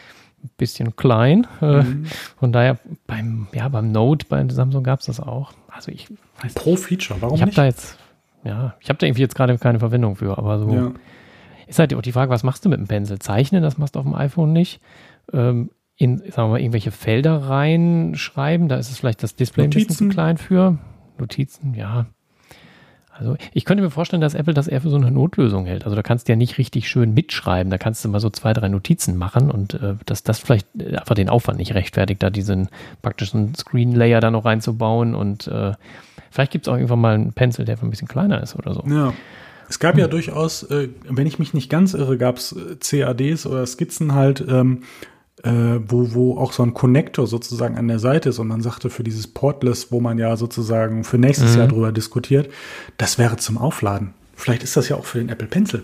[0.43, 1.47] ein bisschen klein.
[1.63, 2.07] Äh, mhm.
[2.39, 5.53] Von daher beim, ja, beim Note bei Samsung gab es das auch.
[5.69, 6.09] Also ich
[6.43, 7.59] weiß Pro Feature, warum ich hab nicht?
[7.59, 7.99] da jetzt,
[8.45, 10.93] ja, ich habe da irgendwie jetzt gerade keine Verwendung für, aber so ja.
[11.67, 13.19] ist halt auch die Frage, was machst du mit dem Pencil?
[13.19, 14.81] Zeichnen, das machst du auf dem iPhone nicht.
[15.33, 19.85] Ähm, in, sagen wir mal, irgendwelche Felder reinschreiben, da ist es vielleicht das Display Notizen.
[19.85, 20.79] ein bisschen zu klein für.
[21.19, 22.07] Notizen, ja.
[23.17, 25.85] Also ich könnte mir vorstellen, dass Apple das eher für so eine Notlösung hält.
[25.85, 27.71] Also da kannst du ja nicht richtig schön mitschreiben.
[27.71, 31.15] Da kannst du mal so zwei, drei Notizen machen und äh, dass das vielleicht einfach
[31.15, 32.69] den Aufwand nicht rechtfertigt, da diesen
[33.03, 35.15] praktischen Screen Layer da noch reinzubauen.
[35.15, 35.75] Und äh,
[36.31, 38.83] vielleicht gibt es auch irgendwann mal einen Pencil, der ein bisschen kleiner ist oder so.
[38.89, 39.15] Ja.
[39.69, 40.01] Es gab hm.
[40.01, 44.15] ja durchaus, äh, wenn ich mich nicht ganz irre, gab es äh, CADs oder Skizzen
[44.15, 44.83] halt, ähm,
[45.45, 48.91] äh, wo, wo auch so ein Connector sozusagen an der Seite ist und man sagte
[48.91, 51.59] für dieses Portless, wo man ja sozusagen für nächstes mhm.
[51.59, 52.51] Jahr drüber diskutiert,
[52.97, 54.15] das wäre zum Aufladen.
[54.35, 55.83] Vielleicht ist das ja auch für den Apple Pencil.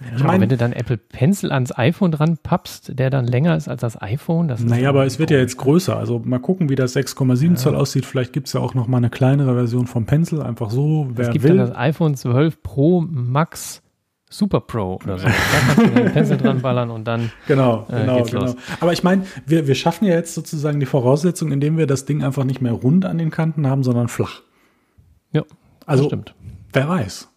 [0.00, 3.56] Ja, ich mein, wenn du dann Apple Pencil ans iPhone dran pappst, der dann länger
[3.56, 5.96] ist als das iPhone, das Naja, aber es wird ja jetzt größer.
[5.96, 7.54] Also mal gucken, wie das 6,7 ja.
[7.54, 8.04] Zoll aussieht.
[8.04, 10.42] Vielleicht gibt es ja auch noch mal eine kleinere Version vom Pencil.
[10.42, 11.56] Einfach so, wer es gibt will.
[11.56, 13.82] dann das iPhone 12 Pro Max
[14.28, 15.26] Super Pro oder so.
[15.26, 17.30] Da kannst du den Pencil dran ballern und dann.
[17.46, 18.40] Genau, äh, genau, genau.
[18.40, 18.56] Los.
[18.80, 22.24] Aber ich meine, wir, wir schaffen ja jetzt sozusagen die Voraussetzung, indem wir das Ding
[22.24, 24.42] einfach nicht mehr rund an den Kanten haben, sondern flach.
[25.32, 25.42] Ja,
[25.86, 26.34] also, stimmt.
[26.72, 27.28] Wer weiß.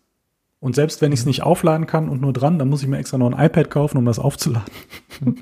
[0.61, 2.97] Und selbst wenn ich es nicht aufladen kann und nur dran, dann muss ich mir
[2.97, 4.67] extra noch ein iPad kaufen, um das aufzuladen.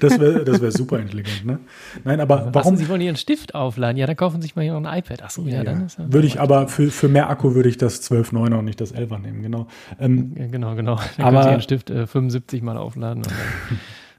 [0.00, 1.58] das wäre das wär super intelligent, ne?
[2.04, 2.76] Nein, aber Was warum?
[2.76, 5.22] Sie wollen Ihren Stift aufladen, ja, dann kaufen Sie sich mal hier noch ein iPad.
[5.24, 7.76] Achso, ja, ja, dann ist ja Würde ich aber für, für mehr Akku würde ich
[7.76, 9.66] das 12.9er und nicht das 11er nehmen, genau.
[9.98, 11.00] Ähm, ja, genau, genau.
[11.16, 13.22] Dann aber, können Sie Ihren Stift äh, 75 mal aufladen.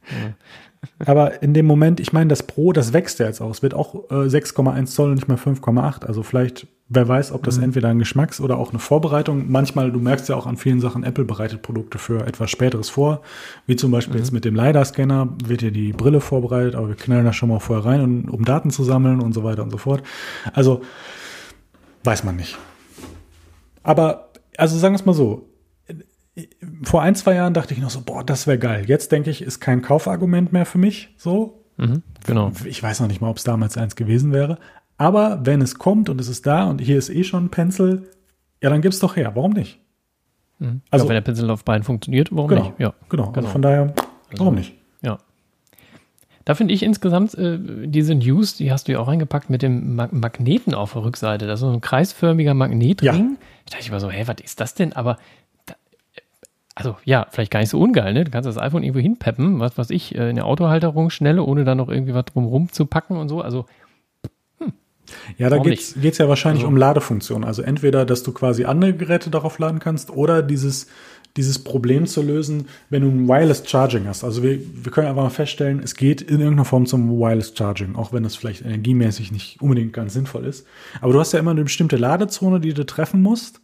[0.09, 0.33] Ja.
[1.05, 3.49] Aber in dem Moment, ich meine, das Pro, das wächst ja jetzt auch.
[3.49, 6.05] Es wird auch äh, 6,1 Zoll und nicht mehr 5,8.
[6.05, 7.65] Also vielleicht, wer weiß, ob das mhm.
[7.65, 9.51] entweder ein Geschmacks- oder auch eine Vorbereitung.
[9.51, 13.21] Manchmal, du merkst ja auch an vielen Sachen, Apple bereitet Produkte für etwas Späteres vor.
[13.65, 14.19] Wie zum Beispiel mhm.
[14.19, 17.59] jetzt mit dem LiDAR-Scanner wird ja die Brille vorbereitet, aber wir knallen da schon mal
[17.59, 20.03] vorher rein, um Daten zu sammeln und so weiter und so fort.
[20.53, 20.81] Also,
[22.03, 22.57] weiß man nicht.
[23.83, 25.47] Aber, also sagen wir es mal so,
[26.83, 28.85] vor ein, zwei Jahren dachte ich noch so, boah, das wäre geil.
[28.87, 31.13] Jetzt denke ich, ist kein Kaufargument mehr für mich.
[31.17, 31.63] So.
[31.77, 32.51] Mhm, genau.
[32.65, 34.57] Ich weiß noch nicht mal, ob es damals eins gewesen wäre.
[34.97, 38.09] Aber wenn es kommt und es ist da und hier ist eh schon ein Pencil,
[38.61, 39.31] ja, dann gib's doch her.
[39.35, 39.79] Warum nicht?
[40.59, 40.81] Mhm.
[40.89, 42.79] Also, ja, wenn der Pinsellaufbein funktioniert, warum genau, nicht?
[42.79, 43.27] Ja, genau.
[43.27, 43.35] genau.
[43.35, 43.93] Also von daher,
[44.37, 44.73] warum nicht?
[45.01, 45.19] Ja.
[46.45, 47.57] Da finde ich insgesamt äh,
[47.87, 51.47] diese News, die hast du ja auch reingepackt mit dem Mag Magneten auf der Rückseite.
[51.47, 53.37] Das ist so ein kreisförmiger Magnetring.
[53.39, 53.47] Ja.
[53.65, 54.93] Ich dachte immer so, hä, was ist das denn?
[54.93, 55.17] Aber
[56.75, 58.25] also ja, vielleicht gar nicht so ungeil, ne?
[58.25, 61.63] Du kannst das iPhone irgendwo hinpeppen, was weiß ich, äh, in der Autohalterung schnell, ohne
[61.63, 63.41] da noch irgendwie was drumrum zu packen und so.
[63.41, 63.65] Also
[64.59, 64.73] hm.
[65.37, 67.45] ja, da geht es ja wahrscheinlich also, um Ladefunktion.
[67.45, 70.87] Also entweder, dass du quasi andere Geräte darauf laden kannst oder dieses
[71.37, 74.23] dieses Problem zu lösen, wenn du ein Wireless Charging hast.
[74.23, 77.95] Also wir, wir können einfach mal feststellen, es geht in irgendeiner Form zum Wireless Charging,
[77.95, 80.65] auch wenn das vielleicht energiemäßig nicht unbedingt ganz sinnvoll ist.
[81.01, 83.59] Aber du hast ja immer eine bestimmte Ladezone, die du treffen musst.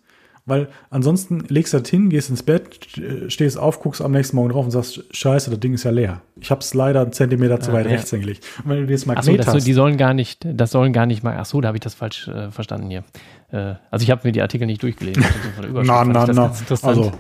[0.46, 2.88] Weil ansonsten legst du das hin, gehst ins Bett,
[3.28, 6.22] stehst auf, guckst am nächsten Morgen drauf und sagst, scheiße, das Ding ist ja leer.
[6.40, 7.92] Ich habe es leider einen Zentimeter zu ah, weit ja.
[7.92, 8.44] rechts hingelegt.
[8.64, 11.06] Und wenn du das Magnet ach so, hast, die sollen gar nicht, das sollen gar
[11.06, 13.04] nicht mal, ach so, da habe ich das falsch äh, verstanden hier.
[13.52, 15.24] Äh, also ich habe mir die Artikel nicht durchgelesen.
[15.74, 16.52] na, na, na.
[16.82, 17.12] Also,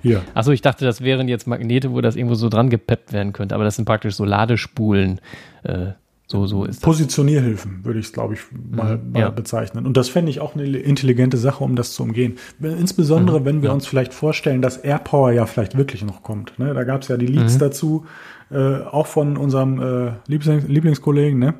[0.00, 0.22] hier.
[0.34, 3.56] Achso, ich dachte, das wären jetzt Magnete, wo das irgendwo so dran gepeppt werden könnte,
[3.56, 5.20] aber das sind praktisch so Ladespulen,
[5.64, 5.88] äh,
[6.30, 9.30] so, so ist Positionierhilfen würde ich es, glaube ich, mal, mhm, mal ja.
[9.30, 9.86] bezeichnen.
[9.86, 12.36] Und das fände ich auch eine intelligente Sache, um das zu umgehen.
[12.60, 13.74] Insbesondere, mhm, wenn wir ja.
[13.74, 16.58] uns vielleicht vorstellen, dass AirPower ja vielleicht wirklich noch kommt.
[16.58, 16.74] Ne?
[16.74, 17.58] Da gab es ja die Leaks mhm.
[17.60, 18.06] dazu,
[18.50, 21.38] äh, auch von unserem äh, Lieblings Lieblingskollegen.
[21.38, 21.54] Ne?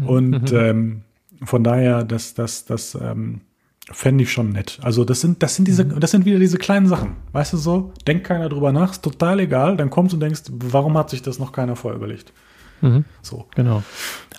[0.00, 0.08] Mhm.
[0.08, 0.58] Und mhm.
[0.58, 1.00] ähm,
[1.44, 3.42] von daher, das, das, das ähm,
[3.92, 4.80] fände ich schon nett.
[4.82, 6.00] Also das sind, das sind diese, mhm.
[6.00, 7.12] das sind wieder diese kleinen Sachen.
[7.30, 7.92] Weißt du so?
[8.08, 9.76] Denkt keiner drüber nach, ist total egal.
[9.76, 12.32] Dann kommst du und denkst, warum hat sich das noch keiner vorher überlegt?
[12.80, 13.04] Mhm.
[13.22, 13.46] So.
[13.54, 13.82] Genau.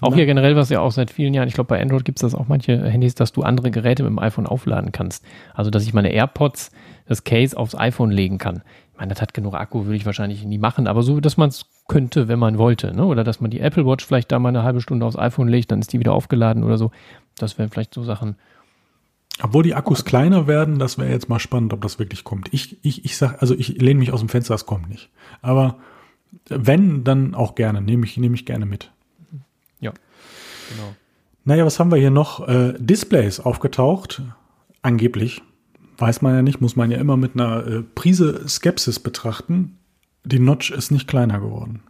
[0.02, 0.16] Auch Na.
[0.16, 2.34] hier generell, was ja auch seit vielen Jahren, ich glaube, bei Android gibt es das
[2.34, 5.24] auch manche Handys, dass du andere Geräte mit dem iPhone aufladen kannst.
[5.54, 6.72] Also, dass ich meine AirPods,
[7.08, 8.64] das Case aufs iPhone legen kann.
[8.94, 11.50] Ich meine, das hat genug Akku, würde ich wahrscheinlich nie machen, aber so, dass man
[11.50, 12.96] es könnte, wenn man wollte.
[12.96, 13.06] Ne?
[13.06, 15.72] Oder dass man die Apple Watch vielleicht da mal eine halbe Stunde aufs iPhone legt,
[15.72, 16.92] dann ist die wieder aufgeladen oder so.
[17.38, 18.36] Das wären vielleicht so Sachen.
[19.42, 22.54] Obwohl die Akkus kleiner werden, das wäre jetzt mal spannend, ob das wirklich kommt.
[22.54, 25.10] Ich, ich, ich sag, also ich lehne mich aus dem Fenster, es kommt nicht.
[25.42, 25.78] Aber
[26.48, 27.82] wenn, dann auch gerne.
[27.82, 28.92] Nehme ich, nehme ich gerne mit.
[29.80, 29.92] Ja,
[30.70, 30.96] genau.
[31.44, 32.48] Naja, was haben wir hier noch?
[32.48, 34.22] Äh, Displays aufgetaucht.
[34.82, 35.42] Angeblich.
[35.98, 39.78] Weiß man ja nicht, muss man ja immer mit einer äh, Prise Skepsis betrachten.
[40.24, 41.82] Die Notch ist nicht kleiner geworden.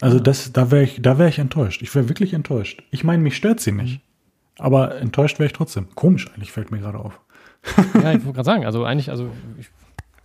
[0.00, 1.82] Also das, da wäre ich, da wäre ich enttäuscht.
[1.82, 2.82] Ich wäre wirklich enttäuscht.
[2.90, 4.00] Ich meine, mich stört sie nicht.
[4.58, 5.88] Aber enttäuscht wäre ich trotzdem.
[5.94, 7.20] Komisch eigentlich, fällt mir gerade auf.
[7.76, 9.68] ja, ich wollte gerade sagen, also eigentlich, also ich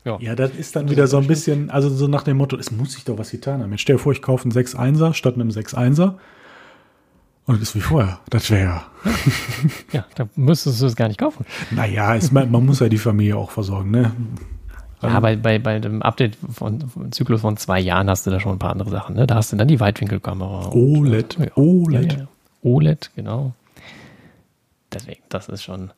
[0.06, 0.18] ja.
[0.20, 2.58] ja, das ist dann das wieder ist so ein bisschen, also so nach dem Motto,
[2.58, 3.72] es muss sich doch was getan haben.
[3.72, 6.14] Jetzt stell dir vor, ich kaufe einen 6-1er statt einem 6-1er.
[7.48, 8.20] Und das ist wie vorher.
[8.30, 8.84] Das wäre ja.
[9.92, 11.46] ja, da müsstest du es gar nicht kaufen.
[11.72, 14.14] Naja, ist, man, man muss ja die Familie auch versorgen, ne?
[15.02, 18.40] Ja, bei, bei, bei dem Update von, von Zyklus von zwei Jahren hast du da
[18.40, 19.16] schon ein paar andere Sachen.
[19.16, 19.28] Ne?
[19.28, 20.72] Da hast du dann die Weitwinkelkamera.
[20.72, 21.38] OLED.
[21.38, 22.14] Und, ja, OLED.
[22.14, 22.28] Ja,
[22.64, 23.54] OLED, genau.
[24.94, 25.92] Deswegen, das ist schon.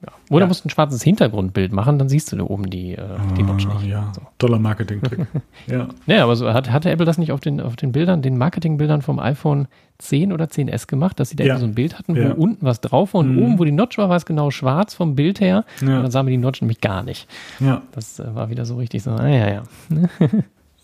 [0.00, 0.12] Ja.
[0.30, 0.46] Oder ja.
[0.46, 3.04] musst ein schwarzes Hintergrundbild machen, dann siehst du da oben die, äh,
[3.36, 3.86] die Notch nicht.
[3.86, 4.22] Ja, so.
[4.38, 5.26] toller Marketing-Trick.
[5.66, 5.88] ja.
[6.06, 9.02] ja, aber so hat, hatte Apple das nicht auf den, auf den Bildern, den Marketingbildern
[9.02, 9.66] vom iPhone
[9.98, 11.58] 10 oder 10S gemacht, dass sie da ja.
[11.58, 12.32] so ein Bild hatten, wo ja.
[12.32, 13.42] unten was drauf war und mhm.
[13.42, 15.64] oben, wo die Notch war, war es genau schwarz vom Bild her.
[15.80, 17.28] Und dann sahen wir die Notch nämlich gar nicht.
[17.58, 17.82] Ja.
[17.90, 19.62] Das äh, war wieder so richtig so, ah, ja, ja.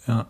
[0.09, 0.27] ja.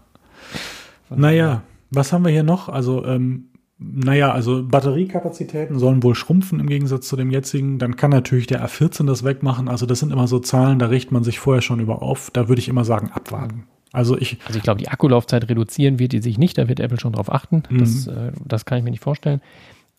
[1.08, 2.68] Naja, was haben wir hier noch?
[2.68, 3.46] Also, ähm,
[3.78, 7.78] naja, also Batteriekapazitäten sollen wohl schrumpfen im Gegensatz zu dem jetzigen.
[7.78, 9.68] Dann kann natürlich der A14 das wegmachen.
[9.68, 12.30] Also das sind immer so Zahlen, da richtet man sich vorher schon über auf.
[12.30, 13.64] Da würde ich immer sagen, abwarten.
[13.92, 16.56] Also ich, also ich glaube, die Akkulaufzeit reduzieren wird die sich nicht.
[16.56, 17.64] Da wird Apple schon drauf achten.
[17.68, 17.78] Mhm.
[17.78, 19.40] Das, äh, das kann ich mir nicht vorstellen.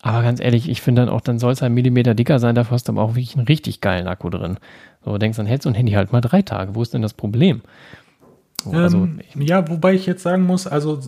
[0.02, 2.54] Aber ganz ehrlich, ich finde dann auch, dann soll es ein Millimeter dicker sein.
[2.54, 4.58] Dafür hast du aber auch wirklich einen richtig geilen Akku drin.
[5.04, 6.74] So, du denkst, dann hältst du ein Handy halt mal drei Tage.
[6.74, 7.62] Wo ist denn das Problem?
[8.62, 11.00] So, also ähm, ja, wobei ich jetzt sagen muss, also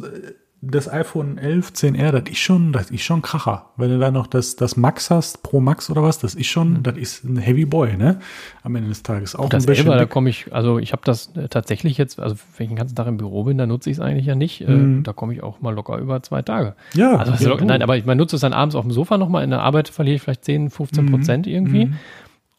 [0.60, 3.66] das iPhone 11 10R, das ist schon, das ist schon Kracher.
[3.76, 6.72] Wenn du da noch das, das Max hast, Pro Max oder was, das ist schon,
[6.72, 6.82] mhm.
[6.82, 8.18] das ist ein Heavy Boy, ne?
[8.64, 9.86] Am Ende des Tages auch das ein bisschen.
[9.86, 12.76] 11 da komme ich, also ich habe das äh, tatsächlich jetzt, also wenn ich den
[12.76, 14.60] ganzen Tag im Büro bin, dann nutze ich es eigentlich ja nicht.
[14.62, 15.02] Äh, mhm.
[15.04, 16.74] da komme ich auch mal locker über zwei Tage.
[16.94, 17.16] Ja.
[17.16, 19.44] Also, also ja, nein, aber ich meine, nutze es dann abends auf dem Sofa nochmal.
[19.44, 21.10] In der Arbeit verliere ich vielleicht 10, 15 mhm.
[21.12, 21.86] Prozent irgendwie.
[21.86, 21.94] Mhm.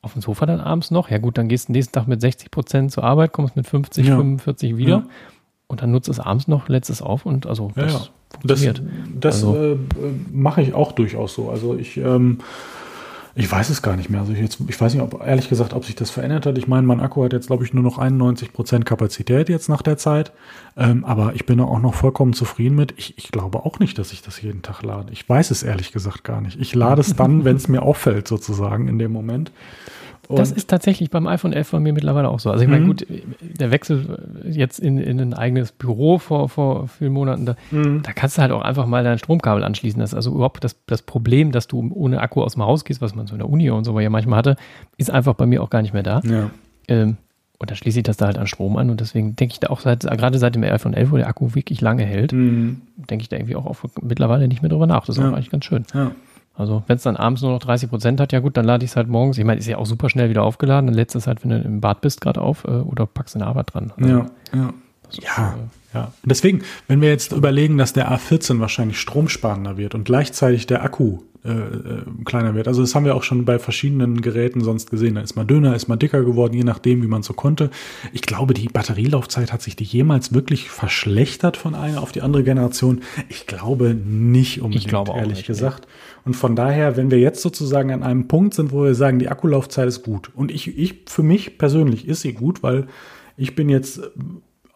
[0.02, 1.10] Auf dem Sofa dann abends noch.
[1.10, 4.08] Ja gut, dann gehst du nächsten Tag mit 60 Prozent zur Arbeit, kommst mit 50,
[4.08, 4.16] ja.
[4.16, 4.89] 45 wieder.
[4.89, 5.04] Ja.
[5.70, 7.99] Und dann nutzt es abends noch, lässt es auf und also das ja,
[8.41, 8.82] funktioniert.
[9.20, 9.55] Das, das also.
[9.55, 9.78] äh,
[10.34, 11.51] mache ich auch durchaus so.
[11.51, 12.39] Also ich, ähm,
[13.36, 14.22] ich weiß es gar nicht mehr.
[14.22, 16.57] Also ich, jetzt, ich weiß nicht, ob ehrlich gesagt, ob sich das verändert hat.
[16.57, 19.97] Ich meine, mein Akku hat jetzt, glaube ich, nur noch 91% Kapazität jetzt nach der
[19.97, 20.32] Zeit.
[20.76, 22.95] Ähm, aber ich bin auch noch vollkommen zufrieden mit.
[22.97, 25.13] Ich, ich glaube auch nicht, dass ich das jeden Tag lade.
[25.13, 26.59] Ich weiß es ehrlich gesagt gar nicht.
[26.59, 29.51] Ich lade es dann, wenn es mir auffällt, sozusagen in dem Moment.
[30.30, 32.51] Und das ist tatsächlich beim iPhone 11 bei mir mittlerweile auch so.
[32.51, 32.88] Also ich meine, mhm.
[32.88, 33.08] gut,
[33.42, 38.04] der Wechsel jetzt in, in ein eigenes Büro vor, vor vielen Monaten, da, mhm.
[38.04, 40.00] da kannst du halt auch einfach mal dein Stromkabel anschließen.
[40.00, 43.01] Das ist also überhaupt das, das Problem, dass du ohne Akku aus dem Haus gehst,
[43.01, 44.56] was man so in der Uni und so ja manchmal hatte,
[44.97, 46.22] ist einfach bei mir auch gar nicht mehr da.
[46.24, 46.51] Ja.
[46.88, 47.18] Ähm,
[47.58, 49.70] und dann schließe ich das da halt an Strom an und deswegen denke ich da
[49.70, 52.82] auch seit, gerade seit dem iPhone 11, wo der Akku wirklich lange hält, mhm.
[52.97, 55.08] denke ich da irgendwie auch auf, mittlerweile nicht mehr drüber nach.
[55.08, 55.30] Das ist ja.
[55.30, 55.86] auch eigentlich ganz schön.
[55.93, 56.12] Ja.
[56.59, 58.91] Also wenn es dann abends nur noch 30 Prozent hat, ja gut, dann lade ich
[58.91, 59.37] es halt morgens.
[59.37, 60.87] Ich meine, ist ja auch super schnell wieder aufgeladen.
[60.87, 63.36] Dann lädst du es halt, wenn du im Bad bist, gerade auf äh, oder packst
[63.36, 63.93] in der Arbeit dran.
[63.95, 64.73] Also, ja, ja.
[65.21, 66.05] Ja, äh, ja.
[66.05, 70.83] Und deswegen, wenn wir jetzt überlegen, dass der A14 wahrscheinlich stromsparender wird und gleichzeitig der
[70.83, 72.67] Akku äh, äh, kleiner wird.
[72.67, 75.16] Also das haben wir auch schon bei verschiedenen Geräten sonst gesehen.
[75.16, 77.70] Da ist mal dünner, ist mal dicker geworden, je nachdem, wie man so konnte.
[78.11, 82.43] Ich glaube, die Batterielaufzeit hat sich die jemals wirklich verschlechtert von einer auf die andere
[82.43, 83.03] Generation.
[83.29, 85.87] Ich glaube nicht unbedingt, ich glaube ehrlich nicht, gesagt.
[85.87, 86.25] Nee.
[86.25, 89.29] Und von daher, wenn wir jetzt sozusagen an einem Punkt sind, wo wir sagen, die
[89.29, 90.32] Akkulaufzeit ist gut.
[90.36, 92.87] Und ich, ich für mich persönlich ist sie gut, weil
[93.37, 94.01] ich bin jetzt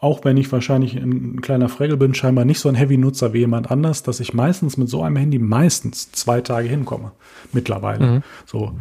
[0.04, 3.70] auch wenn ich wahrscheinlich ein kleiner Fregel bin, scheinbar nicht so ein Heavy-Nutzer wie jemand
[3.70, 7.12] anders, dass ich meistens mit so einem Handy meistens zwei Tage hinkomme.
[7.54, 8.06] Mittlerweile.
[8.06, 8.22] Mhm.
[8.44, 8.72] So.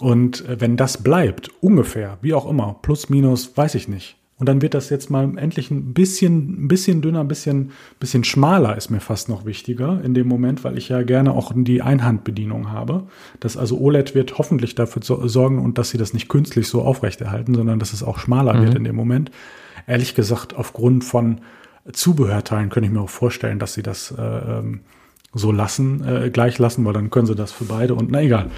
[0.00, 4.16] Und äh, wenn das bleibt, ungefähr, wie auch immer, plus, minus, weiß ich nicht.
[4.38, 7.70] Und dann wird das jetzt mal endlich ein bisschen, ein bisschen dünner, ein bisschen,
[8.00, 11.52] bisschen schmaler ist mir fast noch wichtiger in dem Moment, weil ich ja gerne auch
[11.54, 13.04] die Einhandbedienung habe.
[13.38, 17.54] Das also OLED wird hoffentlich dafür sorgen und dass sie das nicht künstlich so aufrechterhalten,
[17.54, 18.62] sondern dass es auch schmaler mhm.
[18.64, 19.30] wird in dem Moment
[19.86, 21.40] ehrlich gesagt, aufgrund von
[21.92, 24.80] Zubehörteilen könnte ich mir auch vorstellen, dass sie das äh, ähm,
[25.32, 28.50] so lassen, äh, gleich lassen, weil dann können sie das für beide und na egal.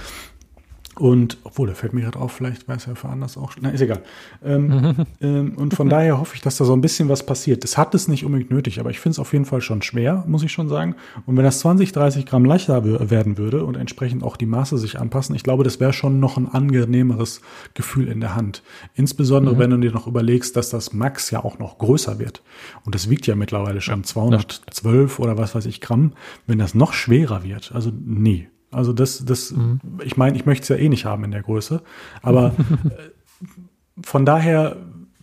[0.99, 3.53] Und obwohl, da fällt mir gerade auf, vielleicht weiß er für anders auch.
[3.61, 4.03] Na, ist egal.
[4.45, 7.65] Ähm, ähm, und von daher hoffe ich, dass da so ein bisschen was passiert.
[7.65, 10.25] Es hat es nicht unbedingt nötig, aber ich finde es auf jeden Fall schon schwer,
[10.27, 10.97] muss ich schon sagen.
[11.25, 14.99] Und wenn das 20, 30 Gramm leichter werden würde und entsprechend auch die Maße sich
[14.99, 17.43] anpassen, ich glaube, das wäre schon noch ein angenehmeres
[17.75, 18.63] Gefühl in der Hand.
[18.95, 19.59] Insbesondere, mhm.
[19.59, 22.43] wenn du dir noch überlegst, dass das Max ja auch noch größer wird.
[22.85, 26.13] Und das wiegt ja mittlerweile schon 212 oder was weiß ich Gramm.
[26.47, 29.81] Wenn das noch schwerer wird, also nee, also das, das, mhm.
[30.05, 31.83] ich meine, ich möchte es ja eh nicht haben in der Größe.
[32.23, 32.49] Aber
[32.85, 34.77] äh, von daher,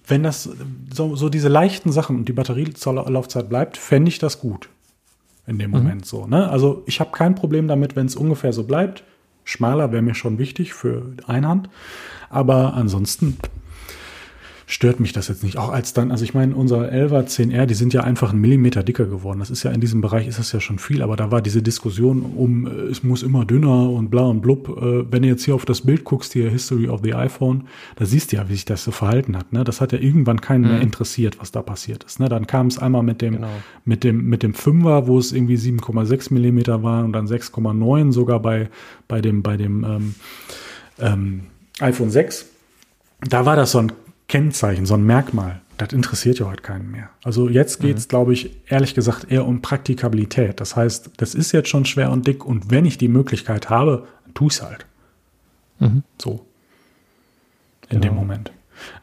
[0.08, 0.50] wenn das
[0.94, 4.70] so, so diese leichten Sachen und die Batterielaufzeit bleibt, fände ich das gut.
[5.48, 5.78] In dem mhm.
[5.78, 6.26] Moment so.
[6.26, 6.50] Ne?
[6.50, 9.04] Also ich habe kein Problem damit, wenn es ungefähr so bleibt.
[9.44, 11.70] Schmaler wäre mir schon wichtig für Einhand.
[12.30, 13.38] Aber ansonsten
[14.68, 15.58] stört mich das jetzt nicht.
[15.58, 18.82] Auch als dann, also ich meine, unser 11er 10R, die sind ja einfach einen Millimeter
[18.84, 19.40] dicker geworden.
[19.40, 21.62] Das ist ja in diesem Bereich ist das ja schon viel, aber da war diese
[21.62, 24.70] Diskussion um, äh, es muss immer dünner und bla und blub.
[24.70, 28.06] Äh, wenn du jetzt hier auf das Bild guckst, hier History of the iPhone, da
[28.06, 29.54] siehst du ja, wie sich das so verhalten hat.
[29.54, 29.64] Ne?
[29.64, 30.70] Das hat ja irgendwann keinen mhm.
[30.70, 32.20] mehr interessiert, was da passiert ist.
[32.20, 32.28] Ne?
[32.28, 33.48] Dann kam es einmal mit dem, genau.
[33.84, 38.40] mit dem, mit dem 5er, wo es irgendwie 7,6 Millimeter war und dann 6,9 sogar
[38.40, 38.70] bei,
[39.08, 40.16] bei dem, bei dem ähm,
[41.00, 41.42] ähm,
[41.80, 42.48] iPhone 6.
[43.30, 43.92] Da war das so ein
[44.28, 45.62] Kennzeichen, so ein Merkmal.
[45.78, 47.10] Das interessiert ja heute keinen mehr.
[47.24, 48.10] Also jetzt geht es, mhm.
[48.10, 50.62] glaube ich, ehrlich gesagt eher um Praktikabilität.
[50.62, 54.08] Das heißt, das ist jetzt schon schwer und dick und wenn ich die Möglichkeit habe,
[54.24, 54.86] dann tue ich es halt.
[55.80, 56.04] Mhm.
[56.22, 56.46] So.
[57.90, 58.14] In genau.
[58.14, 58.52] dem Moment.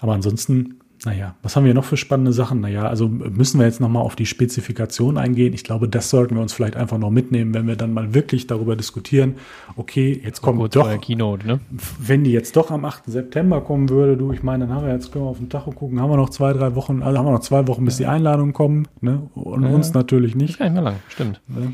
[0.01, 2.61] Aber ansonsten naja, was haben wir noch für spannende Sachen?
[2.61, 5.53] Naja, also müssen wir jetzt nochmal auf die Spezifikation eingehen.
[5.53, 8.47] Ich glaube, das sollten wir uns vielleicht einfach noch mitnehmen, wenn wir dann mal wirklich
[8.47, 9.35] darüber diskutieren.
[9.77, 11.61] Okay, jetzt kommt Kurz doch, Keynote, ne?
[11.99, 13.05] wenn die jetzt doch am 8.
[13.07, 15.73] September kommen würde, du, ich meine, dann haben wir jetzt, können wir auf den Tacho
[15.73, 18.07] gucken, haben wir noch zwei, drei Wochen, also haben wir noch zwei Wochen, bis ja.
[18.07, 19.29] die Einladungen kommen, ne?
[19.35, 19.71] Und ja.
[19.71, 20.51] uns natürlich nicht.
[20.51, 21.41] Ist gar nicht mehr lang, stimmt.
[21.49, 21.73] Ne?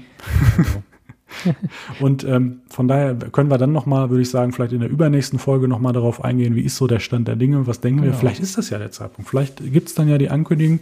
[0.57, 0.83] Also.
[2.01, 5.39] und ähm, von daher können wir dann nochmal, würde ich sagen, vielleicht in der übernächsten
[5.39, 8.13] Folge nochmal darauf eingehen, wie ist so der Stand der Dinge, was denken genau.
[8.13, 10.81] wir, vielleicht ist das ja der Zeitpunkt, vielleicht gibt es dann ja die Ankündigung.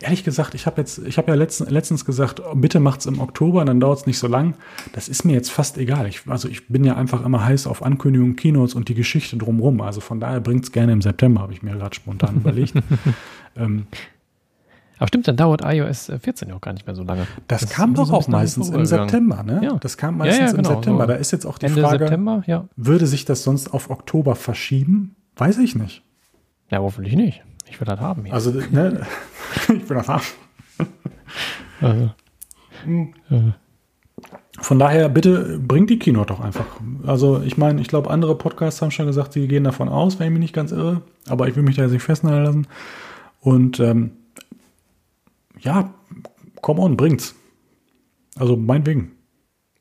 [0.00, 3.64] Ehrlich gesagt, ich habe jetzt, ich habe ja letztens, letztens gesagt, bitte macht's im Oktober,
[3.64, 4.54] dann dauert es nicht so lang.
[4.92, 6.06] Das ist mir jetzt fast egal.
[6.08, 9.80] Ich, also ich bin ja einfach immer heiß auf Ankündigungen, Keynotes und die Geschichte drumherum.
[9.80, 12.74] Also von daher bringt's gerne im September, habe ich mir gerade spontan überlegt.
[13.56, 13.86] ähm,
[14.98, 17.26] aber stimmt, dann dauert iOS 14 ja auch gar nicht mehr so lange.
[17.48, 19.60] Das, das kam doch auch meistens im September, ne?
[19.62, 19.76] Ja.
[19.80, 21.04] Das kam meistens ja, ja, genau, im September.
[21.04, 22.68] So da ist jetzt auch die Ende Frage, September, ja.
[22.76, 25.16] würde sich das sonst auf Oktober verschieben?
[25.36, 26.02] Weiß ich nicht.
[26.70, 27.42] Ja, hoffentlich nicht.
[27.68, 28.24] Ich will das haben.
[28.24, 28.34] Hier.
[28.34, 29.04] Also, ne,
[29.62, 30.24] ich will das haben.
[31.80, 32.10] Also.
[34.60, 36.66] Von daher, bitte bringt die Keynote doch einfach.
[37.04, 40.28] Also, ich meine, ich glaube, andere Podcasts haben schon gesagt, sie gehen davon aus, wenn
[40.28, 41.02] ich mich nicht ganz irre.
[41.28, 42.66] Aber ich will mich da jetzt nicht festnageln lassen.
[43.40, 44.12] Und ähm,
[45.64, 45.92] ja,
[46.62, 47.34] come on, bringt's.
[48.36, 49.13] Also meinetwegen.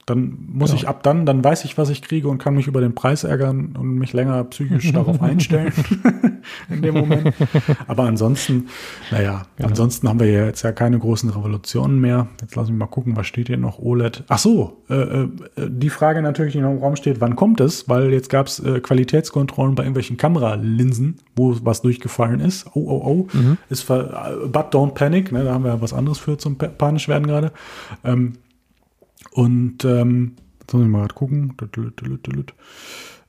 [0.05, 0.81] Dann muss genau.
[0.81, 3.23] ich ab dann, dann weiß ich, was ich kriege und kann mich über den Preis
[3.23, 5.71] ärgern und mich länger psychisch darauf einstellen
[6.69, 7.33] in dem Moment.
[7.87, 8.67] Aber ansonsten,
[9.11, 9.69] naja, genau.
[9.69, 12.27] ansonsten haben wir ja jetzt ja keine großen Revolutionen mehr.
[12.41, 13.79] Jetzt lass mich mal gucken, was steht hier noch?
[13.79, 14.23] OLED.
[14.27, 17.87] Ach so, äh, äh, die Frage natürlich, die noch im Raum steht, wann kommt es?
[17.87, 22.67] Weil jetzt gab es äh, Qualitätskontrollen bei irgendwelchen Kameralinsen, wo was durchgefallen ist.
[22.73, 23.37] Oh, oh, oh.
[23.37, 23.57] Mhm.
[23.69, 25.43] Ist ver but don't panic, ne?
[25.45, 27.51] Da haben wir ja was anderes für zum panisch werden gerade.
[28.03, 28.33] Ähm,
[29.33, 31.55] und ähm, jetzt muss ich mal gerade gucken.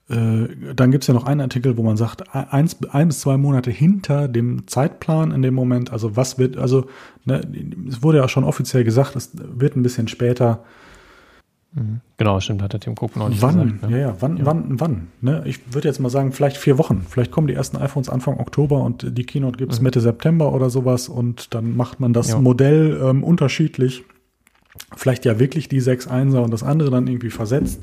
[0.09, 3.39] Äh, dann gibt es ja noch einen Artikel, wo man sagt, eins, ein bis zwei
[3.39, 6.87] Monate hinter dem Zeitplan in dem Moment, also was wird, also
[7.25, 7.41] ne,
[7.89, 10.63] es wurde ja schon offiziell gesagt, es wird ein bisschen später.
[11.73, 12.01] Mhm.
[12.19, 13.91] Genau, stimmt, hat der Tim Cook noch nicht wann, gesagt.
[13.91, 13.99] Ne?
[13.99, 14.45] Ja, ja, wann, ja.
[14.45, 15.07] wann, wann?
[15.23, 15.43] Ne?
[15.47, 17.07] Ich würde jetzt mal sagen, vielleicht vier Wochen.
[17.09, 19.85] Vielleicht kommen die ersten iPhones Anfang Oktober und die Keynote gibt es mhm.
[19.85, 22.39] Mitte September oder sowas und dann macht man das ja.
[22.39, 24.05] Modell ähm, unterschiedlich.
[24.97, 27.81] Vielleicht ja wirklich die 6.1er und das andere dann irgendwie versetzt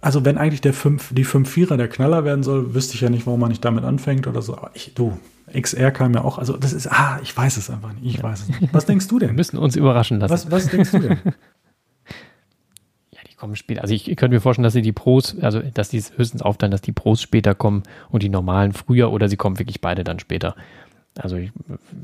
[0.00, 3.26] also wenn eigentlich der 5, die 5-4er der Knaller werden soll, wüsste ich ja nicht,
[3.26, 4.56] warum man nicht damit anfängt oder so.
[4.56, 5.18] Aber ich, du,
[5.52, 8.42] XR kam ja auch, also das ist, ah, ich weiß es einfach nicht, ich weiß
[8.42, 8.74] es nicht.
[8.74, 9.30] Was denkst du denn?
[9.30, 10.32] Wir müssen uns überraschen lassen.
[10.32, 11.18] Was, was denkst du denn?
[13.10, 13.82] ja, die kommen später.
[13.82, 16.70] Also ich, ich könnte mir vorstellen, dass sie die Pros, also dass die höchstens aufteilen,
[16.70, 20.18] dass die Pros später kommen und die normalen früher oder sie kommen wirklich beide dann
[20.18, 20.54] später.
[21.18, 21.50] Also ich,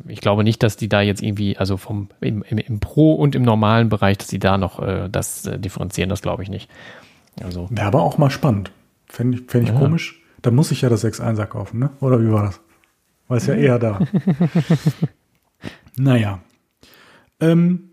[0.08, 3.42] ich glaube nicht, dass die da jetzt irgendwie, also vom im, im, Pro und im
[3.42, 6.68] normalen Bereich, dass sie da noch äh, das äh, differenzieren, das glaube ich nicht.
[7.42, 7.68] Also.
[7.70, 8.72] Wäre aber auch mal spannend.
[9.06, 9.78] Fände ich, fänd ich ja.
[9.78, 10.20] komisch.
[10.42, 11.90] Da muss ich ja das 6.1er kaufen, ne?
[12.00, 12.60] Oder wie war das?
[13.28, 14.00] War es ja eher da.
[15.96, 16.40] naja.
[17.40, 17.90] Ähm,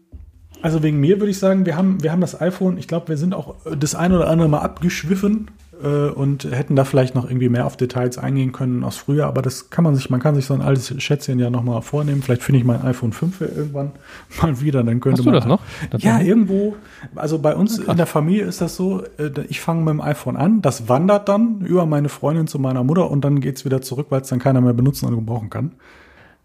[0.62, 3.18] also wegen mir würde ich sagen, wir haben, wir haben das iPhone, ich glaube, wir
[3.18, 5.52] sind auch das ein oder andere Mal abgeschwiffen
[5.84, 9.42] äh, und hätten da vielleicht noch irgendwie mehr auf Details eingehen können aus früher, aber
[9.42, 12.22] das kann man sich, man kann sich so ein altes Schätzchen ja nochmal vornehmen.
[12.22, 13.92] Vielleicht finde ich mein iPhone 5 irgendwann
[14.42, 15.40] mal wieder, dann könnte Hast du man.
[15.40, 15.62] das noch?
[15.90, 16.76] Das ja, irgendwo.
[17.16, 20.38] Also bei uns in der Familie ist das so, äh, ich fange mit dem iPhone
[20.38, 23.82] an, das wandert dann über meine Freundin zu meiner Mutter und dann geht es wieder
[23.82, 25.72] zurück, weil es dann keiner mehr benutzen und gebrauchen kann.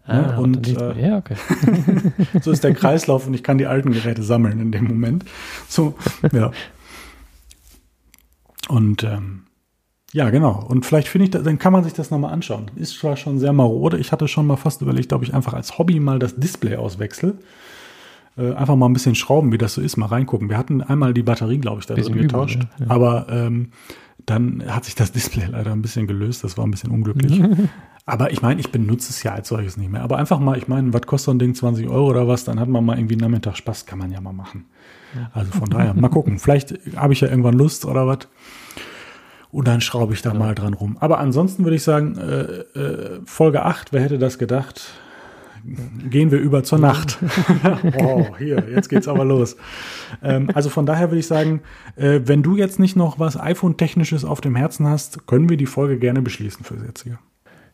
[0.07, 1.35] Ah, ja, und äh, ja, okay.
[2.41, 5.25] so ist der Kreislauf und ich kann die alten Geräte sammeln in dem Moment.
[5.67, 5.95] So,
[6.31, 6.51] ja.
[8.67, 9.43] Und ähm,
[10.13, 10.65] ja, genau.
[10.67, 12.71] Und vielleicht finde ich, dann kann man sich das nochmal anschauen.
[12.75, 13.97] Ist zwar schon sehr marode.
[13.97, 17.37] Ich hatte schon mal fast überlegt, ob ich einfach als Hobby mal das Display auswechsel.
[18.37, 20.49] Äh, einfach mal ein bisschen schrauben, wie das so ist, mal reingucken.
[20.49, 22.55] Wir hatten einmal die Batterie, glaube ich, da drin getauscht.
[22.55, 22.85] Übel, ja.
[22.89, 23.71] Aber ähm,
[24.25, 26.43] dann hat sich das Display leider ein bisschen gelöst.
[26.43, 27.41] Das war ein bisschen unglücklich.
[28.05, 30.01] Aber ich meine, ich benutze es ja als solches nicht mehr.
[30.01, 31.53] Aber einfach mal, ich meine, was kostet so ein Ding?
[31.53, 32.45] 20 Euro oder was?
[32.45, 33.85] Dann hat man mal irgendwie einen Nachmittag Spaß.
[33.85, 34.65] Kann man ja mal machen.
[35.33, 36.39] Also von daher, mal gucken.
[36.39, 38.27] Vielleicht habe ich ja irgendwann Lust oder was.
[39.51, 40.39] Und dann schraube ich da ja.
[40.39, 40.97] mal dran rum.
[40.99, 44.81] Aber ansonsten würde ich sagen, äh, äh, Folge 8, wer hätte das gedacht?
[46.09, 47.17] Gehen wir über zur Nacht.
[47.63, 49.57] wow, hier, jetzt geht's aber los.
[50.21, 51.61] Ähm, also von daher würde ich sagen,
[51.95, 55.65] äh, wenn du jetzt nicht noch was iPhone-Technisches auf dem Herzen hast, können wir die
[55.65, 57.19] Folge gerne beschließen fürs jetzige.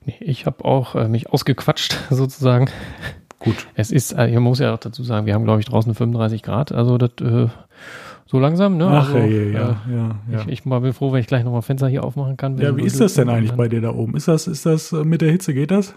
[0.05, 2.69] Nee, ich habe auch äh, mich ausgequatscht sozusagen.
[3.43, 3.67] Gut.
[3.75, 6.41] Es ist, äh, ich muss ja auch dazu sagen, wir haben, glaube ich, draußen 35
[6.41, 6.71] Grad.
[6.71, 7.47] Also das äh,
[8.25, 8.87] so langsam, ne?
[8.87, 10.41] Ach, also, ja, ja, ja, ja.
[10.41, 12.57] Ich, ich bin froh, wenn ich gleich nochmal Fenster hier aufmachen kann.
[12.57, 14.15] Ja, wie ist das denn eigentlich bei dir da oben?
[14.15, 15.93] Ist das, ist das äh, mit der Hitze, geht das?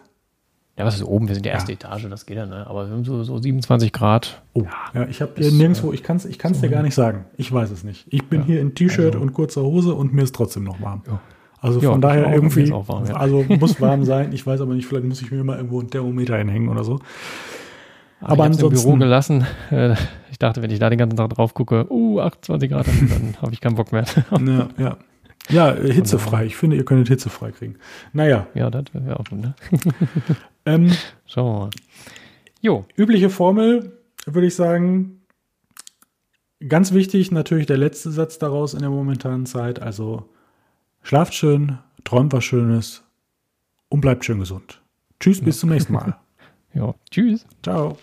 [0.79, 1.29] Ja, was ist oben?
[1.29, 1.77] Wir sind die erste ja.
[1.77, 2.67] Etage, das geht ja, ne?
[2.67, 4.43] Aber wir haben so, so 27 Grad.
[4.53, 6.83] Oh, ja, ja ich habe hier nirgendwo, ich kann es ich kann's so dir gar
[6.83, 7.25] nicht sagen.
[7.39, 8.07] Ich weiß es nicht.
[8.11, 10.81] Ich bin ja, hier in T-Shirt also, und kurzer Hose und mir ist trotzdem noch
[10.83, 11.03] warm.
[11.07, 11.21] Ja.
[11.61, 14.33] Also von daher irgendwie, warm, also muss warm sein.
[14.33, 17.01] Ich weiß aber nicht, vielleicht muss ich mir mal irgendwo ein Thermometer hinhängen oder so.
[18.21, 18.77] Aber, aber ansonsten.
[18.77, 19.47] im Büro gelassen.
[19.71, 19.95] Äh,
[20.31, 23.53] ich dachte, wenn ich da den ganzen Tag drauf gucke, uh, 28 Grad, dann habe
[23.53, 24.05] ich keinen Bock mehr.
[24.31, 24.99] ja, ja.
[25.49, 26.47] Ja, hitzefrei.
[26.47, 27.77] Ich finde, ihr könntet hitzefrei kriegen.
[28.13, 28.49] Naja.
[28.55, 29.55] Ja, das wäre auch gut, ne?
[30.67, 30.91] ähm,
[31.25, 31.71] Schauen wir mal.
[32.61, 32.85] Jo.
[32.97, 35.23] Übliche Formel, würde ich sagen.
[36.69, 39.81] Ganz wichtig natürlich der letzte Satz daraus in der momentanen Zeit.
[39.81, 40.29] Also
[41.07, 43.05] Schlaft schön, träumt was Schönes
[43.89, 44.83] und bleibt schön gesund.
[45.21, 46.19] Tschüss, bis zum nächsten Mal.
[46.75, 47.47] ja, tschüss.
[47.63, 47.97] Ciao.